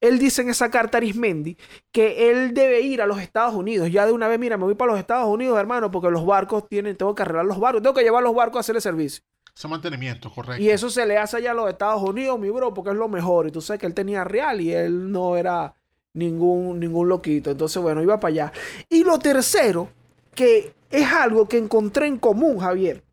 él 0.00 0.18
dice 0.18 0.42
en 0.42 0.50
esa 0.50 0.70
carta 0.70 0.96
a 0.96 0.98
Arismendi 0.98 1.56
que 1.90 2.30
él 2.30 2.54
debe 2.54 2.80
ir 2.80 3.00
a 3.00 3.06
los 3.06 3.20
Estados 3.20 3.54
Unidos. 3.54 3.90
Ya 3.90 4.06
de 4.06 4.12
una 4.12 4.28
vez, 4.28 4.38
mira, 4.38 4.56
me 4.56 4.64
voy 4.64 4.74
para 4.74 4.92
los 4.92 5.00
Estados 5.00 5.28
Unidos, 5.28 5.58
hermano, 5.58 5.90
porque 5.90 6.10
los 6.10 6.26
barcos 6.26 6.68
tienen, 6.68 6.96
tengo 6.96 7.14
que 7.14 7.22
arreglar 7.22 7.46
los 7.46 7.58
barcos, 7.58 7.82
tengo 7.82 7.94
que 7.94 8.02
llevar 8.02 8.22
los 8.22 8.34
barcos 8.34 8.58
a 8.58 8.60
hacerle 8.60 8.80
servicio. 8.80 9.24
Ese 9.56 9.68
mantenimiento, 9.68 10.30
correcto. 10.32 10.62
Y 10.62 10.68
eso 10.68 10.90
se 10.90 11.06
le 11.06 11.16
hace 11.16 11.36
allá 11.36 11.52
a 11.52 11.54
los 11.54 11.70
Estados 11.70 12.02
Unidos, 12.02 12.38
mi 12.38 12.50
bro, 12.50 12.74
porque 12.74 12.90
es 12.90 12.96
lo 12.96 13.08
mejor. 13.08 13.46
Y 13.46 13.52
tú 13.52 13.60
sabes 13.60 13.80
que 13.80 13.86
él 13.86 13.94
tenía 13.94 14.24
real 14.24 14.60
y 14.60 14.72
él 14.72 15.10
no 15.12 15.36
era 15.36 15.74
ningún, 16.12 16.80
ningún 16.80 17.08
loquito. 17.08 17.52
Entonces, 17.52 17.80
bueno, 17.80 18.02
iba 18.02 18.18
para 18.18 18.32
allá. 18.32 18.52
Y 18.88 19.04
lo 19.04 19.18
tercero, 19.20 19.88
que 20.34 20.74
es 20.90 21.12
algo 21.12 21.48
que 21.48 21.56
encontré 21.56 22.08
en 22.08 22.18
común, 22.18 22.58
Javier 22.58 23.04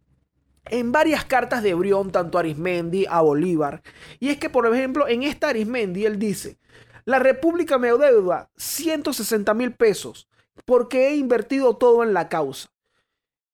en 0.69 0.91
varias 0.91 1.25
cartas 1.25 1.63
de 1.63 1.73
Brión, 1.73 2.11
tanto 2.11 2.37
a 2.37 2.41
Arismendi, 2.41 3.05
a 3.09 3.21
Bolívar. 3.21 3.81
Y 4.19 4.29
es 4.29 4.37
que, 4.37 4.49
por 4.49 4.73
ejemplo, 4.73 5.07
en 5.07 5.23
esta 5.23 5.49
Arismendi 5.49 6.05
él 6.05 6.19
dice, 6.19 6.57
la 7.05 7.19
República 7.19 7.77
me 7.77 7.87
deuda 7.87 8.49
160 8.57 9.53
mil 9.53 9.73
pesos 9.73 10.27
porque 10.65 11.09
he 11.09 11.15
invertido 11.15 11.77
todo 11.77 12.03
en 12.03 12.13
la 12.13 12.29
causa. 12.29 12.69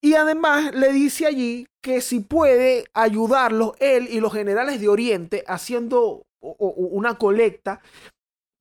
Y 0.01 0.13
además 0.13 0.73
le 0.75 0.91
dice 0.91 1.25
allí 1.25 1.67
que 1.81 2.01
si 2.01 2.19
puede 2.19 2.85
ayudarlos 2.93 3.73
él 3.79 4.07
y 4.09 4.19
los 4.19 4.33
generales 4.33 4.79
de 4.79 4.89
Oriente 4.89 5.43
haciendo 5.47 6.27
una 6.39 7.17
colecta 7.17 7.81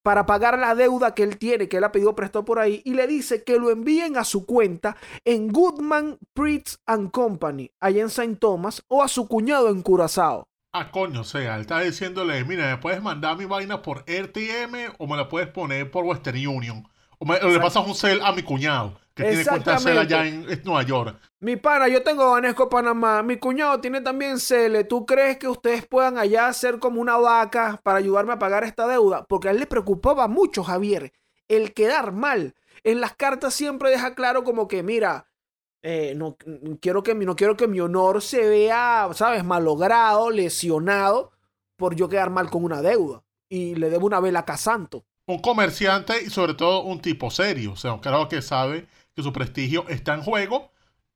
para 0.03 0.25
pagar 0.25 0.57
la 0.59 0.75
deuda 0.77 1.15
que 1.15 1.25
él 1.25 1.37
tiene, 1.37 1.69
que 1.69 1.79
él 1.79 1.85
ha 1.85 1.91
pedido 1.91 2.15
prestado 2.15 2.45
por 2.45 2.61
ahí, 2.61 2.81
y 2.85 2.95
le 2.95 3.09
dice 3.09 3.43
que 3.43 3.59
lo 3.59 3.71
envíen 3.71 4.17
a 4.17 4.23
su 4.23 4.47
cuenta 4.47 4.97
en 5.25 5.49
Goodman, 5.49 6.19
Pritz 6.33 6.79
and 6.87 7.11
Company, 7.11 7.73
allá 7.81 8.03
en 8.03 8.07
St. 8.07 8.37
Thomas, 8.37 8.85
o 8.87 9.03
a 9.03 9.09
su 9.09 9.27
cuñado 9.27 9.69
en 9.69 9.83
Curazao. 9.83 10.47
Ah, 10.73 10.91
coño, 10.91 11.23
o 11.23 11.25
sea, 11.25 11.55
él 11.55 11.63
está 11.63 11.81
diciéndole, 11.81 12.45
mira, 12.45 12.69
me 12.69 12.77
puedes 12.79 13.03
mandar 13.03 13.37
mi 13.37 13.47
vaina 13.47 13.81
por 13.81 14.05
RTM 14.07 14.95
o 14.99 15.07
me 15.07 15.17
la 15.17 15.29
puedes 15.29 15.49
poner 15.49 15.91
por 15.91 16.05
Western 16.05 16.47
Union. 16.47 16.87
O, 17.19 17.25
le 17.25 17.61
pasas 17.61 17.87
un 17.87 17.95
cel 17.95 18.21
a 18.23 18.33
mi 18.33 18.43
cuñado, 18.43 18.99
que 19.15 19.25
tiene 19.25 19.45
cuenta 19.45 19.79
cel 19.79 19.97
allá 19.97 20.27
en, 20.27 20.47
Nueva 20.65 20.83
York. 20.83 21.19
Mi 21.41 21.57
pana, 21.57 21.89
yo 21.89 22.03
tengo 22.03 22.31
Banesco 22.31 22.69
Panamá. 22.69 23.23
Mi 23.23 23.39
cuñado 23.39 23.81
tiene 23.81 24.03
también 24.03 24.39
cele. 24.39 24.85
¿Tú 24.85 25.07
crees 25.07 25.39
que 25.39 25.49
ustedes 25.49 25.87
puedan 25.87 26.19
allá 26.19 26.49
hacer 26.49 26.79
como 26.79 27.01
una 27.01 27.17
vaca 27.17 27.81
para 27.83 27.99
ayudarme 27.99 28.35
a 28.35 28.39
pagar 28.39 28.65
esta 28.65 28.87
deuda? 28.87 29.25
Porque 29.25 29.49
a 29.49 29.53
él 29.53 29.59
le 29.59 29.67
preocupaba 29.67 30.29
mucho, 30.29 30.63
Javier, 30.63 31.13
el 31.49 31.73
quedar 31.73 32.13
mal. 32.13 32.55
En 32.85 33.01
las 33.01 33.15
cartas 33.15 33.55
siempre 33.55 33.91
deja 33.91 34.15
claro 34.15 34.45
como 34.45 34.69
que, 34.69 34.83
mira, 34.83 35.27
eh, 35.89 36.15
no, 36.17 36.37
quiero 36.81 37.05
que, 37.05 37.15
no 37.15 37.37
quiero 37.37 37.57
que 37.57 37.69
mi 37.69 37.79
honor 37.79 38.21
se 38.21 38.45
vea, 38.49 39.09
¿sabes?, 39.15 39.45
malogrado, 39.45 40.31
lesionado 40.31 41.31
por 41.77 41.95
yo 41.95 42.09
quedar 42.09 42.31
mal 42.31 42.51
con 42.51 42.65
una 42.65 42.83
deuda. 42.83 43.23
Y 43.49 43.77
le 43.77 43.89
debo 43.89 44.07
una 44.07 44.19
vela 44.19 44.41
a 44.41 44.45
Casanto. 44.45 45.05
Un 45.27 45.39
comerciante 45.39 46.21
y 46.25 46.31
sobre 46.31 46.55
todo 46.55 46.83
un 46.83 47.01
tipo 47.01 47.31
serio. 47.31 47.75
O 47.75 47.77
sea, 47.77 48.01
claro 48.01 48.29
que 48.29 48.43
sabe 48.43 48.89
que 49.15 49.23
su 49.23 49.33
prestigio 49.33 49.85
está 49.89 50.15
en 50.15 50.23
juego 50.23 50.73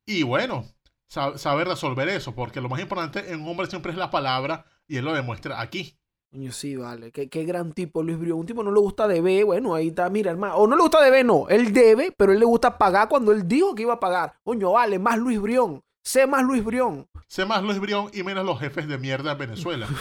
y 0.06 0.22
bueno, 0.22 0.64
sabe, 1.08 1.64
resolver 1.64 2.08
eso, 2.08 2.36
porque 2.36 2.60
lo 2.60 2.68
más 2.68 2.80
importante 2.80 3.32
en 3.32 3.40
un 3.40 3.48
hombre 3.48 3.66
siempre 3.66 3.90
es 3.90 3.98
la 3.98 4.12
palabra 4.12 4.66
y 4.86 4.98
él 4.98 5.04
lo 5.04 5.12
demuestra 5.12 5.60
aquí. 5.60 5.98
Coño, 6.30 6.52
sí, 6.52 6.76
vale. 6.76 7.10
Qué, 7.10 7.28
qué 7.28 7.44
gran 7.44 7.72
tipo 7.72 8.02
Luis 8.04 8.18
Brión. 8.18 8.38
Un 8.38 8.46
tipo 8.46 8.62
no 8.62 8.70
le 8.70 8.78
gusta 8.78 9.08
deber, 9.08 9.44
bueno, 9.44 9.74
ahí 9.74 9.88
está, 9.88 10.08
mira, 10.10 10.30
hermano. 10.30 10.56
O 10.56 10.66
no 10.66 10.76
le 10.76 10.82
gusta 10.82 11.02
deber, 11.02 11.24
no. 11.24 11.48
Él 11.48 11.72
debe, 11.72 12.12
pero 12.16 12.32
él 12.32 12.38
le 12.38 12.44
gusta 12.44 12.78
pagar 12.78 13.08
cuando 13.08 13.32
él 13.32 13.48
dijo 13.48 13.74
que 13.74 13.82
iba 13.82 13.94
a 13.94 14.00
pagar. 14.00 14.34
Coño, 14.44 14.72
vale, 14.72 14.98
más 15.00 15.18
Luis 15.18 15.40
Brión. 15.40 15.82
Sé 16.04 16.26
más 16.26 16.44
Luis 16.44 16.64
Brión. 16.64 17.08
Sé 17.26 17.44
más 17.44 17.62
Luis 17.62 17.80
Brión 17.80 18.10
y 18.12 18.22
menos 18.22 18.46
los 18.46 18.60
jefes 18.60 18.86
de 18.86 18.98
mierda 18.98 19.32
en 19.32 19.38
Venezuela. 19.38 19.88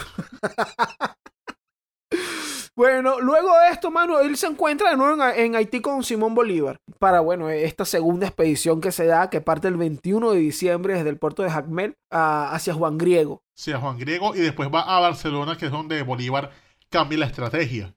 Bueno, 2.79 3.19
luego 3.19 3.49
de 3.59 3.73
esto, 3.73 3.91
mano, 3.91 4.21
él 4.21 4.37
se 4.37 4.47
encuentra 4.47 4.91
de 4.91 4.95
nuevo 4.95 5.21
en, 5.35 5.53
Haití 5.53 5.81
con 5.81 6.01
Simón 6.01 6.33
Bolívar 6.33 6.79
para, 6.97 7.19
bueno, 7.19 7.49
esta 7.49 7.83
segunda 7.83 8.25
expedición 8.25 8.79
que 8.79 8.93
se 8.93 9.05
da, 9.05 9.29
que 9.29 9.41
parte 9.41 9.67
el 9.67 9.75
21 9.75 10.31
de 10.31 10.39
diciembre 10.39 10.93
desde 10.93 11.09
el 11.09 11.17
puerto 11.17 11.43
de 11.43 11.49
Jacmel 11.49 11.97
hacia 12.09 12.73
Juan 12.73 12.97
Griego. 12.97 13.43
Hacia 13.53 13.79
Juan 13.79 13.97
Griego 13.97 14.33
y 14.33 14.39
después 14.39 14.69
va 14.73 14.83
a 14.83 15.01
Barcelona, 15.01 15.57
que 15.57 15.65
es 15.65 15.73
donde 15.73 16.03
Bolívar 16.03 16.51
cambia 16.89 17.17
la 17.17 17.25
estrategia. 17.25 17.93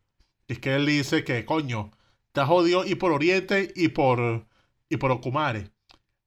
Es 0.49 0.59
que 0.59 0.75
él 0.75 0.85
dice 0.85 1.23
que, 1.23 1.45
coño, 1.47 1.93
está 2.27 2.45
jodido 2.45 2.85
y 2.85 2.97
por 2.97 3.13
Oriente 3.13 3.73
y 3.77 3.87
por, 3.87 4.49
y 4.89 4.97
por 4.97 5.13
Ocumare. 5.13 5.71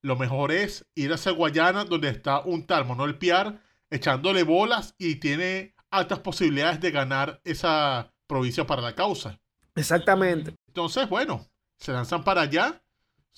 Lo 0.01 0.15
mejor 0.15 0.53
es 0.53 0.87
ir 0.95 1.11
hacia 1.11 1.33
Guayana, 1.33 1.83
donde 1.83 2.07
está 2.07 2.39
un 2.39 2.65
tal 2.65 2.85
Manuel 2.85 3.17
Piar 3.17 3.59
echándole 3.89 4.43
bolas 4.43 4.95
y 4.97 5.15
tiene 5.15 5.75
altas 5.91 6.19
posibilidades 6.19 6.79
de 6.79 6.91
ganar 6.91 7.41
esa 7.43 8.14
provincia 8.27 8.65
para 8.65 8.81
la 8.81 8.95
causa. 8.95 9.39
Exactamente. 9.75 10.55
Entonces, 10.67 11.07
bueno, 11.09 11.45
se 11.77 11.91
lanzan 11.91 12.23
para 12.23 12.41
allá. 12.41 12.81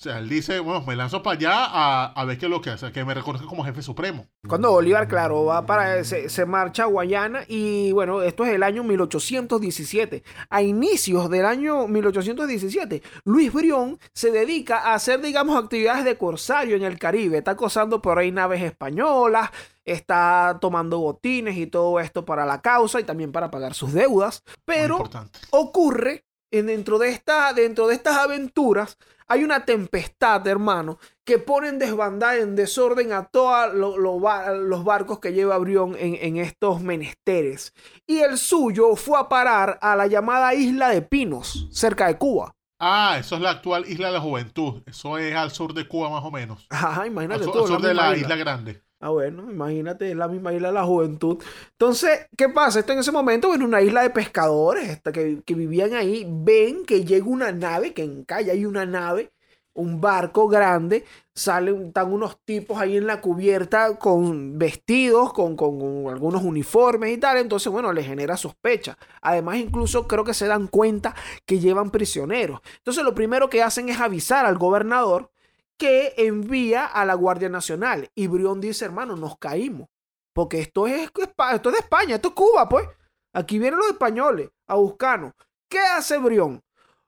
sea, 0.00 0.20
él 0.20 0.28
dice, 0.28 0.60
bueno, 0.60 0.84
me 0.86 0.94
lanzo 0.94 1.24
para 1.24 1.36
allá 1.36 1.64
a, 1.64 2.06
a 2.12 2.24
ver 2.24 2.38
qué 2.38 2.46
es 2.46 2.50
lo 2.50 2.60
que 2.60 2.70
hace, 2.70 2.92
que 2.92 3.04
me 3.04 3.14
reconozca 3.14 3.48
como 3.48 3.64
jefe 3.64 3.82
supremo. 3.82 4.28
Cuando 4.46 4.70
Bolívar, 4.70 5.08
claro, 5.08 5.46
va 5.46 5.66
para, 5.66 6.04
se, 6.04 6.28
se, 6.28 6.46
marcha 6.46 6.84
a 6.84 6.86
Guayana 6.86 7.40
y 7.48 7.90
bueno, 7.90 8.22
esto 8.22 8.44
es 8.44 8.52
el 8.52 8.62
año 8.62 8.84
1817. 8.84 10.22
A 10.50 10.62
inicios 10.62 11.28
del 11.28 11.44
año 11.44 11.88
1817, 11.88 13.02
Luis 13.24 13.52
Brión 13.52 13.98
se 14.12 14.30
dedica 14.30 14.78
a 14.78 14.94
hacer, 14.94 15.20
digamos, 15.20 15.60
actividades 15.60 16.04
de 16.04 16.16
corsario 16.16 16.76
en 16.76 16.84
el 16.84 16.96
Caribe. 16.96 17.38
Está 17.38 17.52
acosando 17.52 18.00
por 18.00 18.20
ahí 18.20 18.30
naves 18.30 18.62
españolas, 18.62 19.50
está 19.92 20.58
tomando 20.60 20.98
botines 20.98 21.56
y 21.56 21.66
todo 21.66 22.00
esto 22.00 22.24
para 22.24 22.46
la 22.46 22.60
causa 22.60 23.00
y 23.00 23.04
también 23.04 23.32
para 23.32 23.50
pagar 23.50 23.74
sus 23.74 23.92
deudas. 23.92 24.42
Pero 24.64 25.02
ocurre 25.50 26.24
dentro 26.50 26.98
de, 26.98 27.10
esta, 27.10 27.52
dentro 27.52 27.86
de 27.86 27.94
estas 27.94 28.16
aventuras 28.16 28.96
hay 29.30 29.44
una 29.44 29.66
tempestad, 29.66 30.46
hermano, 30.46 30.98
que 31.24 31.38
pone 31.38 31.68
en 31.68 31.78
desbandada, 31.78 32.36
en 32.38 32.56
desorden 32.56 33.12
a 33.12 33.24
todos 33.26 33.74
lo, 33.74 33.98
lo, 33.98 34.18
los 34.54 34.84
barcos 34.84 35.20
que 35.20 35.34
lleva 35.34 35.58
Brión 35.58 35.94
en, 35.98 36.16
en, 36.20 36.38
estos 36.38 36.80
menesteres. 36.80 37.74
Y 38.06 38.20
el 38.20 38.38
suyo 38.38 38.96
fue 38.96 39.18
a 39.18 39.28
parar 39.28 39.78
a 39.82 39.94
la 39.96 40.06
llamada 40.06 40.54
isla 40.54 40.88
de 40.88 41.02
Pinos, 41.02 41.68
cerca 41.70 42.06
de 42.06 42.16
Cuba. 42.16 42.54
Ah, 42.80 43.16
eso 43.18 43.34
es 43.34 43.42
la 43.42 43.50
actual 43.50 43.84
isla 43.86 44.06
de 44.06 44.14
la 44.14 44.20
Juventud. 44.20 44.82
Eso 44.86 45.18
es 45.18 45.34
al 45.34 45.50
sur 45.50 45.74
de 45.74 45.86
Cuba, 45.86 46.08
más 46.08 46.24
o 46.24 46.30
menos. 46.30 46.66
Ajá, 46.70 47.06
imagínate 47.06 47.44
al, 47.44 47.50
tú. 47.50 47.58
Al 47.58 47.66
sur 47.66 47.82
de 47.82 47.92
la 47.92 48.14
isla. 48.14 48.22
isla 48.22 48.36
Grande. 48.36 48.82
Ah, 49.00 49.10
bueno, 49.10 49.48
imagínate, 49.48 50.10
es 50.10 50.16
la 50.16 50.26
misma 50.26 50.52
isla 50.52 50.68
de 50.68 50.74
la 50.74 50.84
juventud. 50.84 51.40
Entonces, 51.70 52.26
¿qué 52.36 52.48
pasa? 52.48 52.80
Esto 52.80 52.92
en 52.92 52.98
ese 52.98 53.12
momento, 53.12 53.46
bueno, 53.46 53.64
una 53.64 53.80
isla 53.80 54.02
de 54.02 54.10
pescadores 54.10 55.00
que, 55.12 55.40
que, 55.46 55.54
vivían 55.54 55.94
ahí, 55.94 56.26
ven 56.28 56.84
que 56.84 57.04
llega 57.04 57.24
una 57.26 57.52
nave, 57.52 57.94
que 57.94 58.02
en 58.02 58.24
calle 58.24 58.50
hay 58.50 58.66
una 58.66 58.86
nave, 58.86 59.30
un 59.74 60.00
barco 60.00 60.48
grande, 60.48 61.04
salen, 61.32 61.86
están 61.86 62.12
unos 62.12 62.40
tipos 62.44 62.78
ahí 62.78 62.96
en 62.96 63.06
la 63.06 63.20
cubierta 63.20 63.96
con 63.98 64.58
vestidos, 64.58 65.32
con, 65.32 65.54
con, 65.54 65.78
con 65.78 66.12
algunos 66.12 66.42
uniformes 66.42 67.12
y 67.12 67.18
tal, 67.18 67.36
entonces, 67.38 67.70
bueno, 67.72 67.92
les 67.92 68.04
genera 68.04 68.36
sospecha. 68.36 68.98
Además, 69.22 69.58
incluso 69.58 70.08
creo 70.08 70.24
que 70.24 70.34
se 70.34 70.48
dan 70.48 70.66
cuenta 70.66 71.14
que 71.46 71.60
llevan 71.60 71.90
prisioneros. 71.90 72.60
Entonces, 72.78 73.04
lo 73.04 73.14
primero 73.14 73.48
que 73.48 73.62
hacen 73.62 73.88
es 73.88 74.00
avisar 74.00 74.44
al 74.44 74.58
gobernador 74.58 75.30
que 75.78 76.14
envía 76.16 76.84
a 76.84 77.04
la 77.04 77.14
Guardia 77.14 77.48
Nacional. 77.48 78.10
Y 78.14 78.26
Brión 78.26 78.60
dice, 78.60 78.84
hermano, 78.84 79.16
nos 79.16 79.38
caímos. 79.38 79.88
Porque 80.34 80.60
esto 80.60 80.86
es, 80.86 81.10
esto 81.52 81.68
es 81.68 81.74
de 81.74 81.80
España, 81.80 82.16
esto 82.16 82.28
es 82.28 82.34
Cuba, 82.34 82.68
pues. 82.68 82.86
Aquí 83.32 83.58
vienen 83.58 83.78
los 83.78 83.88
españoles 83.88 84.50
a 84.66 84.74
buscarnos. 84.74 85.32
¿Qué 85.70 85.78
hace 85.78 86.18
Brión? 86.18 86.62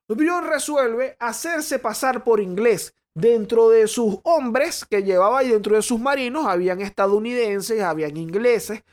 Brión 0.09 0.47
resuelve 0.47 1.17
hacerse 1.19 1.79
pasar 1.79 2.25
por 2.25 2.41
inglés. 2.41 2.95
Dentro 3.15 3.69
de 3.71 3.89
sus 3.89 4.19
hombres 4.23 4.85
que 4.85 5.03
llevaba 5.03 5.43
y 5.43 5.49
dentro 5.49 5.75
de 5.75 5.83
sus 5.83 5.99
marinos 5.99 6.47
habían 6.47 6.81
estadounidenses, 6.81 7.83
habían 7.83 8.17
ingleses, 8.17 8.85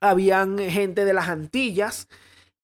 habían 0.00 0.58
gente 0.58 1.04
de 1.04 1.14
las 1.14 1.28
Antillas. 1.28 2.08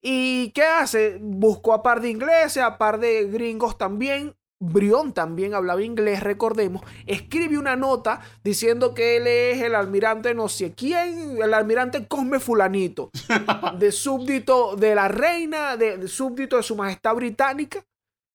¿Y 0.01 0.51
qué 0.53 0.63
hace? 0.63 1.19
Buscó 1.21 1.75
a 1.75 1.83
par 1.83 2.01
de 2.01 2.11
ingleses, 2.11 2.63
a 2.63 2.79
par 2.79 2.99
de 2.99 3.25
gringos 3.25 3.79
también, 3.79 4.35
Brión 4.61 5.13
también 5.13 5.55
hablaba 5.55 5.83
inglés, 5.83 6.21
recordemos, 6.21 6.83
escribe 7.07 7.59
una 7.59 7.77
nota 7.77 8.21
diciendo 8.43 8.93
que 8.93 9.17
él 9.17 9.29
es 9.29 9.63
el 9.63 9.77
almirante 9.77 10.35
no 10.35 10.49
sé 10.49 10.73
quién, 10.73 11.41
el 11.41 11.55
almirante 11.55 12.09
Cosme 12.09 12.41
Fulanito, 12.41 13.11
de 13.79 13.93
súbdito 13.93 14.75
de 14.75 14.97
la 14.97 15.07
reina, 15.07 15.77
de, 15.77 15.99
de 15.99 16.09
súbdito 16.09 16.57
de 16.57 16.65
su 16.65 16.75
majestad 16.75 17.15
británica. 17.15 17.85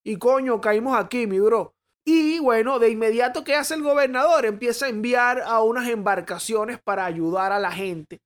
Y 0.06 0.18
coño, 0.18 0.60
caímos 0.62 0.98
aquí, 0.98 1.28
mi 1.28 1.40
bro. 1.40 1.74
Y 2.06 2.40
bueno, 2.40 2.80
de 2.80 2.90
inmediato, 2.90 3.44
¿qué 3.44 3.56
hace 3.56 3.76
el 3.76 3.84
gobernador? 3.84 4.46
Empieza 4.46 4.86
a 4.86 4.90
enviar 4.90 5.42
a 5.42 5.62
unas 5.62 5.90
embarcaciones 5.90 6.80
para 6.82 7.06
ayudar 7.06 7.52
a 7.54 7.60
la 7.60 7.72
gente, 7.72 8.22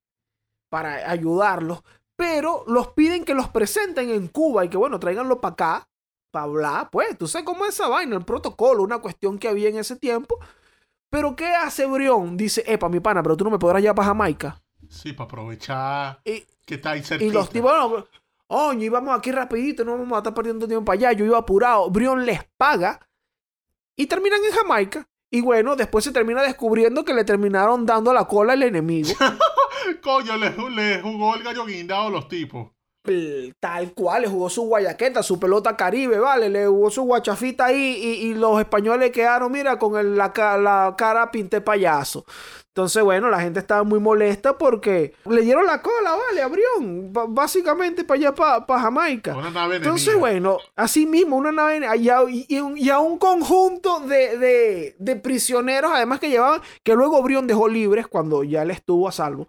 para 0.69 1.09
ayudarlos, 1.09 1.83
pero 2.15 2.63
los 2.67 2.89
piden 2.89 3.23
que 3.23 3.35
los 3.35 3.49
presenten 3.49 4.09
en 4.09 4.27
Cuba 4.27 4.65
y 4.65 4.69
que 4.69 4.77
bueno, 4.77 4.99
tráiganlo 4.99 5.39
para 5.41 5.53
acá 5.53 5.89
para 6.32 6.45
hablar, 6.45 6.89
pues, 6.91 7.17
tú 7.17 7.28
sabes 7.28 7.45
cómo 7.45 7.65
es 7.65 7.73
esa 7.73 7.88
vaina, 7.88 8.15
el 8.15 8.25
protocolo, 8.25 8.84
una 8.84 8.99
cuestión 8.99 9.38
que 9.38 9.47
había 9.47 9.69
en 9.69 9.78
ese 9.78 9.95
tiempo. 9.95 10.39
Pero 11.09 11.36
¿qué 11.36 11.47
hace 11.47 11.86
Brión? 11.86 12.36
Dice, 12.36 12.63
epa, 12.67 12.89
mi 12.89 12.99
pana, 12.99 13.23
pero 13.23 13.38
tú 13.38 13.45
no 13.45 13.51
me 13.51 13.59
podrás 13.59 13.82
llevar 13.82 13.95
para 13.95 14.07
Jamaica. 14.09 14.61
Sí, 14.89 15.13
para 15.13 15.25
aprovechar 15.25 16.21
y, 16.23 16.45
que 16.65 16.75
está 16.75 16.91
ahí 16.91 17.03
cerca. 17.03 17.23
Y 17.23 17.30
los 17.30 17.49
tipos, 17.49 17.71
no, 17.71 18.05
oye, 18.47 18.86
íbamos 18.86 19.17
aquí 19.17 19.32
rapidito, 19.32 19.86
no 19.86 19.97
vamos 19.97 20.13
a 20.13 20.17
estar 20.17 20.34
perdiendo 20.34 20.67
tiempo 20.67 20.86
para 20.86 20.99
allá. 20.99 21.13
Yo 21.13 21.25
iba 21.25 21.38
apurado. 21.38 21.89
Brión 21.89 22.25
les 22.25 22.43
paga 22.57 22.99
y 23.95 24.07
terminan 24.07 24.43
en 24.43 24.51
Jamaica. 24.51 25.07
Y 25.30 25.41
bueno, 25.41 25.75
después 25.75 26.05
se 26.05 26.11
termina 26.11 26.41
descubriendo 26.41 27.03
que 27.03 27.13
le 27.13 27.25
terminaron 27.25 27.86
dando 27.86 28.13
la 28.13 28.25
cola 28.25 28.53
al 28.53 28.63
enemigo. 28.63 29.09
Coño, 30.01 30.38
le, 30.38 30.51
le 30.69 31.01
jugó 31.01 31.36
el 31.36 31.43
gallo 31.43 31.65
guindado 31.65 32.07
a 32.07 32.11
los 32.11 32.28
tipos 32.28 32.76
tal 33.59 33.93
cual, 33.93 34.23
le 34.23 34.27
jugó 34.27 34.49
su 34.49 34.63
guayaqueta, 34.63 35.23
su 35.23 35.39
pelota 35.39 35.75
caribe, 35.75 36.19
¿vale? 36.19 36.49
Le 36.49 36.67
jugó 36.67 36.89
su 36.89 37.03
guachafita 37.03 37.65
ahí 37.65 37.99
y, 38.01 38.27
y 38.27 38.33
los 38.33 38.59
españoles 38.59 39.11
quedaron, 39.11 39.51
mira, 39.51 39.77
con 39.79 39.97
el, 39.97 40.15
la, 40.15 40.31
la, 40.57 40.95
cara 40.97 41.31
pinte 41.31 41.61
payaso. 41.61 42.25
Entonces, 42.67 43.01
bueno, 43.01 43.27
la 43.29 43.41
gente 43.41 43.59
estaba 43.59 43.83
muy 43.83 43.99
molesta 43.99 44.55
porque 44.55 45.15
le 45.25 45.41
dieron 45.41 45.65
la 45.65 45.81
cola, 45.81 46.15
¿vale? 46.15 46.43
Abrión, 46.43 47.11
básicamente 47.29 48.03
para 48.03 48.19
allá, 48.19 48.35
para 48.35 48.67
pa 48.67 48.79
Jamaica. 48.79 49.35
Una 49.35 49.49
nave 49.49 49.77
Entonces, 49.77 50.09
enemiga. 50.09 50.19
bueno, 50.19 50.57
así 50.75 51.07
mismo, 51.07 51.37
una 51.37 51.51
nave 51.51 51.79
y 51.97 52.09
a, 52.09 52.19
y, 52.29 52.45
y 52.47 52.89
a 52.91 52.99
un 52.99 53.17
conjunto 53.17 54.01
de, 54.01 54.37
de, 54.37 54.95
de, 54.99 55.15
prisioneros, 55.15 55.91
además 55.91 56.19
que 56.19 56.29
llevaban, 56.29 56.61
que 56.83 56.93
luego 56.93 57.23
Brión 57.23 57.47
dejó 57.47 57.67
libres 57.67 58.05
cuando 58.05 58.43
ya 58.43 58.61
él 58.61 58.69
estuvo 58.69 59.07
a 59.07 59.11
salvo. 59.11 59.47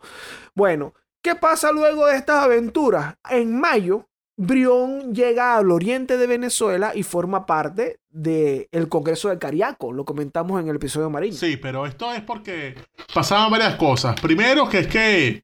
Bueno, 0.54 0.94
¿Qué 1.22 1.34
pasa 1.34 1.72
luego 1.72 2.06
de 2.06 2.16
estas 2.16 2.44
aventuras? 2.44 3.14
En 3.28 3.58
mayo, 3.58 4.08
Brión 4.36 5.12
llega 5.12 5.56
al 5.56 5.70
oriente 5.72 6.16
de 6.16 6.28
Venezuela 6.28 6.92
y 6.94 7.02
forma 7.02 7.44
parte 7.44 7.98
del 8.08 8.88
Congreso 8.88 9.28
de 9.28 9.38
Cariaco. 9.38 9.92
Lo 9.92 10.04
comentamos 10.04 10.60
en 10.60 10.68
el 10.68 10.76
episodio 10.76 11.06
amarillo. 11.06 11.36
Sí, 11.36 11.56
pero 11.56 11.86
esto 11.86 12.12
es 12.12 12.22
porque 12.22 12.76
pasaban 13.12 13.50
varias 13.50 13.74
cosas. 13.74 14.18
Primero, 14.20 14.68
que 14.68 14.78
es 14.78 14.86
que, 14.86 15.42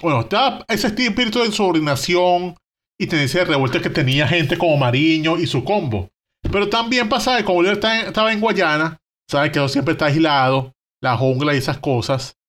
bueno, 0.00 0.20
está 0.20 0.64
ese 0.68 0.86
espíritu 0.86 1.40
de 1.40 1.46
insubordinación 1.46 2.54
y 2.96 3.08
tendencia 3.08 3.40
de 3.40 3.46
revuelta 3.46 3.82
que 3.82 3.90
tenía 3.90 4.28
gente 4.28 4.56
como 4.56 4.76
Mariño 4.76 5.36
y 5.36 5.48
su 5.48 5.64
combo. 5.64 6.08
Pero 6.52 6.68
también 6.68 7.08
pasa 7.08 7.36
que 7.36 7.44
como 7.44 7.56
Bolívar 7.56 7.80
estaba 8.06 8.32
en 8.32 8.40
Guayana, 8.40 8.98
sabe 9.28 9.50
que 9.50 9.68
siempre 9.68 9.92
está 9.92 10.06
aislado, 10.06 10.72
la 11.02 11.16
jungla 11.16 11.52
y 11.54 11.58
esas 11.58 11.78
cosas 11.78 12.39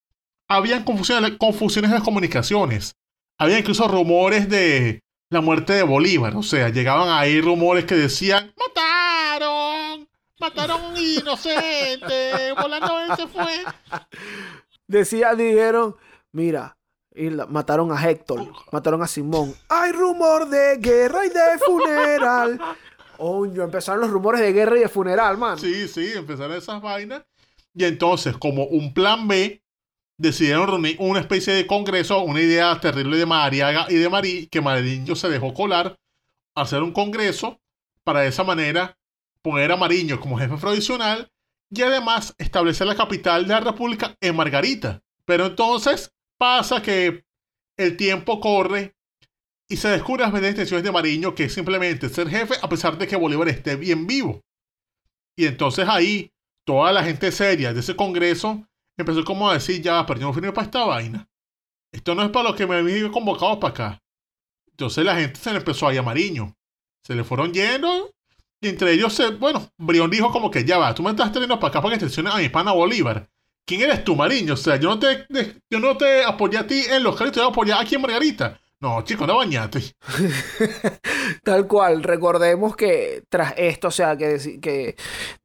habían 0.56 0.84
confusiones, 0.84 1.38
confusiones 1.38 1.90
en 1.90 1.96
las 1.96 2.04
comunicaciones. 2.04 2.96
Había 3.38 3.60
incluso 3.60 3.88
rumores 3.88 4.50
de 4.50 5.02
la 5.30 5.42
muerte 5.42 5.74
de 5.74 5.84
Bolívar. 5.84 6.36
O 6.36 6.44
sea, 6.44 6.70
llegaban 6.70 7.10
ahí 7.10 7.40
rumores 7.40 7.86
que 7.86 7.96
decían, 7.96 8.54
mataron, 8.58 10.08
mataron 10.40 10.82
a 10.82 10.88
un 10.88 10.98
inocente, 10.98 12.52
volando 12.58 13.00
él 13.00 13.12
se 13.16 13.28
fue. 13.28 13.64
Decía, 14.88 15.36
dijeron, 15.36 15.96
mira, 16.34 16.78
y 17.16 17.30
la, 17.30 17.46
mataron 17.46 17.92
a 17.92 18.10
Héctor, 18.10 18.52
mataron 18.72 19.02
a 19.02 19.08
Simón. 19.08 19.56
Hay 19.70 19.94
rumor 19.94 20.50
de 20.50 20.78
guerra 20.78 21.26
y 21.26 21.30
de 21.30 21.60
funeral. 21.66 22.60
Oño, 23.18 23.64
empezaron 23.64 24.02
los 24.02 24.10
rumores 24.10 24.42
de 24.42 24.52
guerra 24.52 24.78
y 24.78 24.82
de 24.82 24.90
funeral, 24.90 25.38
man. 25.38 25.58
Sí, 25.58 25.88
sí, 25.88 26.12
empezaron 26.14 26.58
esas 26.58 26.82
vainas. 26.82 27.24
Y 27.74 27.86
entonces, 27.86 28.36
como 28.38 28.66
un 28.66 28.94
plan 28.94 29.28
B, 29.28 29.62
decidieron 30.22 30.68
reunir 30.68 30.96
una 31.00 31.20
especie 31.20 31.54
de 31.54 31.66
congreso, 31.66 32.22
una 32.22 32.42
idea 32.42 32.80
terrible 32.80 33.18
de 33.18 33.26
Mariaga 33.26 33.88
y 33.90 33.96
de 33.96 34.08
Marí, 34.08 34.48
que 34.48 34.62
Mariño 34.62 35.16
se 35.16 35.30
dejó 35.30 35.54
colar, 35.54 35.98
hacer 36.56 36.84
un 36.84 36.94
congreso 36.94 37.60
para 38.04 38.22
de 38.22 38.28
esa 38.28 38.44
manera 38.44 38.98
poner 39.42 39.72
a 39.72 39.78
Mariño 39.78 40.20
como 40.20 40.38
jefe 40.38 40.58
provisional 40.58 41.32
y 41.72 41.82
además 41.82 42.36
establecer 42.38 42.86
la 42.86 42.96
capital 42.96 43.48
de 43.48 43.54
la 43.54 43.62
República 43.62 44.16
en 44.22 44.36
Margarita. 44.36 45.02
Pero 45.26 45.48
entonces 45.48 46.12
pasa 46.38 46.84
que 46.84 47.26
el 47.78 47.98
tiempo 47.98 48.40
corre 48.40 48.94
y 49.68 49.78
se 49.78 49.88
descubre 49.88 50.24
las 50.24 50.34
intenciones 50.34 50.84
de 50.84 50.92
Mariño, 50.92 51.34
que 51.34 51.46
es 51.46 51.54
simplemente 51.54 52.10
ser 52.10 52.30
jefe 52.30 52.56
a 52.62 52.70
pesar 52.70 52.98
de 52.98 53.08
que 53.08 53.16
Bolívar 53.16 53.50
esté 53.50 53.76
bien 53.76 54.06
vivo. 54.06 54.42
Y 55.36 55.48
entonces 55.48 55.88
ahí, 55.88 56.32
toda 56.64 56.92
la 56.92 57.04
gente 57.04 57.32
seria 57.32 57.74
de 57.74 57.80
ese 57.80 57.96
congreso 57.96 58.68
empezó 58.98 59.24
como 59.24 59.50
a 59.50 59.54
decir, 59.54 59.82
ya, 59.82 60.06
pero 60.06 60.20
yo 60.20 60.28
no 60.28 60.34
firmé 60.34 60.52
para 60.52 60.66
esta 60.66 60.86
vaina. 60.86 61.28
Esto 61.92 62.16
no 62.16 62.24
es 62.24 62.30
para 62.30 62.50
los 62.50 62.56
que 62.56 62.68
me 62.68 62.76
habían 62.76 63.12
convocado 63.12 63.60
para 63.60 63.72
acá. 63.72 64.04
Entonces 64.70 65.04
la 65.04 65.16
gente 65.16 65.40
se 65.40 65.52
le 65.52 65.58
empezó 65.58 65.88
a 65.88 65.94
ir 65.94 66.00
a 66.00 66.04
Mariño. 66.04 66.56
Se 67.06 67.16
le 67.16 67.24
fueron 67.24 67.54
yendo. 67.54 68.12
Y 68.62 68.70
entre 68.70 68.94
ellos, 68.94 69.14
se, 69.14 69.32
bueno, 69.32 69.68
Brión 69.78 70.10
dijo 70.10 70.32
como 70.32 70.52
que 70.52 70.64
ya 70.64 70.78
va, 70.78 70.94
tú 70.94 71.02
me 71.02 71.10
estás 71.10 71.32
trayendo 71.32 71.60
para 71.60 71.70
acá 71.70 71.82
para 71.82 71.92
que 71.92 71.96
extensiones 71.96 72.34
a 72.34 72.38
mi 72.38 72.50
pana 72.50 72.72
Bolívar. 72.72 73.28
¿Quién 73.66 73.82
eres 73.82 74.04
tú, 74.04 74.16
Mariño? 74.16 74.54
O 74.54 74.58
sea, 74.58 74.76
yo 74.76 74.90
no 74.90 75.00
te, 75.00 75.26
yo 75.70 75.80
no 75.80 75.98
te 75.98 76.24
apoyé 76.24 76.58
a 76.58 76.68
ti 76.68 76.84
en 76.90 77.04
los 77.04 77.16
créditos, 77.16 77.42
yo 77.42 77.50
apoyé 77.50 77.74
aquí 77.74 77.96
en 77.96 78.02
Margarita. 78.02 78.60
No, 78.82 79.04
chico, 79.04 79.28
no 79.28 79.38
bañate. 79.38 79.80
Tal 81.44 81.68
cual, 81.68 82.02
recordemos 82.02 82.76
que 82.76 83.24
tras 83.30 83.54
esto, 83.56 83.90
o 83.90 83.92
sea, 83.92 84.18
que, 84.18 84.60
que 84.60 84.96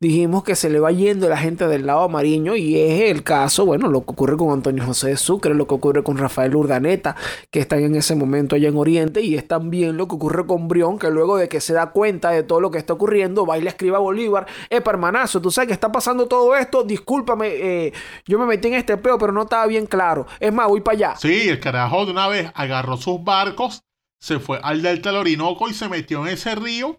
dijimos 0.01 0.43
que 0.43 0.57
se 0.57 0.71
le 0.71 0.81
va 0.81 0.91
yendo 0.91 1.29
la 1.29 1.37
gente 1.37 1.69
del 1.69 1.85
lado 1.85 2.01
amarillo 2.01 2.57
y 2.57 2.81
es 2.81 3.11
el 3.11 3.23
caso, 3.23 3.67
bueno, 3.67 3.89
lo 3.89 4.07
que 4.07 4.13
ocurre 4.13 4.39
con 4.39 4.53
Antonio 4.53 4.87
José 4.87 5.09
de 5.09 5.17
Sucre, 5.19 5.55
lo 5.55 5.67
que 5.67 5.75
ocurre 5.75 6.03
con 6.03 6.17
Rafael 6.17 6.57
Urdaneta, 6.57 7.15
que 7.51 7.61
están 7.61 7.81
en 7.81 7.95
ese 7.95 8.15
momento 8.15 8.57
allá 8.57 8.69
en 8.69 8.77
Oriente, 8.79 9.21
y 9.21 9.35
es 9.35 9.47
también 9.47 9.99
lo 9.99 10.09
que 10.09 10.15
ocurre 10.15 10.47
con 10.47 10.67
Brión, 10.67 10.99
que 10.99 11.11
luego 11.11 11.37
de 11.37 11.49
que 11.51 11.61
se 11.61 11.75
da 11.75 11.91
cuenta 11.91 12.31
de 12.31 12.43
todo 12.43 12.61
lo 12.61 12.71
que 12.71 12.79
está 12.79 12.95
ocurriendo, 12.95 13.45
va 13.45 13.59
y 13.59 13.61
le 13.61 13.69
escribe 13.69 13.97
a 13.97 14.01
Bolívar, 14.01 14.47
eh, 14.71 14.81
hermanazo, 14.83 15.43
tú 15.43 15.51
sabes 15.51 15.69
que 15.69 15.75
está 15.75 15.93
pasando 15.93 16.27
todo 16.27 16.57
esto, 16.57 16.85
discúlpame, 16.85 17.49
eh, 17.49 17.93
yo 18.25 18.39
me 18.39 18.47
metí 18.47 18.69
en 18.69 18.75
este 18.75 18.97
peo, 18.97 19.19
pero 19.19 19.33
no 19.33 19.43
estaba 19.43 19.67
bien 19.67 19.85
claro. 19.85 20.27
Es 20.41 20.55
más, 20.55 20.69
voy 20.69 20.81
para 20.81 20.97
allá. 20.97 21.17
Sí, 21.17 21.51
el 21.51 21.61
carajo 21.61 22.07
de 22.07 22.13
una 22.13 22.29
vez 22.29 22.51
agarró 22.55 22.97
sus 22.97 23.26
barcos, 23.27 23.83
se 24.19 24.39
fue 24.39 24.59
al 24.63 24.81
Delta 24.81 25.11
del 25.11 25.21
Orinoco 25.21 25.69
y 25.69 25.75
se 25.75 25.91
metió 25.91 26.27
en 26.27 26.33
ese 26.33 26.55
río 26.55 26.99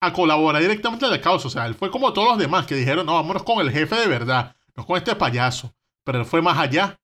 a 0.00 0.14
colaborar 0.14 0.62
directamente 0.62 1.04
a 1.04 1.10
la 1.10 1.20
causa. 1.20 1.48
O 1.48 1.50
sea, 1.50 1.66
él 1.66 1.74
fue 1.74 1.90
como 1.90 2.14
todos 2.14 2.28
los 2.28 2.38
demás 2.38 2.66
que 2.66 2.74
dijeron, 2.74 3.04
no, 3.04 3.14
vámonos 3.14 3.42
con 3.42 3.60
el 3.60 3.70
jefe 3.70 3.96
de 3.96 4.06
verdad, 4.06 4.56
no 4.74 4.86
con 4.86 4.96
este 4.96 5.14
payaso. 5.14 5.74
Pero 6.04 6.20
él 6.20 6.24
fue 6.24 6.40
más 6.40 6.56
allá, 6.56 6.98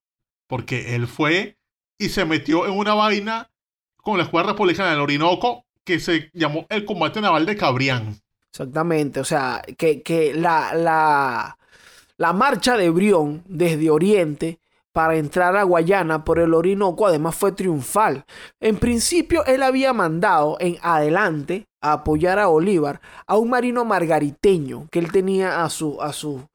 porque 0.47 0.95
él 0.95 1.07
fue 1.07 1.59
y 1.99 2.09
se 2.09 2.25
metió 2.25 2.67
en 2.67 2.73
una 2.73 2.95
vaina 2.95 3.51
con 3.97 4.17
la 4.17 4.25
Escuadra 4.25 4.53
Republicana 4.53 4.91
del 4.91 5.01
Orinoco 5.01 5.65
que 5.85 6.01
se 6.01 6.31
llamó 6.33 6.67
el 6.71 6.85
combate 6.85 7.21
naval 7.21 7.45
de 7.47 7.57
Cabrián. 7.57 8.21
Exactamente, 8.51 9.21
o 9.21 9.25
sea, 9.25 9.63
que, 9.77 10.03
que 10.03 10.33
la, 10.33 10.75
la, 10.75 11.59
la 12.17 12.33
marcha 12.33 12.77
de 12.77 12.89
Brión 12.91 13.43
desde 13.47 13.91
Oriente 13.91 14.59
para 14.95 15.17
entrar 15.17 15.57
a 15.57 15.65
Guayana 15.65 16.25
por 16.25 16.39
el 16.39 16.55
Orinoco 16.55 17.07
además 17.07 17.35
fue 17.35 17.51
triunfal. 17.51 18.25
En 18.61 18.77
principio 18.77 19.45
él 19.45 19.65
había 19.65 19.93
mandado 19.93 20.57
en 20.61 20.79
adelante 20.83 21.67
a 21.83 21.95
apoyar 21.95 22.39
a 22.39 22.47
Bolívar 22.47 23.01
a 23.27 23.37
un 23.37 23.51
marino 23.51 23.85
margariteño 23.85 24.87
que 24.93 25.01
él 25.01 25.11
tenía 25.11 25.65
a 25.65 25.69
su 25.69 26.01
a 26.01 26.13
su 26.13 26.47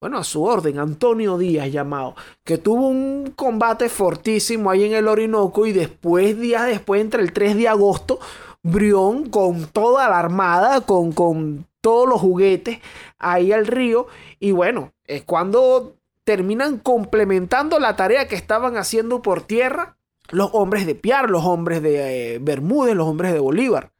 bueno, 0.00 0.18
a 0.18 0.22
su 0.24 0.44
orden, 0.44 0.78
Antonio 0.78 1.36
Díaz 1.38 1.72
llamado, 1.72 2.14
que 2.44 2.56
tuvo 2.56 2.86
un 2.86 3.32
combate 3.34 3.88
fortísimo 3.88 4.70
ahí 4.70 4.84
en 4.84 4.92
el 4.92 5.08
Orinoco 5.08 5.66
y 5.66 5.72
después, 5.72 6.38
días 6.38 6.66
después, 6.66 7.00
entre 7.00 7.20
el 7.20 7.32
3 7.32 7.56
de 7.56 7.66
agosto, 7.66 8.20
Brión 8.62 9.28
con 9.28 9.66
toda 9.66 10.08
la 10.08 10.20
armada, 10.20 10.82
con, 10.82 11.10
con 11.10 11.66
todos 11.80 12.08
los 12.08 12.20
juguetes 12.20 12.78
ahí 13.18 13.50
al 13.50 13.66
río 13.66 14.06
y 14.38 14.52
bueno, 14.52 14.92
es 15.04 15.24
cuando 15.24 15.97
terminan 16.28 16.76
complementando 16.76 17.78
la 17.78 17.96
tarea 17.96 18.28
que 18.28 18.34
estaban 18.34 18.76
haciendo 18.76 19.22
por 19.22 19.40
tierra 19.40 19.96
los 20.28 20.50
hombres 20.52 20.84
de 20.84 20.94
Piar, 20.94 21.30
los 21.30 21.42
hombres 21.46 21.80
de 21.80 22.34
eh, 22.34 22.38
Bermúdez, 22.38 22.94
los 22.94 23.08
hombres 23.08 23.32
de 23.32 23.38
Bolívar. 23.38 23.92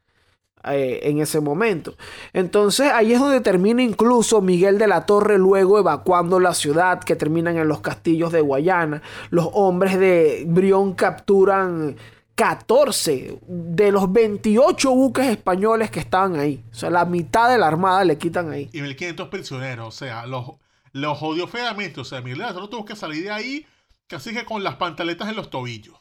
Eh, 0.65 1.01
en 1.05 1.21
ese 1.21 1.41
momento. 1.41 1.95
Entonces 2.35 2.91
ahí 2.93 3.15
es 3.15 3.21
donde 3.21 3.41
termina 3.41 3.83
incluso 3.83 4.43
Miguel 4.43 4.77
de 4.77 4.89
la 4.89 5.07
Torre 5.07 5.39
luego 5.39 5.79
evacuando 5.79 6.39
la 6.39 6.53
ciudad 6.53 7.03
que 7.03 7.17
terminan 7.17 7.57
en 7.57 7.67
los 7.67 7.81
castillos 7.81 8.31
de 8.31 8.43
Guayana. 8.43 9.01
Los 9.31 9.49
hombres 9.55 9.99
de 9.99 10.45
Brión 10.47 10.93
capturan 10.93 11.97
14 12.35 13.39
de 13.47 13.91
los 13.91 14.13
28 14.13 14.91
buques 14.91 15.29
españoles 15.29 15.91
que 15.91 16.01
estaban 16.01 16.39
ahí. 16.39 16.63
O 16.73 16.75
sea, 16.75 16.91
la 16.91 17.07
mitad 17.07 17.49
de 17.49 17.57
la 17.57 17.69
armada 17.69 18.05
le 18.05 18.19
quitan 18.19 18.51
ahí. 18.51 18.69
Y 18.75 18.83
1500 18.83 19.29
prisioneros, 19.29 19.89
o 19.89 19.93
sea, 19.93 20.27
los 20.27 20.59
los 20.93 21.19
jodió 21.19 21.47
feamente. 21.47 22.01
O 22.01 22.05
sea, 22.05 22.21
Miguel 22.21 22.43
solo 22.53 22.69
tuvo 22.69 22.85
que 22.85 22.97
salir 22.97 23.25
de 23.25 23.31
ahí 23.31 23.67
casi 24.07 24.33
que 24.33 24.45
con 24.45 24.65
las 24.65 24.77
pantaletas 24.77 25.29
en 25.29 25.37
los 25.37 25.51
tobillos. 25.51 25.97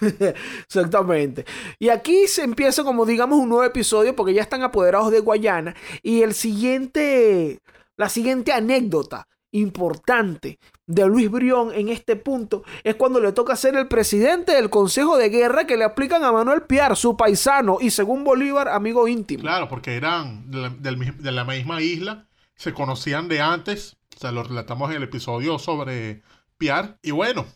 Exactamente. 0.00 1.44
Y 1.78 1.88
aquí 1.88 2.26
se 2.28 2.42
empieza 2.42 2.84
como 2.84 3.06
digamos 3.06 3.38
un 3.38 3.48
nuevo 3.48 3.64
episodio 3.64 4.14
porque 4.14 4.34
ya 4.34 4.42
están 4.42 4.62
apoderados 4.62 5.10
de 5.10 5.20
Guayana. 5.20 5.74
Y 6.02 6.22
el 6.22 6.34
siguiente, 6.34 7.60
la 7.96 8.08
siguiente 8.08 8.52
anécdota 8.52 9.26
importante 9.50 10.58
de 10.86 11.06
Luis 11.06 11.30
Brión 11.30 11.72
en 11.72 11.88
este 11.88 12.16
punto 12.16 12.64
es 12.82 12.96
cuando 12.96 13.20
le 13.20 13.32
toca 13.32 13.56
ser 13.56 13.76
el 13.76 13.86
presidente 13.86 14.52
del 14.52 14.68
Consejo 14.68 15.16
de 15.16 15.28
Guerra 15.28 15.66
que 15.66 15.76
le 15.76 15.84
aplican 15.84 16.24
a 16.24 16.32
Manuel 16.32 16.62
Piar, 16.62 16.96
su 16.96 17.16
paisano 17.16 17.78
y 17.80 17.90
según 17.90 18.24
Bolívar, 18.24 18.68
amigo 18.68 19.06
íntimo. 19.06 19.42
Claro, 19.42 19.68
porque 19.68 19.94
eran 19.94 20.50
de 20.50 21.32
la 21.32 21.44
misma 21.44 21.80
isla, 21.80 22.26
se 22.56 22.74
conocían 22.74 23.28
de 23.28 23.40
antes 23.40 23.96
o 24.14 24.18
sea, 24.18 24.32
lo 24.32 24.42
relatamos 24.42 24.90
en 24.90 24.96
el 24.96 25.02
episodio 25.04 25.58
sobre 25.58 26.22
Piar. 26.56 26.98
Y 27.02 27.10
bueno, 27.10 27.46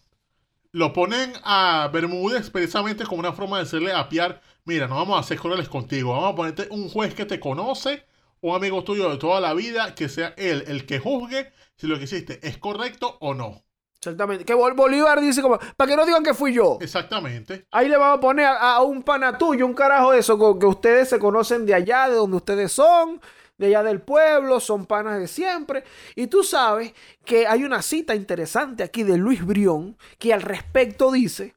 lo 0.72 0.92
ponen 0.92 1.32
a 1.44 1.88
Bermúdez 1.92 2.50
precisamente 2.50 3.04
como 3.04 3.20
una 3.20 3.32
forma 3.32 3.59
de 3.59 3.64
decirle 3.64 3.92
a 3.92 4.09
Piar, 4.09 4.40
mira, 4.64 4.86
no 4.86 4.96
vamos 4.96 5.16
a 5.16 5.20
hacer 5.20 5.38
corones 5.38 5.68
contigo, 5.68 6.12
vamos 6.12 6.32
a 6.32 6.36
ponerte 6.36 6.68
un 6.70 6.88
juez 6.88 7.14
que 7.14 7.24
te 7.24 7.40
conoce, 7.40 8.04
un 8.40 8.54
amigo 8.54 8.84
tuyo 8.84 9.11
de 9.11 9.16
toda 9.16 9.40
la 9.40 9.54
vida, 9.54 9.94
que 9.94 10.09
sea 10.09 10.34
él 10.36 10.64
el 10.66 10.86
que 10.86 10.98
juzgue 10.98 11.52
si 11.76 11.86
lo 11.86 11.98
que 11.98 12.04
hiciste 12.04 12.40
es 12.46 12.59
correcto 12.59 13.16
o 13.20 13.34
no. 13.34 13.64
Exactamente. 14.00 14.44
Que 14.44 14.54
Bolívar 14.54 15.20
dice 15.20 15.42
como, 15.42 15.59
para 15.76 15.90
que 15.90 15.96
no 15.96 16.06
digan 16.06 16.22
que 16.22 16.32
fui 16.32 16.52
yo. 16.52 16.78
Exactamente. 16.80 17.66
Ahí 17.72 17.88
le 17.88 17.96
vamos 17.96 18.18
a 18.18 18.20
poner 18.20 18.46
a, 18.46 18.76
a 18.76 18.82
un 18.82 19.02
pana 19.02 19.36
tuyo, 19.36 19.66
un 19.66 19.74
carajo 19.74 20.12
de 20.12 20.20
eso, 20.20 20.59
que 20.59 20.66
ustedes 20.66 21.09
se 21.09 21.18
conocen 21.18 21.66
de 21.66 21.74
allá, 21.74 22.09
de 22.09 22.14
donde 22.14 22.36
ustedes 22.36 22.70
son, 22.70 23.20
de 23.59 23.66
allá 23.66 23.82
del 23.82 24.00
pueblo, 24.00 24.61
son 24.61 24.86
panas 24.86 25.18
de 25.18 25.28
siempre. 25.28 25.84
Y 26.14 26.28
tú 26.28 26.42
sabes 26.42 26.94
que 27.24 27.46
hay 27.46 27.64
una 27.64 27.82
cita 27.82 28.14
interesante 28.14 28.82
aquí 28.82 29.02
de 29.02 29.18
Luis 29.18 29.44
Brión 29.44 29.96
que 30.18 30.32
al 30.32 30.42
respecto 30.42 31.12
dice, 31.12 31.54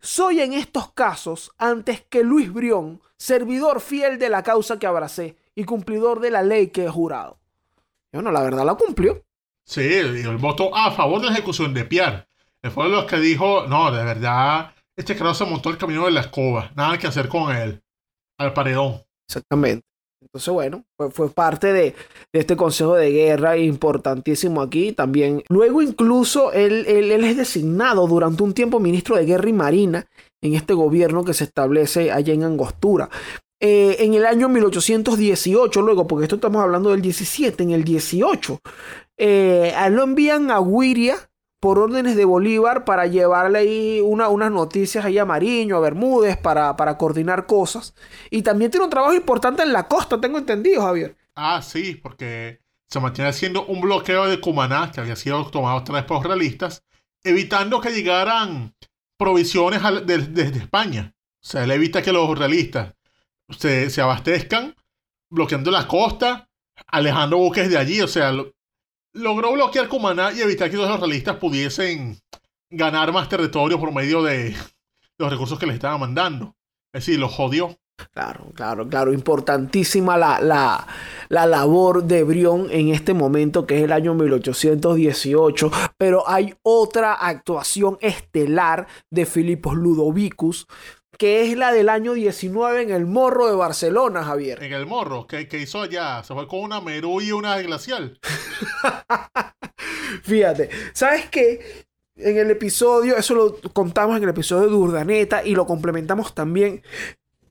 soy 0.00 0.40
en 0.40 0.52
estos 0.52 0.92
casos, 0.92 1.52
antes 1.58 2.02
que 2.02 2.24
Luis 2.24 2.52
Brión, 2.52 3.00
servidor 3.16 3.80
fiel 3.80 4.18
de 4.18 4.28
la 4.28 4.42
causa 4.42 4.78
que 4.78 4.86
abracé 4.86 5.36
y 5.54 5.64
cumplidor 5.64 6.20
de 6.20 6.30
la 6.30 6.42
ley 6.42 6.68
que 6.68 6.84
he 6.84 6.90
jurado. 6.90 7.38
Y 8.12 8.16
bueno, 8.16 8.32
la 8.32 8.42
verdad 8.42 8.64
la 8.64 8.74
cumplió. 8.74 9.24
Sí, 9.64 9.80
el 9.80 10.36
voto 10.36 10.74
a 10.74 10.90
favor 10.92 11.20
de 11.20 11.26
la 11.28 11.32
ejecución 11.32 11.72
de 11.72 11.84
Pierre. 11.84 12.26
Él 12.60 12.70
fue 12.70 12.84
de 12.84 12.90
los 12.90 13.04
que 13.06 13.18
dijo, 13.18 13.66
no, 13.66 13.90
de 13.90 14.04
verdad, 14.04 14.74
este 14.96 15.16
carajo 15.16 15.34
se 15.34 15.44
montó 15.44 15.70
el 15.70 15.78
camino 15.78 16.04
de 16.04 16.12
la 16.12 16.20
escoba, 16.20 16.70
nada 16.76 16.98
que 16.98 17.06
hacer 17.06 17.28
con 17.28 17.54
él, 17.54 17.82
al 18.38 18.52
paredón. 18.52 19.02
Exactamente. 19.26 19.86
Entonces, 20.24 20.52
bueno, 20.52 20.84
fue, 21.12 21.28
parte 21.30 21.72
de, 21.72 21.94
este 22.32 22.56
consejo 22.56 22.94
de 22.94 23.10
guerra 23.10 23.56
importantísimo 23.56 24.62
aquí 24.62 24.92
también. 24.92 25.42
Luego 25.48 25.82
incluso 25.82 26.52
él, 26.52 26.86
él, 26.86 27.12
es 27.24 27.36
designado 27.36 28.06
durante 28.06 28.42
un 28.42 28.54
tiempo 28.54 28.80
ministro 28.80 29.16
de 29.16 29.26
guerra 29.26 29.48
y 29.48 29.52
marina 29.52 30.06
en 30.42 30.54
este 30.54 30.74
gobierno 30.74 31.24
que 31.24 31.34
se 31.34 31.44
establece 31.44 32.10
allá 32.10 32.32
en 32.32 32.42
Angostura. 32.42 33.10
Eh, 33.60 33.96
en 34.00 34.14
el 34.14 34.26
año 34.26 34.48
1818, 34.48 35.80
luego, 35.82 36.06
porque 36.06 36.24
esto 36.24 36.36
estamos 36.36 36.62
hablando 36.62 36.90
del 36.90 37.02
17, 37.02 37.62
en 37.62 37.70
el 37.70 37.84
18, 37.84 38.58
eh, 39.16 39.72
a 39.76 39.86
él 39.86 39.94
lo 39.94 40.02
envían 40.02 40.50
a 40.50 40.58
Guiria 40.60 41.16
por 41.64 41.78
órdenes 41.78 42.14
de 42.14 42.26
Bolívar 42.26 42.84
para 42.84 43.06
llevarle 43.06 43.60
ahí 43.60 44.00
una, 44.02 44.28
unas 44.28 44.52
noticias 44.52 45.02
ahí 45.02 45.16
a 45.16 45.24
Mariño, 45.24 45.78
a 45.78 45.80
Bermúdez, 45.80 46.36
para, 46.36 46.76
para 46.76 46.98
coordinar 46.98 47.46
cosas. 47.46 47.94
Y 48.28 48.42
también 48.42 48.70
tiene 48.70 48.84
un 48.84 48.90
trabajo 48.90 49.14
importante 49.14 49.62
en 49.62 49.72
la 49.72 49.88
costa, 49.88 50.20
tengo 50.20 50.36
entendido, 50.36 50.82
Javier. 50.82 51.16
Ah, 51.34 51.62
sí, 51.62 51.94
porque 51.94 52.60
se 52.86 53.00
mantiene 53.00 53.30
haciendo 53.30 53.64
un 53.64 53.80
bloqueo 53.80 54.26
de 54.26 54.42
Cumaná, 54.42 54.92
que 54.92 55.00
había 55.00 55.16
sido 55.16 55.42
tomado 55.46 55.78
otra 55.78 55.94
vez 55.94 56.04
por 56.04 56.18
los 56.18 56.26
realistas, 56.26 56.84
evitando 57.22 57.80
que 57.80 57.92
llegaran 57.92 58.74
provisiones 59.16 59.80
desde 60.04 60.58
España. 60.58 61.14
O 61.16 61.46
sea, 61.46 61.64
él 61.64 61.70
evita 61.70 62.02
que 62.02 62.12
los 62.12 62.38
realistas 62.38 62.92
se, 63.58 63.88
se 63.88 64.02
abastezcan, 64.02 64.76
bloqueando 65.30 65.70
la 65.70 65.88
costa, 65.88 66.46
alejando 66.88 67.38
buques 67.38 67.70
de 67.70 67.78
allí. 67.78 68.02
O 68.02 68.08
sea, 68.08 68.34
logró 69.14 69.52
bloquear 69.52 69.88
Cumaná 69.88 70.32
y 70.32 70.40
evitar 70.42 70.70
que 70.70 70.76
los 70.76 71.00
realistas 71.00 71.36
pudiesen 71.36 72.18
ganar 72.70 73.12
más 73.12 73.28
territorio 73.28 73.78
por 73.78 73.92
medio 73.92 74.22
de 74.22 74.54
los 75.18 75.30
recursos 75.30 75.58
que 75.58 75.66
les 75.66 75.76
estaban 75.76 76.00
mandando. 76.00 76.56
Es 76.92 77.06
decir, 77.06 77.18
los 77.18 77.32
jodió. 77.32 77.78
Claro, 78.12 78.50
claro, 78.54 78.88
claro. 78.88 79.12
Importantísima 79.12 80.18
la, 80.18 80.40
la, 80.40 80.86
la, 81.28 81.46
labor 81.46 82.02
de 82.02 82.24
Brión 82.24 82.66
en 82.70 82.88
este 82.88 83.14
momento, 83.14 83.66
que 83.66 83.78
es 83.78 83.84
el 83.84 83.92
año 83.92 84.14
1818. 84.14 85.70
Pero 85.96 86.28
hay 86.28 86.54
otra 86.62 87.14
actuación 87.14 87.96
estelar 88.00 88.88
de 89.10 89.26
Filipos 89.26 89.76
Ludovicus, 89.76 90.66
que 91.18 91.42
es 91.42 91.56
la 91.56 91.72
del 91.72 91.88
año 91.88 92.14
19 92.14 92.82
en 92.82 92.90
el 92.90 93.06
Morro 93.06 93.48
de 93.48 93.56
Barcelona, 93.56 94.24
Javier. 94.24 94.62
En 94.62 94.72
el 94.72 94.86
Morro, 94.86 95.26
que, 95.26 95.48
hizo 95.52 95.82
allá? 95.82 96.22
Se 96.22 96.34
fue 96.34 96.48
con 96.48 96.60
una 96.60 96.80
Merú 96.80 97.20
y 97.20 97.32
una 97.32 97.58
glacial. 97.58 98.18
Fíjate, 100.22 100.70
¿sabes 100.92 101.28
qué? 101.30 101.84
En 102.16 102.38
el 102.38 102.50
episodio, 102.50 103.16
eso 103.16 103.34
lo 103.34 103.60
contamos 103.72 104.16
en 104.16 104.22
el 104.22 104.28
episodio 104.28 104.68
de 104.68 104.74
Urdaneta 104.74 105.44
y 105.44 105.54
lo 105.54 105.66
complementamos 105.66 106.34
también 106.34 106.82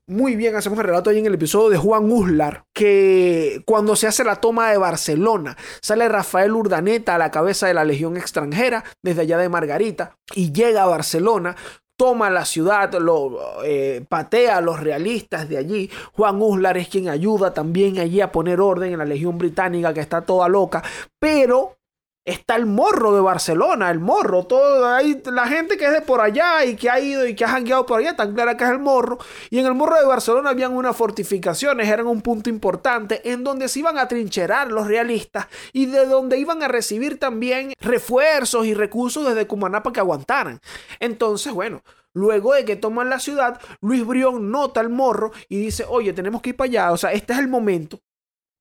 muy 0.07 0.35
bien 0.35 0.55
hacemos 0.55 0.79
el 0.79 0.85
relato 0.85 1.09
ahí 1.09 1.19
en 1.19 1.25
el 1.25 1.35
episodio 1.35 1.69
de 1.69 1.77
Juan 1.77 2.11
Uslar, 2.11 2.65
que 2.73 3.61
cuando 3.65 3.95
se 3.95 4.07
hace 4.07 4.23
la 4.23 4.37
toma 4.37 4.69
de 4.69 4.77
Barcelona, 4.77 5.57
sale 5.81 6.09
Rafael 6.09 6.51
Urdaneta 6.51 7.15
a 7.15 7.17
la 7.17 7.31
cabeza 7.31 7.67
de 7.67 7.73
la 7.73 7.85
Legión 7.85 8.17
extranjera 8.17 8.83
desde 9.01 9.21
allá 9.21 9.37
de 9.37 9.49
Margarita 9.49 10.17
y 10.35 10.51
llega 10.51 10.83
a 10.83 10.87
Barcelona. 10.87 11.55
Toma 12.03 12.29
la 12.29 12.43
ciudad, 12.43 12.93
lo 12.99 13.63
eh, 13.63 14.03
patea 14.09 14.57
a 14.57 14.61
los 14.61 14.81
realistas 14.81 15.47
de 15.47 15.57
allí. 15.57 15.89
Juan 16.11 16.41
Uslar 16.41 16.75
es 16.75 16.89
quien 16.89 17.07
ayuda 17.07 17.53
también 17.53 17.97
allí 17.97 18.19
a 18.19 18.29
poner 18.29 18.59
orden 18.59 18.91
en 18.91 18.99
la 18.99 19.05
Legión 19.05 19.37
Británica 19.37 19.93
que 19.93 20.01
está 20.01 20.19
toda 20.19 20.49
loca. 20.49 20.83
Pero 21.17 21.77
Está 22.25 22.55
el 22.55 22.65
morro 22.65 23.13
de 23.13 23.19
Barcelona, 23.19 23.91
el 23.91 23.99
morro, 23.99 24.45
todo 24.45 24.79
la 24.79 25.47
gente 25.47 25.77
que 25.77 25.85
es 25.85 25.91
de 25.91 25.99
por 25.99 26.21
allá 26.21 26.63
y 26.63 26.77
que 26.77 26.89
ha 26.89 26.97
ido 26.97 27.27
y 27.27 27.35
que 27.35 27.43
ha 27.43 27.49
jangueado 27.49 27.85
por 27.85 27.99
allá, 27.99 28.15
tan 28.15 28.33
clara 28.33 28.55
que 28.55 28.63
es 28.63 28.69
el 28.69 28.79
morro. 28.79 29.17
Y 29.49 29.59
en 29.59 29.65
el 29.65 29.73
morro 29.73 29.99
de 29.99 30.05
Barcelona 30.05 30.51
habían 30.51 30.71
unas 30.71 30.95
fortificaciones, 30.95 31.89
eran 31.89 32.07
un 32.07 32.21
punto 32.21 32.49
importante 32.49 33.29
en 33.29 33.43
donde 33.43 33.67
se 33.67 33.79
iban 33.79 33.97
a 33.97 34.07
trincherar 34.07 34.71
los 34.71 34.87
realistas 34.87 35.47
y 35.73 35.87
de 35.87 36.05
donde 36.05 36.37
iban 36.37 36.63
a 36.63 36.69
recibir 36.69 37.19
también 37.19 37.73
refuerzos 37.81 38.65
y 38.67 38.73
recursos 38.73 39.27
desde 39.27 39.45
Cumaná 39.45 39.83
para 39.83 39.93
que 39.93 39.99
aguantaran. 39.99 40.61
Entonces, 40.99 41.51
bueno, 41.51 41.83
Luego 42.15 42.53
de 42.53 42.63
que 42.63 42.75
toman 42.75 43.09
la 43.09 43.19
ciudad, 43.19 43.59
Luis 43.81 44.05
Brión 44.05 44.51
nota 44.51 44.81
el 44.81 44.89
morro 44.89 45.31
y 45.49 45.57
dice, 45.57 45.83
oye, 45.89 46.13
tenemos 46.13 46.43
que 46.43 46.51
ir 46.51 46.55
para 46.55 46.67
allá, 46.67 46.91
o 46.91 46.97
sea, 46.97 47.11
este 47.11 47.33
es 47.33 47.39
el 47.39 47.47
momento. 47.47 48.01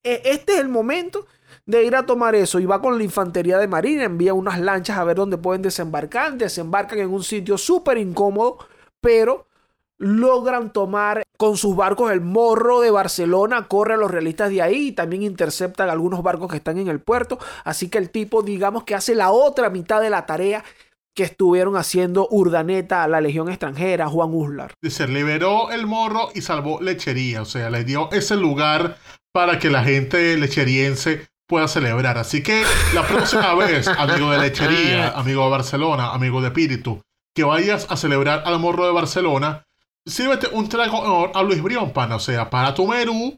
E, 0.02 0.22
este 0.24 0.54
es 0.54 0.60
el 0.60 0.68
momento 0.68 1.26
de 1.66 1.84
ir 1.84 1.94
a 1.94 2.06
tomar 2.06 2.34
eso 2.34 2.58
y 2.58 2.66
va 2.66 2.80
con 2.80 2.98
la 2.98 3.04
infantería 3.04 3.58
de 3.58 3.68
marina, 3.68 4.04
envía 4.04 4.34
unas 4.34 4.60
lanchas 4.60 4.98
a 4.98 5.04
ver 5.04 5.16
dónde 5.16 5.38
pueden 5.38 5.62
desembarcar, 5.62 6.34
desembarcan 6.34 6.98
en 6.98 7.12
un 7.12 7.22
sitio 7.22 7.56
súper 7.56 7.98
incómodo, 7.98 8.58
pero 9.00 9.46
logran 9.98 10.72
tomar 10.72 11.22
con 11.38 11.56
sus 11.56 11.76
barcos 11.76 12.10
el 12.10 12.20
morro 12.20 12.80
de 12.80 12.90
Barcelona, 12.90 13.68
corre 13.68 13.94
a 13.94 13.96
los 13.96 14.10
realistas 14.10 14.50
de 14.50 14.62
ahí 14.62 14.88
y 14.88 14.92
también 14.92 15.22
interceptan 15.22 15.88
algunos 15.88 16.22
barcos 16.22 16.50
que 16.50 16.56
están 16.56 16.78
en 16.78 16.88
el 16.88 17.00
puerto, 17.00 17.38
así 17.64 17.88
que 17.88 17.98
el 17.98 18.10
tipo 18.10 18.42
digamos 18.42 18.84
que 18.84 18.96
hace 18.96 19.14
la 19.14 19.30
otra 19.30 19.70
mitad 19.70 20.00
de 20.00 20.10
la 20.10 20.26
tarea 20.26 20.64
que 21.14 21.24
estuvieron 21.24 21.76
haciendo 21.76 22.26
Urdaneta, 22.30 23.06
la 23.06 23.20
Legión 23.20 23.48
extranjera, 23.50 24.08
Juan 24.08 24.30
Uslar. 24.32 24.72
Se 24.82 25.06
liberó 25.06 25.70
el 25.70 25.86
morro 25.86 26.30
y 26.34 26.40
salvó 26.40 26.80
lechería, 26.80 27.42
o 27.42 27.44
sea, 27.44 27.70
le 27.70 27.84
dio 27.84 28.10
ese 28.12 28.36
lugar 28.36 28.96
para 29.32 29.58
que 29.58 29.70
la 29.70 29.84
gente 29.84 30.36
lecheriense 30.36 31.28
pueda 31.52 31.68
celebrar. 31.68 32.16
Así 32.16 32.42
que 32.42 32.64
la 32.94 33.06
próxima 33.06 33.54
vez, 33.62 33.86
amigo 33.86 34.30
de 34.30 34.38
lechería, 34.38 35.10
amigo 35.10 35.44
de 35.44 35.50
Barcelona, 35.50 36.14
amigo 36.14 36.40
de 36.40 36.46
espíritu, 36.48 37.02
que 37.34 37.44
vayas 37.44 37.86
a 37.90 37.98
celebrar 37.98 38.44
al 38.46 38.58
morro 38.58 38.86
de 38.86 38.92
Barcelona, 38.92 39.62
sírvete 40.06 40.48
un 40.50 40.70
trago 40.70 41.30
a 41.36 41.42
Luis 41.42 41.62
Brión, 41.62 41.92
pana. 41.92 42.16
O 42.16 42.20
sea, 42.20 42.48
para 42.48 42.72
tu 42.72 42.88
menú, 42.88 43.36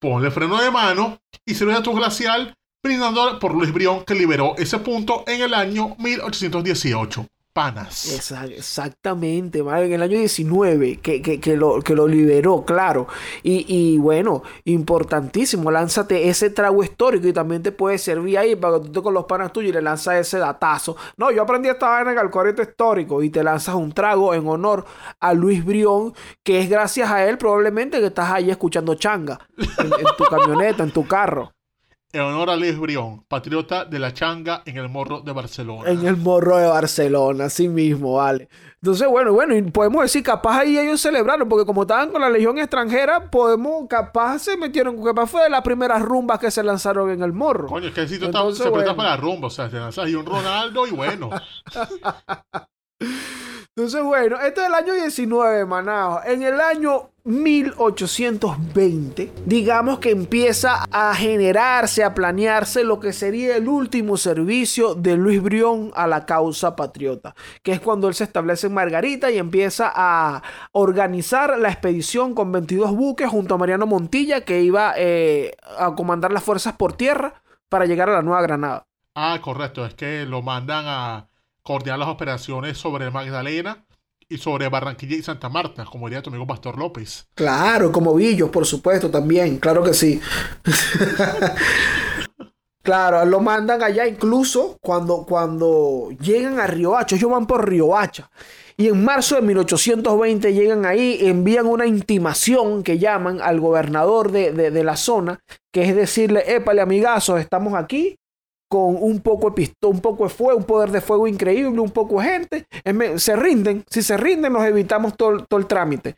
ponle 0.00 0.30
freno 0.30 0.62
de 0.62 0.70
mano 0.70 1.18
y 1.44 1.56
sirve 1.56 1.80
tu 1.80 1.92
glacial 1.92 2.54
brindando 2.84 3.40
por 3.40 3.52
Luis 3.52 3.72
Brión 3.72 4.04
que 4.04 4.14
liberó 4.14 4.54
ese 4.58 4.78
punto 4.78 5.24
en 5.26 5.42
el 5.42 5.52
año 5.52 5.96
1818 5.98 7.26
panas. 7.56 8.12
exactamente, 8.50 9.60
en 9.60 9.92
el 9.94 10.02
año 10.02 10.18
19 10.18 10.98
que, 10.98 11.22
que, 11.22 11.56
lo, 11.56 11.80
que 11.80 11.94
lo 11.94 12.06
liberó, 12.06 12.66
claro. 12.66 13.08
Y, 13.42 13.96
bueno, 13.96 14.42
importantísimo, 14.64 15.70
lánzate 15.70 16.28
ese 16.28 16.50
trago 16.50 16.84
histórico 16.84 17.26
y 17.26 17.32
también 17.32 17.62
te 17.62 17.72
puede 17.72 17.96
servir 17.96 18.36
ahí 18.36 18.56
para 18.56 18.78
que 18.82 18.90
tú 18.90 19.02
con 19.02 19.14
los 19.14 19.24
panas 19.24 19.54
tuyos 19.54 19.70
y 19.70 19.72
le 19.72 19.80
lanzas 19.80 20.16
ese 20.16 20.38
datazo. 20.38 20.98
No, 21.16 21.30
yo 21.30 21.44
aprendí 21.44 21.70
esta 21.70 21.88
vaina 21.88 22.12
en 22.12 22.18
el 22.18 22.28
corriente 22.28 22.60
histórico 22.60 23.22
y 23.22 23.30
te 23.30 23.42
lanzas 23.42 23.74
un 23.74 23.90
trago 23.90 24.34
en 24.34 24.46
honor 24.46 24.84
a 25.18 25.32
Luis 25.32 25.64
Brión, 25.64 26.12
que 26.44 26.60
es 26.60 26.68
gracias 26.68 27.10
a 27.10 27.26
él 27.26 27.38
probablemente 27.38 28.00
que 28.00 28.06
estás 28.08 28.32
ahí 28.32 28.50
escuchando 28.50 28.96
changa 28.96 29.38
en 29.56 30.04
tu 30.18 30.24
camioneta, 30.24 30.82
en 30.82 30.90
tu 30.90 31.06
carro 31.06 31.55
en 32.16 32.22
honor 32.22 32.50
a 32.50 32.56
Brión, 32.56 33.24
patriota 33.28 33.84
de 33.84 33.98
la 33.98 34.12
changa 34.14 34.62
en 34.64 34.78
el 34.78 34.88
Morro 34.88 35.20
de 35.20 35.32
Barcelona. 35.32 35.90
En 35.90 36.06
el 36.06 36.16
Morro 36.16 36.56
de 36.56 36.66
Barcelona, 36.66 37.44
así 37.44 37.68
mismo, 37.68 38.14
vale. 38.14 38.48
Entonces, 38.80 39.06
bueno, 39.08 39.32
bueno, 39.32 39.54
y 39.54 39.62
podemos 39.62 40.02
decir, 40.02 40.22
capaz 40.22 40.60
ahí 40.60 40.78
ellos 40.78 41.00
celebraron, 41.00 41.48
porque 41.48 41.66
como 41.66 41.82
estaban 41.82 42.10
con 42.10 42.22
la 42.22 42.30
Legión 42.30 42.56
extranjera, 42.58 43.30
podemos, 43.30 43.86
capaz 43.88 44.38
se 44.38 44.56
metieron, 44.56 45.02
capaz 45.04 45.26
fue 45.26 45.42
de 45.42 45.50
las 45.50 45.62
primeras 45.62 46.00
rumbas 46.00 46.38
que 46.38 46.50
se 46.50 46.62
lanzaron 46.62 47.10
en 47.10 47.22
el 47.22 47.32
Morro. 47.32 47.68
Coño, 47.68 47.88
es 47.88 47.94
que 47.94 48.00
el 48.00 48.08
sitio 48.08 48.28
está, 48.28 48.50
se 48.52 48.70
presta 48.70 48.96
para 48.96 49.10
la 49.10 49.16
rumba, 49.16 49.48
o 49.48 49.50
sea, 49.50 49.68
se 49.68 49.76
lanzas 49.76 50.06
ahí 50.06 50.14
un 50.14 50.24
Ronaldo 50.24 50.86
y 50.86 50.90
bueno. 50.92 51.30
Entonces, 53.76 54.02
bueno, 54.02 54.40
este 54.40 54.62
es 54.62 54.68
el 54.68 54.74
año 54.74 54.94
19, 54.94 55.66
Manao. 55.66 56.22
En 56.24 56.42
el 56.42 56.58
año 56.58 57.10
1820, 57.26 59.32
digamos 59.46 59.98
que 59.98 60.12
empieza 60.12 60.84
a 60.92 61.12
generarse, 61.12 62.04
a 62.04 62.14
planearse 62.14 62.84
lo 62.84 63.00
que 63.00 63.12
sería 63.12 63.56
el 63.56 63.66
último 63.66 64.16
servicio 64.16 64.94
de 64.94 65.16
Luis 65.16 65.42
Brión 65.42 65.90
a 65.96 66.06
la 66.06 66.24
causa 66.24 66.76
patriota, 66.76 67.34
que 67.64 67.72
es 67.72 67.80
cuando 67.80 68.06
él 68.06 68.14
se 68.14 68.22
establece 68.22 68.68
en 68.68 68.74
Margarita 68.74 69.32
y 69.32 69.38
empieza 69.38 69.90
a 69.92 70.40
organizar 70.70 71.58
la 71.58 71.68
expedición 71.68 72.32
con 72.32 72.52
22 72.52 72.92
buques 72.92 73.28
junto 73.28 73.56
a 73.56 73.58
Mariano 73.58 73.88
Montilla, 73.88 74.42
que 74.42 74.62
iba 74.62 74.94
eh, 74.96 75.56
a 75.78 75.96
comandar 75.96 76.30
las 76.30 76.44
fuerzas 76.44 76.76
por 76.76 76.92
tierra 76.92 77.42
para 77.68 77.86
llegar 77.86 78.08
a 78.08 78.12
la 78.12 78.22
Nueva 78.22 78.42
Granada. 78.42 78.86
Ah, 79.16 79.40
correcto, 79.42 79.84
es 79.84 79.94
que 79.94 80.26
lo 80.26 80.42
mandan 80.42 80.84
a 80.86 81.26
coordinar 81.64 81.98
las 81.98 82.08
operaciones 82.08 82.78
sobre 82.78 83.10
Magdalena 83.10 83.85
y 84.28 84.38
sobre 84.38 84.68
Barranquilla 84.68 85.16
y 85.16 85.22
Santa 85.22 85.48
Marta, 85.48 85.84
como 85.84 86.08
diría 86.08 86.22
tu 86.22 86.30
amigo 86.30 86.46
Pastor 86.46 86.78
López. 86.78 87.28
Claro, 87.34 87.92
como 87.92 88.14
Villos, 88.14 88.50
por 88.50 88.66
supuesto, 88.66 89.10
también, 89.10 89.58
claro 89.58 89.82
que 89.82 89.94
sí. 89.94 90.20
claro, 92.82 93.24
lo 93.24 93.40
mandan 93.40 93.82
allá 93.82 94.06
incluso 94.06 94.78
cuando, 94.80 95.24
cuando 95.24 96.08
llegan 96.20 96.58
a 96.58 96.66
Riohacha, 96.66 97.16
ellos 97.16 97.30
van 97.30 97.46
por 97.46 97.68
Riohacha. 97.68 98.30
Y 98.78 98.88
en 98.88 99.04
marzo 99.04 99.36
de 99.36 99.42
1820 99.42 100.52
llegan 100.52 100.84
ahí, 100.84 101.18
envían 101.22 101.66
una 101.66 101.86
intimación 101.86 102.82
que 102.82 102.98
llaman 102.98 103.40
al 103.40 103.58
gobernador 103.58 104.32
de, 104.32 104.52
de 104.52 104.84
la 104.84 104.96
zona, 104.96 105.40
que 105.72 105.84
es 105.84 105.96
decirle, 105.96 106.54
épale 106.54 106.82
amigazos, 106.82 107.40
estamos 107.40 107.74
aquí, 107.74 108.18
con 108.68 108.96
un 109.00 109.20
poco 109.20 109.50
de 109.50 109.54
pistón, 109.54 109.92
un 109.92 110.00
poco 110.00 110.24
de 110.24 110.30
fuego, 110.30 110.58
un 110.58 110.64
poder 110.64 110.90
de 110.90 111.00
fuego 111.00 111.26
increíble, 111.26 111.80
un 111.80 111.90
poco 111.90 112.20
de 112.20 112.26
gente, 112.26 112.66
se 113.18 113.36
rinden, 113.36 113.84
si 113.88 114.02
se 114.02 114.16
rinden 114.16 114.52
nos 114.52 114.64
evitamos 114.64 115.16
todo, 115.16 115.46
el 115.50 115.66
trámite. 115.66 116.14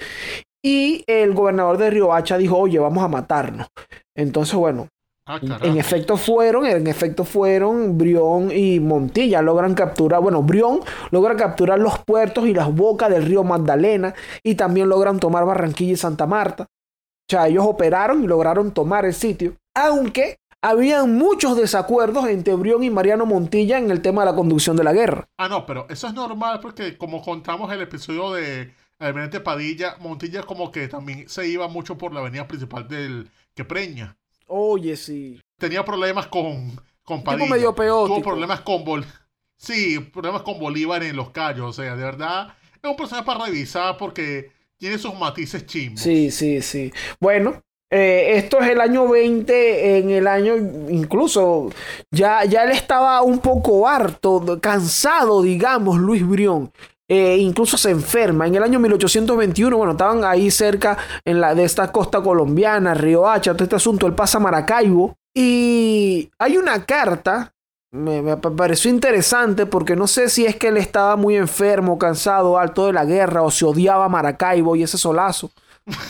Y 0.62 1.04
el 1.06 1.34
gobernador 1.34 1.78
de 1.78 1.90
Riohacha 1.90 2.36
dijo, 2.36 2.56
oye, 2.56 2.78
vamos 2.78 3.04
a 3.04 3.08
matarnos. 3.08 3.68
Entonces, 4.14 4.54
bueno, 4.54 4.88
ah, 5.26 5.38
en 5.62 5.78
efecto 5.78 6.16
fueron, 6.16 6.66
en 6.66 6.86
efecto 6.86 7.24
fueron 7.24 7.96
Brión 7.96 8.50
y 8.50 8.80
Montilla 8.80 9.40
logran 9.40 9.74
capturar, 9.74 10.20
bueno, 10.20 10.42
Brión 10.42 10.80
logra 11.10 11.36
capturar 11.36 11.78
los 11.78 11.98
puertos 12.00 12.46
y 12.46 12.54
las 12.54 12.74
bocas 12.74 13.10
del 13.10 13.24
río 13.24 13.44
Magdalena 13.44 14.14
y 14.42 14.56
también 14.56 14.88
logran 14.88 15.20
tomar 15.20 15.44
Barranquilla 15.44 15.92
y 15.92 15.96
Santa 15.96 16.26
Marta. 16.26 16.64
O 16.64 17.30
sea, 17.30 17.46
ellos 17.46 17.64
operaron 17.66 18.24
y 18.24 18.26
lograron 18.26 18.72
tomar 18.72 19.04
el 19.04 19.12
sitio, 19.12 19.54
aunque 19.76 20.38
habían 20.62 21.16
muchos 21.16 21.56
desacuerdos 21.56 22.26
entre 22.28 22.54
Brión 22.54 22.82
y 22.82 22.90
Mariano 22.90 23.26
Montilla 23.26 23.78
en 23.78 23.90
el 23.90 24.02
tema 24.02 24.22
de 24.22 24.30
la 24.30 24.36
conducción 24.36 24.76
de 24.76 24.84
la 24.84 24.92
guerra. 24.92 25.28
Ah, 25.38 25.48
no, 25.48 25.66
pero 25.66 25.86
eso 25.88 26.06
es 26.06 26.14
normal 26.14 26.60
porque 26.60 26.96
como 26.96 27.22
contamos 27.22 27.72
el 27.72 27.80
episodio 27.80 28.32
de 28.32 28.72
Almirante 28.98 29.40
Padilla, 29.40 29.96
Montilla 30.00 30.42
como 30.42 30.70
que 30.70 30.88
también 30.88 31.28
se 31.28 31.48
iba 31.48 31.68
mucho 31.68 31.96
por 31.96 32.12
la 32.12 32.20
avenida 32.20 32.48
principal 32.48 32.88
del 32.88 33.30
Quepreña. 33.54 34.16
Oye, 34.46 34.96
sí. 34.96 35.40
Tenía 35.58 35.84
problemas 35.84 36.26
con, 36.26 36.80
con 37.02 37.22
Padilla. 37.22 37.50
medio 37.50 37.74
peor. 37.74 38.08
Tuvo 38.08 38.22
problemas 38.22 38.60
con 38.62 38.84
Bol 38.84 39.04
Sí, 39.58 39.98
problemas 39.98 40.42
con 40.42 40.58
Bolívar 40.60 41.02
en 41.02 41.16
los 41.16 41.30
callos. 41.30 41.68
O 41.68 41.72
sea, 41.72 41.96
de 41.96 42.04
verdad, 42.04 42.54
es 42.80 42.88
un 42.88 42.96
personaje 42.96 43.26
para 43.26 43.46
revisar 43.46 43.96
porque 43.96 44.52
tiene 44.76 44.98
sus 44.98 45.14
matices 45.18 45.66
chimbos. 45.66 46.00
Sí, 46.00 46.30
sí, 46.30 46.62
sí. 46.62 46.92
Bueno, 47.20 47.60
Eh, 47.90 48.36
esto 48.36 48.60
es 48.60 48.68
el 48.68 48.80
año 48.80 49.08
20, 49.08 49.98
en 49.98 50.10
el 50.10 50.26
año 50.26 50.56
incluso 50.90 51.70
ya, 52.10 52.44
ya 52.44 52.64
él 52.64 52.72
estaba 52.72 53.22
un 53.22 53.38
poco 53.38 53.88
harto, 53.88 54.58
cansado, 54.60 55.42
digamos, 55.42 55.98
Luis 55.98 56.26
Brión. 56.26 56.70
Eh, 57.10 57.38
incluso 57.38 57.78
se 57.78 57.90
enferma. 57.90 58.46
En 58.46 58.54
el 58.54 58.62
año 58.62 58.78
1821, 58.78 59.76
bueno, 59.76 59.92
estaban 59.92 60.24
ahí 60.24 60.50
cerca 60.50 60.98
en 61.24 61.40
la, 61.40 61.54
de 61.54 61.64
esta 61.64 61.90
costa 61.90 62.20
colombiana, 62.20 62.92
Río 62.92 63.26
Hacha, 63.26 63.54
todo 63.54 63.64
este 63.64 63.76
asunto, 63.76 64.06
él 64.06 64.14
pasa 64.14 64.36
a 64.36 64.42
Maracaibo. 64.42 65.16
Y 65.34 66.30
hay 66.38 66.58
una 66.58 66.84
carta, 66.84 67.54
me, 67.90 68.20
me 68.20 68.36
pareció 68.36 68.90
interesante 68.90 69.64
porque 69.64 69.96
no 69.96 70.06
sé 70.06 70.28
si 70.28 70.44
es 70.44 70.56
que 70.56 70.68
él 70.68 70.76
estaba 70.76 71.16
muy 71.16 71.36
enfermo, 71.36 71.98
cansado, 71.98 72.58
alto 72.58 72.86
de 72.86 72.92
la 72.92 73.06
guerra, 73.06 73.42
o 73.42 73.50
se 73.50 73.64
odiaba 73.64 74.08
Maracaibo 74.10 74.76
y 74.76 74.82
ese 74.82 74.98
solazo. 74.98 75.50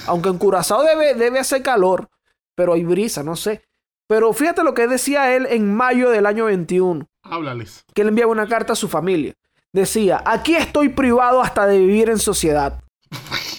Aunque 0.07 0.29
en 0.29 0.39
Curazao 0.39 0.83
debe, 0.83 1.15
debe 1.15 1.39
hacer 1.39 1.63
calor, 1.63 2.09
pero 2.55 2.75
hay 2.75 2.85
brisa, 2.85 3.23
no 3.23 3.37
sé. 3.37 3.63
Pero 4.09 4.33
fíjate 4.33 4.65
lo 4.65 4.75
que 4.75 4.89
decía 4.89 5.37
él 5.37 5.47
en 5.51 5.75
mayo 5.75 6.11
del 6.11 6.27
año 6.27 6.47
21. 6.47 7.07
Háblales. 7.23 7.85
Que 7.95 8.03
él 8.03 8.09
enviaba 8.09 8.33
una 8.33 8.49
carta 8.49 8.73
a 8.73 8.77
su 8.77 8.89
familia. 8.89 9.35
Decía, 9.73 10.23
aquí 10.25 10.57
estoy 10.57 10.89
privado 10.89 11.43
hasta 11.43 11.67
de 11.67 11.79
vivir 11.79 12.09
en 12.09 12.19
sociedad. 12.19 12.83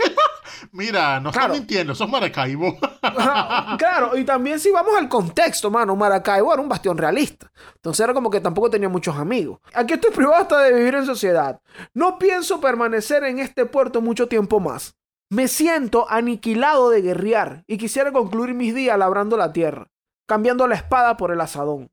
Mira, 0.72 1.20
no 1.20 1.30
estás 1.30 1.50
mintiendo, 1.50 1.96
sos 1.96 2.10
Maracaibo. 2.10 2.78
claro, 3.78 4.18
y 4.18 4.24
también 4.24 4.60
si 4.60 4.72
vamos 4.72 4.96
al 4.98 5.10
contexto, 5.10 5.72
mano, 5.72 5.96
Maracaibo 5.96 6.54
era 6.54 6.62
un 6.62 6.70
bastión 6.70 6.98
realista. 6.98 7.52
Entonces 7.76 8.04
era 8.04 8.14
como 8.14 8.30
que 8.30 8.40
tampoco 8.40 8.70
tenía 8.70 8.90
muchos 8.90 9.16
amigos. 9.16 9.60
Aquí 9.74 9.94
estoy 9.94 10.12
privado 10.12 10.42
hasta 10.42 10.60
de 10.60 10.74
vivir 10.74 10.96
en 10.96 11.06
sociedad. 11.06 11.60
No 11.94 12.20
pienso 12.20 12.60
permanecer 12.60 13.24
en 13.24 13.40
este 13.40 13.66
puerto 13.66 14.02
mucho 14.02 14.28
tiempo 14.28 14.60
más. 14.60 14.96
Me 15.32 15.48
siento 15.48 16.10
aniquilado 16.10 16.90
de 16.90 17.04
guerrear 17.04 17.64
y 17.68 17.78
quisiera 17.78 18.12
concluir 18.12 18.56
mis 18.56 18.74
días 18.74 18.98
labrando 18.98 19.38
la 19.38 19.54
tierra, 19.54 19.92
cambiando 20.26 20.68
la 20.68 20.74
espada 20.74 21.18
por 21.18 21.32
el 21.32 21.40
asadón. 21.40 21.92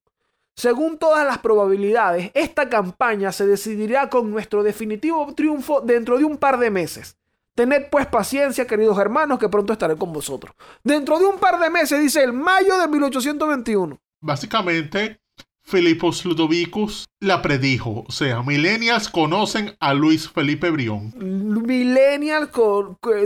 Según 0.54 0.96
todas 0.96 1.26
las 1.26 1.36
probabilidades, 1.38 2.30
esta 2.32 2.70
campaña 2.70 3.32
se 3.32 3.46
decidirá 3.46 4.08
con 4.08 4.30
nuestro 4.30 4.62
definitivo 4.62 5.34
triunfo 5.34 5.82
dentro 5.82 6.16
de 6.16 6.24
un 6.24 6.38
par 6.38 6.58
de 6.58 6.70
meses. 6.70 7.18
Tened 7.54 7.90
pues 7.90 8.06
paciencia, 8.06 8.66
queridos 8.66 8.98
hermanos, 8.98 9.38
que 9.38 9.50
pronto 9.50 9.74
estaré 9.74 9.96
con 9.96 10.14
vosotros. 10.14 10.54
Dentro 10.82 11.18
de 11.18 11.26
un 11.26 11.38
par 11.38 11.58
de 11.58 11.68
meses, 11.68 12.00
dice 12.00 12.24
el 12.24 12.32
mayo 12.32 12.78
de 12.78 12.88
1821. 12.88 13.98
Básicamente, 14.22 15.20
Filipos 15.66 16.24
Ludovicus 16.24 17.06
la 17.18 17.42
predijo. 17.42 18.04
O 18.06 18.12
sea, 18.12 18.42
millennials 18.42 19.08
conocen 19.08 19.74
a 19.80 19.94
Luis 19.94 20.28
Felipe 20.28 20.70
Brión. 20.70 21.12
Millennials 21.16 22.50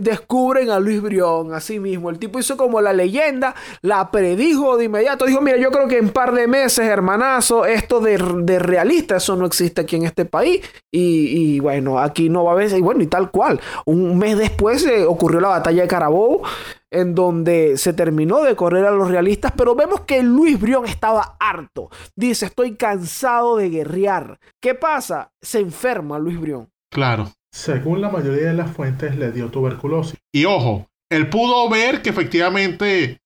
descubren 0.01 0.71
a 0.71 0.81
Luis 0.81 1.03
Brión, 1.03 1.53
así 1.53 1.79
mismo. 1.79 2.09
El 2.09 2.19
tipo 2.19 2.39
hizo 2.39 2.57
como 2.57 2.81
la 2.81 2.95
leyenda, 2.95 3.55
la 3.83 4.11
predijo 4.11 4.79
de 4.79 4.87
inmediato. 4.87 5.27
Dijo, 5.27 5.43
mira, 5.43 5.59
yo 5.59 5.71
creo 5.71 5.87
que 5.87 5.99
en 5.99 6.09
par 6.09 6.33
de 6.33 6.47
meses, 6.47 6.87
hermanazo, 6.87 7.67
esto 7.67 8.01
de, 8.01 8.17
realista, 8.17 9.17
eso 9.17 9.37
no 9.37 9.45
existe 9.45 9.83
aquí 9.83 9.97
en 9.97 10.05
este 10.07 10.25
país. 10.25 10.63
Y, 10.91 11.61
bueno, 11.61 11.99
aquí 11.99 12.31
no 12.31 12.45
va 12.45 12.53
a 12.53 12.55
haber, 12.55 12.73
y 12.73 12.81
bueno, 12.81 13.03
y 13.03 13.07
tal 13.07 13.31
cual. 13.31 13.61
Un 13.85 14.17
mes 14.17 14.39
después 14.39 14.87
eh, 14.87 15.05
ocurrió 15.05 15.41
la 15.41 15.49
batalla 15.49 15.83
de 15.83 15.89
Carabobo 15.89 16.43
en 16.91 17.15
donde 17.15 17.77
se 17.77 17.93
terminó 17.93 18.43
de 18.43 18.57
correr 18.57 18.85
a 18.85 18.91
los 18.91 19.09
realistas, 19.09 19.53
pero 19.57 19.75
vemos 19.75 20.03
que 20.03 20.23
Luis 20.23 20.61
Brión 20.61 20.87
estaba 20.87 21.37
harto. 21.39 21.89
Dice, 22.17 22.47
estoy 22.47 22.77
cansado 22.77 23.57
de 23.57 23.71
guerrear. 23.71 24.39
¿Qué 24.61 24.75
pasa? 24.75 25.33
Se 25.41 25.61
enferma 25.61 26.19
Luis 26.19 26.41
Brión. 26.41 26.69
Claro. 26.91 27.31
Según 27.53 28.01
la 28.01 28.11
mayoría 28.11 28.49
de 28.49 28.55
las 28.55 28.71
fuentes, 28.73 29.17
le 29.17 29.33
dio 29.33 29.49
tuberculosis. 29.51 30.19
Y 30.33 30.45
ojo, 30.45 30.89
él 31.11 31.29
pudo 31.29 31.69
ver 31.69 32.03
que 32.03 32.11
efectivamente 32.11 33.21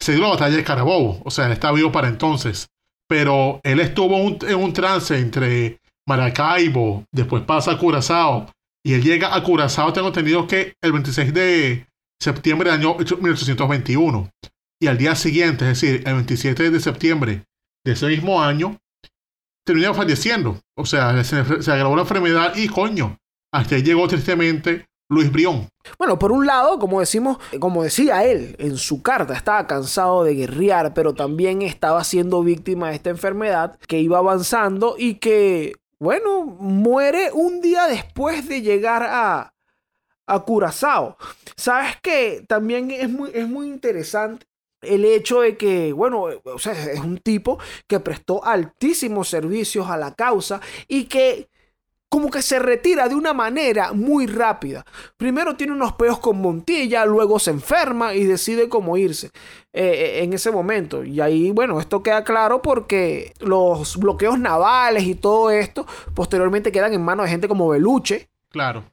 se 0.00 0.12
dio 0.12 0.22
la 0.22 0.30
batalla 0.30 0.56
de 0.56 0.64
Carabobo. 0.64 1.20
O 1.24 1.30
sea, 1.30 1.46
él 1.46 1.52
estaba 1.52 1.74
vivo 1.74 1.92
para 1.92 2.08
entonces. 2.08 2.68
Pero 3.08 3.60
él 3.62 3.80
estuvo 3.80 4.16
en 4.16 4.54
un 4.56 4.72
trance 4.72 5.18
entre 5.18 5.80
Maracaibo, 6.06 7.04
después 7.12 7.42
pasa 7.44 7.72
a 7.72 7.78
Curazao. 7.78 8.50
Y 8.84 8.94
él 8.94 9.02
llega 9.02 9.34
a 9.34 9.42
Curazao, 9.42 9.92
tengo 9.92 10.08
entendido 10.08 10.46
que 10.46 10.74
el 10.80 10.92
26 10.92 11.32
de 11.32 11.86
septiembre 12.22 12.70
del 12.70 12.80
año 12.80 12.94
1821. 12.94 14.30
Y 14.80 14.86
al 14.86 14.98
día 14.98 15.14
siguiente, 15.14 15.70
es 15.70 15.80
decir, 15.80 16.02
el 16.06 16.14
27 16.14 16.70
de 16.70 16.80
septiembre 16.80 17.44
de 17.84 17.92
ese 17.92 18.06
mismo 18.06 18.40
año, 18.40 18.78
terminó 19.64 19.94
falleciendo. 19.94 20.60
O 20.76 20.86
sea, 20.86 21.22
se, 21.24 21.36
agravó 21.36 21.96
la 21.96 22.02
enfermedad 22.02 22.54
y 22.56 22.68
coño, 22.68 23.18
hasta 23.52 23.76
ahí 23.76 23.82
llegó 23.82 24.06
tristemente 24.08 24.86
Luis 25.08 25.30
Brión. 25.30 25.68
Bueno, 25.98 26.18
por 26.18 26.32
un 26.32 26.46
lado, 26.46 26.78
como 26.78 27.00
decimos, 27.00 27.38
como 27.60 27.82
decía 27.82 28.24
él 28.24 28.56
en 28.58 28.76
su 28.76 29.02
carta, 29.02 29.34
estaba 29.34 29.66
cansado 29.66 30.24
de 30.24 30.34
guerrear, 30.34 30.94
pero 30.94 31.14
también 31.14 31.62
estaba 31.62 32.02
siendo 32.02 32.42
víctima 32.42 32.88
de 32.88 32.96
esta 32.96 33.10
enfermedad 33.10 33.78
que 33.86 34.00
iba 34.00 34.18
avanzando 34.18 34.96
y 34.98 35.16
que, 35.16 35.74
bueno, 36.00 36.44
muere 36.44 37.30
un 37.32 37.60
día 37.60 37.86
después 37.86 38.48
de 38.48 38.62
llegar 38.62 39.02
a, 39.04 39.52
a 40.32 40.40
Curazao. 40.40 41.16
Sabes 41.56 41.96
que 42.02 42.44
también 42.48 42.90
es 42.90 43.08
muy, 43.08 43.30
es 43.34 43.46
muy 43.48 43.68
interesante 43.68 44.46
el 44.80 45.04
hecho 45.04 45.40
de 45.40 45.56
que, 45.56 45.92
bueno, 45.92 46.28
es 46.28 47.00
un 47.00 47.18
tipo 47.18 47.58
que 47.86 48.00
prestó 48.00 48.44
altísimos 48.44 49.28
servicios 49.28 49.88
a 49.88 49.96
la 49.96 50.14
causa 50.14 50.60
y 50.88 51.04
que 51.04 51.48
como 52.08 52.30
que 52.30 52.42
se 52.42 52.58
retira 52.58 53.08
de 53.08 53.14
una 53.14 53.32
manera 53.32 53.94
muy 53.94 54.26
rápida. 54.26 54.84
Primero 55.16 55.56
tiene 55.56 55.72
unos 55.72 55.94
peos 55.94 56.18
con 56.18 56.42
Montilla, 56.42 57.06
luego 57.06 57.38
se 57.38 57.52
enferma 57.52 58.14
y 58.14 58.24
decide 58.24 58.68
cómo 58.68 58.98
irse 58.98 59.28
eh, 59.72 59.82
eh, 59.82 60.22
en 60.22 60.34
ese 60.34 60.50
momento. 60.50 61.04
Y 61.04 61.22
ahí, 61.22 61.52
bueno, 61.52 61.80
esto 61.80 62.02
queda 62.02 62.22
claro 62.22 62.60
porque 62.60 63.32
los 63.40 63.96
bloqueos 63.96 64.38
navales 64.38 65.04
y 65.04 65.14
todo 65.14 65.50
esto 65.50 65.86
posteriormente 66.14 66.70
quedan 66.70 66.92
en 66.92 67.02
manos 67.02 67.24
de 67.24 67.30
gente 67.30 67.48
como 67.48 67.68
Beluche. 67.68 68.28
Claro 68.50 68.84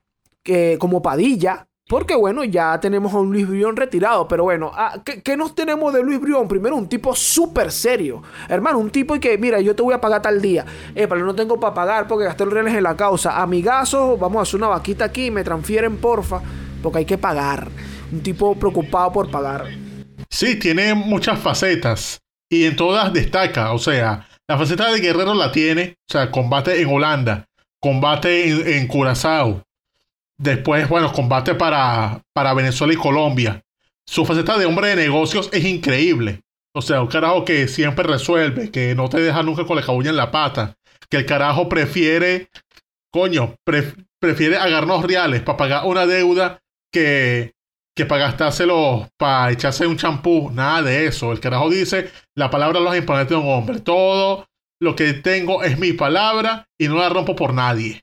como 0.80 1.02
Padilla. 1.02 1.70
Porque 1.90 2.14
bueno, 2.16 2.44
ya 2.44 2.80
tenemos 2.80 3.12
a 3.16 3.18
un 3.18 3.32
Luis 3.32 3.48
Brión 3.48 3.76
retirado. 3.76 4.28
Pero 4.28 4.44
bueno, 4.44 4.72
ah, 4.76 5.02
¿qué, 5.04 5.36
nos 5.36 5.56
tenemos 5.56 5.92
de 5.92 6.04
Luis 6.04 6.22
Brión? 6.22 6.48
Primero, 6.48 6.76
un 6.76 6.88
tipo 6.88 7.16
súper 7.16 7.72
serio. 7.72 8.22
Hermano, 8.48 8.78
un 8.78 8.92
tipo 8.92 9.20
que, 9.20 9.40
mira, 9.40 9.60
yo 9.60 9.76
te 9.76 9.82
voy 9.82 9.96
a 9.96 10.00
pagar 10.00 10.22
tal 10.22 10.40
día. 10.40 10.64
Eh, 10.94 11.08
pero 11.08 11.26
no 11.26 11.34
tengo 11.34 11.60
para 11.60 11.74
pagar 11.74 12.08
porque 12.08 12.26
gasté 12.26 12.46
los 12.46 12.54
reales 12.54 12.76
en 12.76 12.84
la 12.84 12.96
causa. 12.96 13.42
Amigazo, 13.42 14.18
vamos 14.18 14.38
a 14.38 14.42
hacer 14.44 14.58
una 14.58 14.68
vaquita 14.68 15.06
aquí, 15.06 15.32
me 15.32 15.44
transfieren, 15.44 15.98
porfa. 15.98 16.44
Porque 16.84 17.00
hay 17.00 17.06
que 17.06 17.18
pagar. 17.18 17.68
Un 18.12 18.22
tipo 18.22 18.54
preocupado 18.54 19.12
por 19.12 19.32
pagar. 19.32 19.66
Sí, 20.30 20.60
tiene 20.60 20.94
muchas 20.94 21.40
facetas. 21.40 22.20
Y 22.52 22.66
en 22.66 22.76
todas 22.76 23.12
destaca. 23.14 23.74
O 23.74 23.80
sea, 23.80 24.28
la 24.48 24.60
faceta 24.60 24.94
de 24.94 25.00
guerrero 25.00 25.34
la 25.34 25.52
tiene. 25.52 25.96
O 26.08 26.12
sea, 26.12 26.30
combate 26.30 26.80
en 26.80 26.88
Holanda. 26.88 27.46
Combate 27.82 28.48
en, 28.48 28.68
en 28.76 28.88
Curazao 28.88 29.64
Después, 30.40 30.88
bueno, 30.88 31.12
combate 31.12 31.54
para, 31.54 32.22
para 32.34 32.54
Venezuela 32.54 32.94
y 32.94 32.98
Colombia. 32.98 33.62
Su 34.08 34.26
faceta 34.26 34.58
de 34.58 34.66
hombre 34.66 34.88
de 34.88 34.96
negocios 34.96 35.50
es 35.52 35.66
increíble. 35.66 36.42
O 36.74 36.82
sea, 36.82 37.02
un 37.02 37.08
carajo 37.08 37.44
que 37.44 37.68
siempre 37.68 38.06
resuelve, 38.06 38.72
que 38.72 38.96
no 38.96 39.10
te 39.10 39.20
deja 39.20 39.44
nunca 39.44 39.66
con 39.66 39.76
la 39.76 39.86
cabuña 39.86 40.12
en 40.12 40.16
la 40.16 40.32
pata. 40.32 40.78
Que 41.10 41.18
el 41.18 41.26
carajo 41.26 41.68
prefiere, 41.68 42.50
coño, 43.12 43.56
prefiere 44.20 44.56
agarrarnos 44.56 45.04
reales 45.04 45.42
para 45.42 45.58
pagar 45.58 45.86
una 45.86 46.06
deuda 46.06 46.60
que, 46.92 47.52
que 47.94 48.06
para 48.06 48.28
gastárselo, 48.28 49.10
para 49.18 49.52
echarse 49.52 49.88
un 49.88 49.98
champú. 49.98 50.52
Nada 50.52 50.84
de 50.84 51.08
eso. 51.08 51.34
El 51.34 51.42
carajo 51.42 51.70
dice, 51.70 52.12
la 52.34 52.50
palabra 52.50 52.80
los 52.80 52.96
imponentes 52.96 53.32
de 53.32 53.44
un 53.44 53.50
hombre. 53.50 53.82
Todo 53.82 54.48
lo 54.80 54.96
que 54.96 55.12
tengo 55.14 55.64
es 55.64 55.78
mi 55.78 55.92
palabra 55.92 56.66
y 56.80 56.88
no 56.88 56.98
la 56.98 57.10
rompo 57.10 57.36
por 57.36 57.54
nadie. 57.54 58.02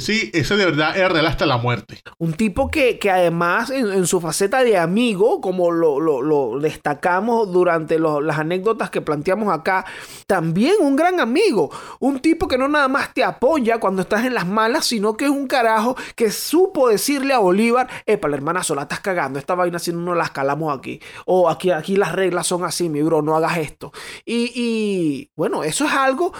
Sí, 0.00 0.30
ese 0.34 0.56
de 0.56 0.66
verdad 0.66 0.96
es 0.96 1.10
real 1.10 1.26
hasta 1.26 1.46
la 1.46 1.56
muerte. 1.56 2.00
Un 2.18 2.34
tipo 2.34 2.70
que, 2.70 2.98
que 2.98 3.10
además 3.10 3.70
en, 3.70 4.06
su 4.06 4.20
faceta 4.20 4.62
de 4.62 4.76
amigo, 4.76 5.40
como 5.40 5.70
lo, 5.70 6.00
lo, 6.00 6.58
destacamos 6.60 7.52
durante 7.52 7.98
las 7.98 8.38
anécdotas 8.38 8.90
que 8.90 9.00
planteamos 9.00 9.52
acá, 9.52 9.84
también 10.26 10.74
un 10.80 10.96
gran 10.96 11.20
amigo. 11.20 11.70
Un 12.00 12.20
tipo 12.20 12.48
que 12.48 12.58
no 12.58 12.68
nada 12.68 12.88
más 12.88 13.14
te 13.14 13.24
apoya 13.24 13.78
cuando 13.78 14.02
estás 14.02 14.24
en 14.24 14.34
las 14.34 14.46
malas, 14.46 14.86
sino 14.86 15.16
que 15.16 15.26
es 15.26 15.30
un 15.30 15.46
carajo 15.46 15.96
que 16.14 16.30
supo 16.30 16.88
decirle 16.88 17.34
a 17.34 17.38
Bolívar, 17.38 17.88
epa, 18.06 18.28
la 18.28 18.36
hermana 18.36 18.62
sola 18.62 18.82
estás 18.82 19.00
cagando, 19.00 19.38
esta 19.38 19.54
vaina 19.54 19.78
si 19.78 19.92
no 19.92 20.00
nos 20.00 20.16
la 20.16 20.24
escalamos 20.24 20.76
aquí. 20.76 21.00
O 21.24 21.48
aquí, 21.48 21.70
aquí 21.70 21.96
las 21.96 22.12
reglas 22.12 22.46
son 22.46 22.64
así, 22.64 22.88
mi 22.88 23.02
bro, 23.02 23.22
no 23.22 23.36
hagas 23.36 23.58
esto. 23.58 23.92
Y, 24.24 24.52
y 24.54 25.30
bueno, 25.36 25.62
eso 25.64 25.84
es 25.84 25.92
algo 25.92 26.32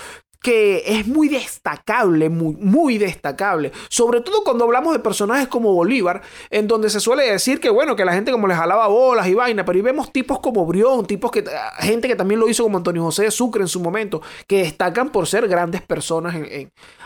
que 0.43 0.83
es 0.87 1.07
muy 1.07 1.29
destacable, 1.29 2.29
muy, 2.29 2.57
muy 2.57 2.99
destacable. 2.99 3.73
Sobre 3.89 4.21
todo 4.21 4.43
cuando 4.45 4.65
hablamos 4.65 4.93
de 4.93 4.99
personajes 4.99 5.49
como 5.49 5.73
Bolívar, 5.73 6.23
en 6.51 6.69
donde 6.69 6.91
se 6.91 7.01
suele 7.01 7.31
decir 7.31 7.61
que, 7.61 7.71
bueno, 7.71 7.97
que 7.97 8.05
la 8.05 8.13
gente 8.13 8.33
como 8.33 8.47
les 8.47 8.57
jalaba 8.57 8.87
bolas 8.89 9.27
y 9.29 9.35
vaina, 9.35 9.65
pero 9.65 9.77
ahí 9.77 9.83
vemos 9.83 10.13
tipos 10.13 10.41
como 10.41 10.65
Brión, 10.67 11.07
tipos 11.07 11.31
que, 11.31 11.45
gente 11.81 12.09
que 12.09 12.17
también 12.17 12.41
lo 12.41 12.49
hizo 12.49 12.63
como 12.63 12.79
Antonio 12.79 13.03
José 13.03 13.25
de 13.25 13.31
Sucre 13.31 13.63
en 13.63 13.69
su 13.69 13.81
momento, 13.81 14.23
que 14.47 14.59
destacan 14.59 15.11
por 15.11 15.27
ser 15.27 15.49
grandes 15.49 15.83
personas, 15.83 16.37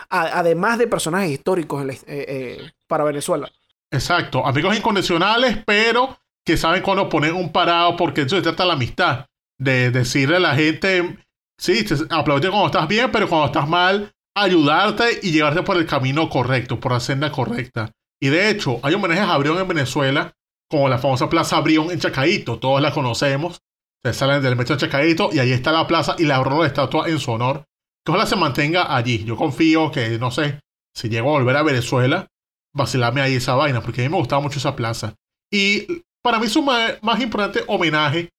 además 0.09 0.77
de 0.77 0.87
personajes 0.87 1.31
históricos 1.31 1.83
eh, 1.85 1.97
eh, 2.07 2.71
para 2.87 3.03
Venezuela. 3.03 3.51
Exacto, 3.91 4.45
amigos 4.45 4.77
incondicionales, 4.77 5.57
pero 5.65 6.17
que 6.45 6.57
saben 6.57 6.81
cuando 6.81 7.09
ponen 7.09 7.35
un 7.35 7.51
parado, 7.51 7.95
porque 7.95 8.21
eso 8.21 8.35
se 8.35 8.41
trata 8.41 8.63
de 8.63 8.67
la 8.67 8.73
amistad. 8.73 9.25
De 9.57 9.91
decirle 9.91 10.37
a 10.37 10.39
la 10.39 10.55
gente, 10.55 11.19
sí, 11.61 11.85
aplaudir 12.09 12.49
cuando 12.49 12.67
estás 12.67 12.87
bien, 12.87 13.11
pero 13.11 13.29
cuando 13.29 13.47
estás 13.47 13.69
mal, 13.69 14.11
ayudarte 14.35 15.19
y 15.21 15.31
llevarte 15.31 15.63
por 15.63 15.77
el 15.77 15.85
camino 15.85 16.29
correcto, 16.29 16.79
por 16.79 16.91
la 16.91 16.99
senda 16.99 17.31
correcta. 17.31 17.91
Y 18.19 18.29
de 18.29 18.49
hecho, 18.49 18.79
hay 18.83 18.93
homenajes 18.93 19.25
a 19.25 19.37
Brión 19.37 19.57
en 19.57 19.67
Venezuela, 19.67 20.33
como 20.69 20.89
la 20.89 20.97
famosa 20.97 21.29
Plaza 21.29 21.59
Brión 21.59 21.91
en 21.91 21.99
Chacaito, 21.99 22.59
todos 22.59 22.81
la 22.81 22.91
conocemos. 22.91 23.61
Se 24.03 24.13
salen 24.13 24.41
del 24.41 24.55
metro 24.55 24.75
de 24.75 24.81
Chacaito 24.81 25.29
y 25.31 25.39
ahí 25.39 25.51
está 25.51 25.71
la 25.71 25.85
plaza 25.85 26.15
y 26.17 26.23
la 26.23 26.41
de 26.41 26.67
estatua 26.67 27.07
en 27.09 27.19
su 27.19 27.31
honor. 27.31 27.65
Que 28.03 28.11
ojalá 28.11 28.25
se 28.25 28.35
mantenga 28.35 28.95
allí. 28.95 29.23
Yo 29.23 29.35
confío 29.35 29.91
que, 29.91 30.17
no 30.17 30.31
sé, 30.31 30.59
si 30.95 31.09
llego 31.09 31.29
a 31.29 31.39
volver 31.39 31.57
a 31.57 31.63
Venezuela, 31.63 32.27
vacilarme 32.73 33.21
ahí 33.21 33.35
esa 33.35 33.53
vaina, 33.55 33.81
porque 33.81 34.01
a 34.01 34.03
mí 34.05 34.09
me 34.09 34.17
gustaba 34.17 34.41
mucho 34.41 34.59
esa 34.59 34.75
plaza. 34.75 35.13
Y 35.51 36.03
para 36.23 36.39
mí 36.39 36.47
su 36.47 36.61
más 36.61 37.21
importante 37.21 37.63
homenaje 37.67 38.29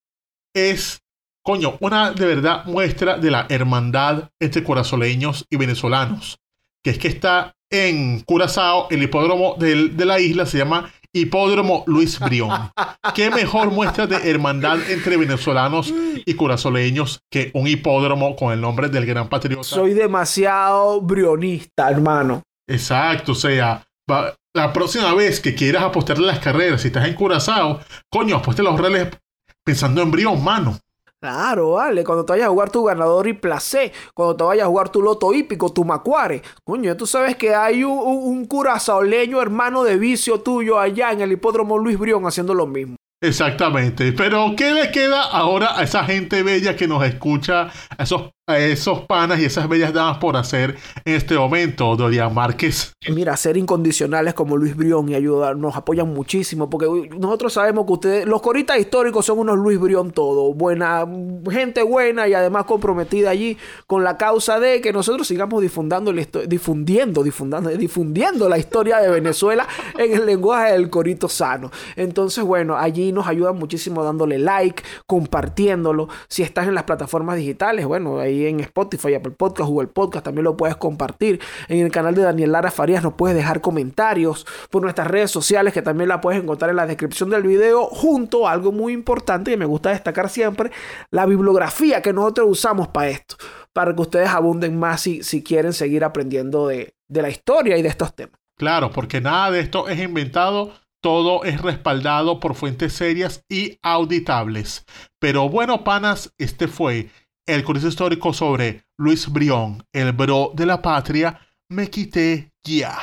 es, 0.54 1.01
coño, 1.42 1.76
una 1.80 2.12
de 2.12 2.26
verdad 2.26 2.64
muestra 2.66 3.18
de 3.18 3.30
la 3.30 3.46
hermandad 3.48 4.30
entre 4.40 4.64
corazoleños 4.64 5.46
y 5.50 5.56
venezolanos. 5.56 6.38
Que 6.84 6.90
es 6.90 6.98
que 6.98 7.08
está 7.08 7.54
en 7.70 8.20
Curazao, 8.20 8.88
el 8.90 9.02
hipódromo 9.02 9.56
de 9.58 10.04
la 10.04 10.20
isla 10.20 10.46
se 10.46 10.58
llama 10.58 10.92
Hipódromo 11.14 11.84
Luis 11.86 12.18
Brión. 12.18 12.50
¿Qué 13.14 13.30
mejor 13.30 13.70
muestra 13.70 14.06
de 14.06 14.30
hermandad 14.30 14.78
entre 14.90 15.16
venezolanos 15.16 15.92
y 15.92 16.34
curazoleños 16.34 17.20
que 17.30 17.50
un 17.54 17.66
hipódromo 17.66 18.34
con 18.34 18.52
el 18.52 18.60
nombre 18.60 18.88
del 18.88 19.06
gran 19.06 19.28
patriota? 19.28 19.62
Soy 19.62 19.94
demasiado 19.94 21.00
brionista, 21.00 21.90
hermano. 21.90 22.42
Exacto, 22.68 23.32
o 23.32 23.34
sea, 23.34 23.84
la 24.54 24.72
próxima 24.72 25.14
vez 25.14 25.40
que 25.40 25.54
quieras 25.54 25.82
apostarle 25.82 26.26
las 26.26 26.38
carreras, 26.38 26.82
si 26.82 26.88
estás 26.88 27.06
en 27.06 27.14
Curazao, 27.14 27.80
coño, 28.10 28.36
apueste 28.36 28.62
los 28.62 28.78
reales 28.78 29.08
pensando 29.64 30.02
en 30.02 30.10
Brión, 30.10 30.42
mano. 30.42 30.78
Claro, 31.22 31.70
vale. 31.74 32.02
Cuando 32.02 32.24
te 32.24 32.32
vayas 32.32 32.48
a 32.48 32.50
jugar 32.50 32.70
tu 32.70 32.82
ganador 32.82 33.28
y 33.28 33.32
placé, 33.32 33.92
cuando 34.12 34.34
te 34.36 34.42
vayas 34.42 34.64
a 34.64 34.68
jugar 34.68 34.88
tu 34.88 35.00
loto 35.00 35.32
hípico, 35.32 35.72
tu 35.72 35.84
macuare. 35.84 36.42
Coño, 36.64 36.96
tú 36.96 37.06
sabes 37.06 37.36
que 37.36 37.54
hay 37.54 37.84
un, 37.84 37.96
un, 37.96 38.44
curazaoleño 38.44 39.40
hermano 39.40 39.84
de 39.84 39.98
vicio 39.98 40.40
tuyo 40.40 40.80
allá 40.80 41.12
en 41.12 41.20
el 41.20 41.30
hipódromo 41.30 41.78
Luis 41.78 41.96
Brión 41.96 42.26
haciendo 42.26 42.54
lo 42.54 42.66
mismo. 42.66 42.96
Exactamente. 43.22 44.12
Pero, 44.12 44.54
¿qué 44.56 44.74
le 44.74 44.90
queda 44.90 45.22
ahora 45.22 45.78
a 45.78 45.84
esa 45.84 46.02
gente 46.04 46.42
bella 46.42 46.74
que 46.74 46.88
nos 46.88 47.04
escucha, 47.04 47.70
a 47.96 48.02
esos, 48.02 48.30
esos 48.48 49.02
panas 49.02 49.38
y 49.38 49.44
esas 49.44 49.68
bellas 49.68 49.92
damas 49.92 50.18
por 50.18 50.36
hacer 50.36 50.76
en 51.04 51.14
este 51.14 51.36
momento, 51.36 51.94
Dorian 51.94 52.34
Márquez? 52.34 52.92
Mira, 53.08 53.36
ser 53.36 53.56
incondicionales 53.56 54.34
como 54.34 54.56
Luis 54.56 54.74
Brión 54.74 55.08
y 55.08 55.14
ayudar, 55.14 55.56
nos 55.56 55.76
apoyan 55.76 56.12
muchísimo, 56.12 56.68
porque 56.68 57.08
nosotros 57.16 57.52
sabemos 57.52 57.86
que 57.86 57.92
ustedes, 57.92 58.26
los 58.26 58.42
coristas 58.42 58.80
históricos 58.80 59.24
son 59.24 59.38
unos 59.38 59.56
Luis 59.56 59.78
Brión 59.78 60.10
todo, 60.10 60.52
buena, 60.52 61.06
gente 61.48 61.84
buena 61.84 62.26
y 62.26 62.34
además 62.34 62.64
comprometida 62.64 63.30
allí 63.30 63.56
con 63.86 64.02
la 64.02 64.16
causa 64.16 64.58
de 64.58 64.80
que 64.80 64.92
nosotros 64.92 65.28
sigamos 65.28 65.62
difundiendo, 65.62 66.12
difundiendo, 66.12 67.22
difundiendo, 67.22 67.70
difundiendo 67.70 68.48
la 68.48 68.58
historia 68.58 68.98
de 68.98 69.10
Venezuela 69.10 69.68
en 69.96 70.12
el 70.12 70.26
lenguaje 70.26 70.72
del 70.72 70.90
corito 70.90 71.28
sano. 71.28 71.70
Entonces, 71.94 72.42
bueno, 72.42 72.76
allí 72.76 73.11
nos 73.12 73.26
ayudan 73.26 73.56
muchísimo 73.56 74.02
dándole 74.04 74.38
like, 74.38 74.82
compartiéndolo. 75.06 76.08
Si 76.28 76.42
estás 76.42 76.68
en 76.68 76.74
las 76.74 76.84
plataformas 76.84 77.36
digitales, 77.36 77.86
bueno, 77.86 78.18
ahí 78.18 78.46
en 78.46 78.60
Spotify, 78.60 79.14
Apple 79.14 79.32
Podcast, 79.32 79.68
Google 79.68 79.88
Podcast, 79.88 80.24
también 80.24 80.44
lo 80.44 80.56
puedes 80.56 80.76
compartir. 80.76 81.40
En 81.68 81.78
el 81.78 81.90
canal 81.90 82.14
de 82.14 82.22
Daniel 82.22 82.52
Lara 82.52 82.70
Farías 82.70 83.02
nos 83.02 83.14
puedes 83.14 83.36
dejar 83.36 83.60
comentarios 83.60 84.46
por 84.70 84.82
nuestras 84.82 85.06
redes 85.06 85.30
sociales, 85.30 85.72
que 85.72 85.82
también 85.82 86.08
la 86.08 86.20
puedes 86.20 86.42
encontrar 86.42 86.70
en 86.70 86.76
la 86.76 86.86
descripción 86.86 87.30
del 87.30 87.42
video, 87.42 87.84
junto 87.86 88.48
a 88.48 88.52
algo 88.52 88.72
muy 88.72 88.92
importante 88.92 89.52
y 89.52 89.56
me 89.56 89.66
gusta 89.66 89.90
destacar 89.90 90.28
siempre, 90.28 90.70
la 91.10 91.26
bibliografía 91.26 92.02
que 92.02 92.12
nosotros 92.12 92.48
usamos 92.50 92.88
para 92.88 93.10
esto, 93.10 93.36
para 93.72 93.94
que 93.94 94.02
ustedes 94.02 94.28
abunden 94.28 94.78
más 94.78 95.00
si, 95.00 95.22
si 95.22 95.42
quieren 95.42 95.72
seguir 95.72 96.04
aprendiendo 96.04 96.66
de, 96.68 96.94
de 97.08 97.22
la 97.22 97.28
historia 97.28 97.76
y 97.76 97.82
de 97.82 97.88
estos 97.88 98.14
temas. 98.14 98.38
Claro, 98.56 98.90
porque 98.90 99.20
nada 99.20 99.50
de 99.50 99.60
esto 99.60 99.88
es 99.88 99.98
inventado 99.98 100.72
todo 101.02 101.44
es 101.44 101.60
respaldado 101.60 102.40
por 102.40 102.54
fuentes 102.54 102.94
serias 102.94 103.44
y 103.50 103.78
auditables. 103.82 104.86
Pero 105.18 105.48
bueno, 105.48 105.84
panas, 105.84 106.32
este 106.38 106.68
fue 106.68 107.10
el 107.46 107.64
curso 107.64 107.88
histórico 107.88 108.32
sobre 108.32 108.84
Luis 108.96 109.28
Brión, 109.30 109.84
el 109.92 110.12
bro 110.12 110.52
de 110.54 110.64
la 110.64 110.80
patria. 110.80 111.40
Me 111.68 111.90
quité 111.90 112.52
ya. 112.64 112.96